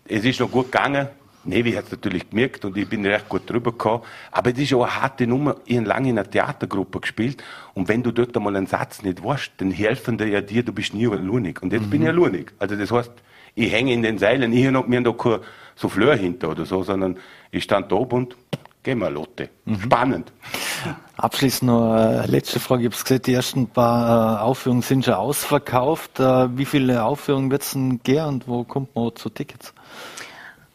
es 0.08 0.24
ist 0.24 0.40
noch 0.40 0.50
gut 0.50 0.72
gegangen. 0.72 1.10
Nevi 1.44 1.74
hat 1.74 1.88
es 1.88 1.92
natürlich 1.92 2.30
gemerkt 2.30 2.64
und 2.64 2.78
ich 2.78 2.88
bin 2.88 3.06
recht 3.06 3.28
gut 3.28 3.50
drüber 3.50 3.72
gekommen. 3.72 4.04
Aber 4.32 4.52
es 4.52 4.58
ist 4.60 4.74
auch 4.74 4.84
eine 4.84 5.02
harte 5.02 5.28
Nummer. 5.28 5.58
Ich 5.66 5.76
habe 5.76 5.88
lange 5.88 6.10
in 6.10 6.18
einer 6.18 6.30
Theatergruppe 6.30 7.02
gespielt 7.02 7.44
und 7.74 7.90
wenn 7.90 8.02
du 8.02 8.12
dort 8.12 8.36
einmal 8.38 8.56
einen 8.56 8.68
Satz 8.68 9.04
nicht 9.04 9.22
weißt, 9.22 9.52
dann 9.58 9.72
helfen 9.72 10.18
dir 10.18 10.28
ja 10.28 10.40
dir, 10.40 10.64
du 10.64 10.72
bist 10.72 10.94
nie 10.94 11.04
lunig. 11.04 11.62
Und 11.62 11.74
jetzt 11.74 11.88
mhm. 11.88 11.90
bin 11.90 12.02
ich 12.04 12.08
ja 12.08 12.14
lunig. 12.14 12.54
Also 12.60 12.78
das 12.78 12.92
heißt, 12.92 13.12
ich 13.56 13.74
hänge 13.74 13.92
in 13.92 14.04
den 14.04 14.20
Seilen. 14.20 14.54
Ich 14.54 14.64
habe 14.64 14.72
noch, 14.72 14.88
mir 14.88 15.02
noch 15.02 15.18
kein 15.18 15.40
Souffleur 15.78 16.16
hinter 16.16 16.50
oder 16.50 16.66
so, 16.66 16.84
sondern 16.84 17.18
ich 17.52 17.64
stand 17.64 17.92
da 17.92 17.96
oben 17.96 18.18
und 18.18 18.36
gehen 18.84 19.00
wir 19.00 19.10
Lotte. 19.10 19.50
Mhm. 19.66 19.82
Spannend. 19.82 20.32
Abschließend 21.18 21.72
noch 21.72 21.94
eine 21.94 22.24
äh, 22.24 22.28
letzte 22.28 22.60
Frage. 22.60 22.84
Ich 22.84 22.94
habe 22.94 23.02
gesehen, 23.02 23.22
die 23.22 23.34
ersten 23.34 23.68
paar 23.68 24.40
äh, 24.40 24.42
Aufführungen 24.42 24.82
sind 24.82 25.06
schon 25.06 25.16
ausverkauft. 25.16 26.20
Äh, 26.20 26.58
wie 26.58 26.66
viele 26.66 27.04
Aufführungen 27.04 27.52
wird 27.52 27.64
es 27.64 27.72
denn 27.72 28.02
gehen 28.04 28.26
und 28.26 28.48
wo 28.48 28.64
kommt 28.64 28.96
man 28.96 29.16
zu 29.16 29.30
Tickets? 29.30 29.74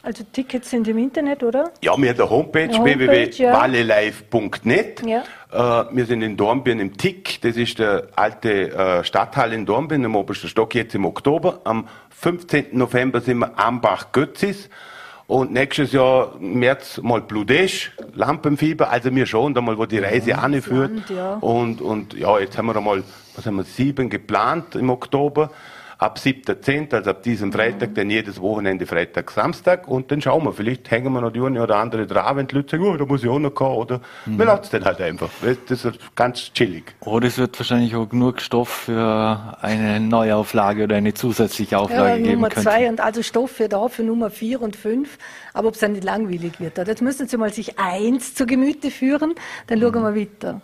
Also 0.05 0.25
Tickets 0.33 0.69
sind 0.69 0.85
im 0.89 0.97
Internet, 0.97 1.43
oder? 1.43 1.71
Ja, 1.81 1.95
wir 1.97 2.09
haben 2.09 2.19
eine 2.19 2.29
Homepage, 2.29 2.77
Homepage 2.77 2.99
www.wallelive.net. 2.99 5.01
Ja. 5.05 5.23
Äh, 5.53 5.95
wir 5.95 6.05
sind 6.05 6.21
in 6.23 6.35
Dornbirn 6.35 6.81
im 6.81 6.97
Tick, 6.97 7.41
das 7.41 7.55
ist 7.55 7.79
der 7.79 8.09
alte 8.17 8.73
äh, 8.73 9.05
Stadtteil 9.05 9.53
in 9.53 9.65
Dornbirn, 9.65 10.03
im 10.03 10.17
obersten 10.17 10.49
Stock, 10.49 10.75
jetzt 10.75 10.93
im 10.93 11.05
Oktober. 11.05 11.61
Am 11.63 11.87
15. 12.23 12.67
November 12.71 13.19
sind 13.19 13.39
wir 13.39 13.59
Ambach-Götzis. 13.59 14.69
Und 15.27 15.51
nächstes 15.51 15.91
Jahr 15.91 16.35
März 16.39 16.99
mal 17.01 17.21
Bludesch, 17.21 17.91
Lampenfieber, 18.13 18.89
also 18.89 19.13
wir 19.13 19.25
schauen 19.25 19.53
da 19.53 19.61
mal, 19.61 19.77
wo 19.77 19.85
die 19.85 19.99
Reise 19.99 20.31
ja, 20.31 20.37
anführt. 20.37 21.09
Ja. 21.09 21.35
Und, 21.35 21.81
und 21.81 22.13
ja, 22.13 22.39
jetzt 22.39 22.57
haben 22.57 22.67
wir 22.67 22.75
einmal, 22.75 23.03
was 23.35 23.45
haben 23.45 23.55
wir, 23.55 23.63
sieben 23.63 24.09
geplant 24.09 24.75
im 24.75 24.89
Oktober 24.89 25.49
ab 25.97 26.17
7.10., 26.17 26.93
also 26.93 27.09
ab 27.09 27.23
diesem 27.23 27.51
Freitag, 27.51 27.95
dann 27.95 28.09
jedes 28.09 28.41
Wochenende 28.41 28.85
Freitag, 28.85 29.31
Samstag 29.31 29.87
und 29.87 30.11
dann 30.11 30.21
schauen 30.21 30.43
wir, 30.45 30.53
vielleicht 30.53 30.89
hängen 30.91 31.13
wir 31.13 31.21
noch 31.21 31.31
die 31.31 31.41
eine 31.41 31.61
oder 31.61 31.77
andere 31.77 32.07
dran, 32.07 32.37
wenn 32.37 32.47
die 32.47 32.55
Leute 32.55 32.71
sagen, 32.71 32.85
oh, 32.85 32.97
da 32.97 33.05
muss 33.05 33.23
ich 33.23 33.29
auch 33.29 33.39
noch 33.39 33.53
kommen 33.53 33.77
oder 33.77 34.01
mhm. 34.25 34.37
wir 34.37 34.45
lassen 34.45 34.63
es 34.63 34.69
dann 34.69 34.85
halt 34.85 35.01
einfach. 35.01 35.29
Das 35.67 35.85
ist 35.85 36.15
ganz 36.15 36.51
chillig. 36.53 36.95
Oder 37.01 37.27
es 37.27 37.37
wird 37.37 37.59
wahrscheinlich 37.59 37.95
auch 37.95 38.07
genug 38.07 38.41
Stoff 38.41 38.69
für 38.69 39.57
eine 39.61 39.99
Neuauflage 39.99 40.83
oder 40.83 40.95
eine 40.95 41.13
zusätzliche 41.13 41.77
Auflage 41.77 42.09
ja, 42.09 42.17
geben 42.17 42.31
Nummer 42.33 42.49
zwei 42.49 42.89
und 42.89 42.99
also 42.99 43.21
Stoff 43.21 43.51
für 43.51 43.69
da 43.69 43.87
für 43.87 44.03
Nummer 44.03 44.29
vier 44.29 44.61
und 44.61 44.75
fünf, 44.75 45.17
aber 45.53 45.69
ob 45.69 45.75
es 45.75 45.79
dann 45.79 45.93
nicht 45.93 46.03
langweilig 46.03 46.59
wird. 46.59 46.77
Jetzt 46.77 47.01
müssen 47.01 47.27
Sie 47.27 47.37
mal 47.37 47.53
sich 47.53 47.79
eins 47.79 48.35
zu 48.35 48.45
Gemüte 48.45 48.91
führen, 48.91 49.35
dann 49.67 49.79
schauen 49.79 49.93
wir 49.93 50.15
weiter. 50.15 50.61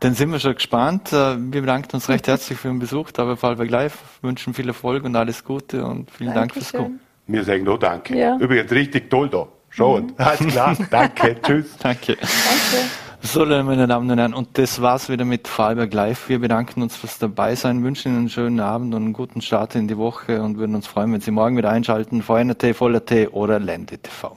Dann 0.00 0.14
sind 0.14 0.30
wir 0.32 0.40
schon 0.40 0.54
gespannt. 0.54 1.12
Äh, 1.12 1.36
wir 1.38 1.60
bedanken 1.60 1.90
uns 1.94 2.08
recht 2.08 2.26
herzlich 2.26 2.58
für 2.58 2.68
den 2.68 2.78
Besuch 2.78 3.10
da 3.12 3.24
bei 3.24 3.36
Fallberg 3.36 3.70
Live, 3.70 3.98
wünschen 4.22 4.54
viel 4.54 4.68
Erfolg 4.68 5.04
und 5.04 5.14
alles 5.14 5.44
Gute 5.44 5.84
und 5.84 6.10
vielen 6.10 6.34
Dank 6.34 6.54
fürs 6.54 6.72
Kommen. 6.72 7.00
Wir 7.26 7.44
sagen 7.44 7.64
nur 7.64 7.78
Danke. 7.78 8.16
Ja. 8.16 8.36
Übrigens 8.38 8.70
richtig 8.72 9.10
toll 9.10 9.28
da. 9.28 9.46
Schon. 9.70 10.06
Mhm. 10.06 10.14
Alles 10.18 10.46
klar. 10.52 10.76
Danke. 10.90 11.36
Tschüss. 11.40 11.76
Danke. 11.78 12.16
Danke. 12.16 12.88
So, 13.24 13.46
meine 13.46 13.86
Damen 13.86 14.10
und 14.10 14.18
Herren, 14.18 14.34
und 14.34 14.58
das 14.58 14.82
war's 14.82 15.08
wieder 15.08 15.24
mit 15.24 15.46
Fallberg 15.46 15.94
Live. 15.94 16.28
Wir 16.28 16.40
bedanken 16.40 16.82
uns 16.82 16.96
fürs 16.96 17.18
Dabeisein, 17.18 17.84
wünschen 17.84 18.08
Ihnen 18.08 18.18
einen 18.18 18.28
schönen 18.28 18.58
Abend 18.58 18.94
und 18.94 19.04
einen 19.04 19.12
guten 19.12 19.40
Start 19.40 19.76
in 19.76 19.86
die 19.86 19.96
Woche 19.96 20.42
und 20.42 20.58
würden 20.58 20.74
uns 20.74 20.88
freuen, 20.88 21.12
wenn 21.12 21.20
Sie 21.20 21.30
morgen 21.30 21.56
wieder 21.56 21.70
einschalten, 21.70 22.20
VNRT, 22.20 22.74
Voller 22.74 23.06
T 23.06 23.28
oder 23.28 23.60
Lende 23.60 23.98
TV. 23.98 24.36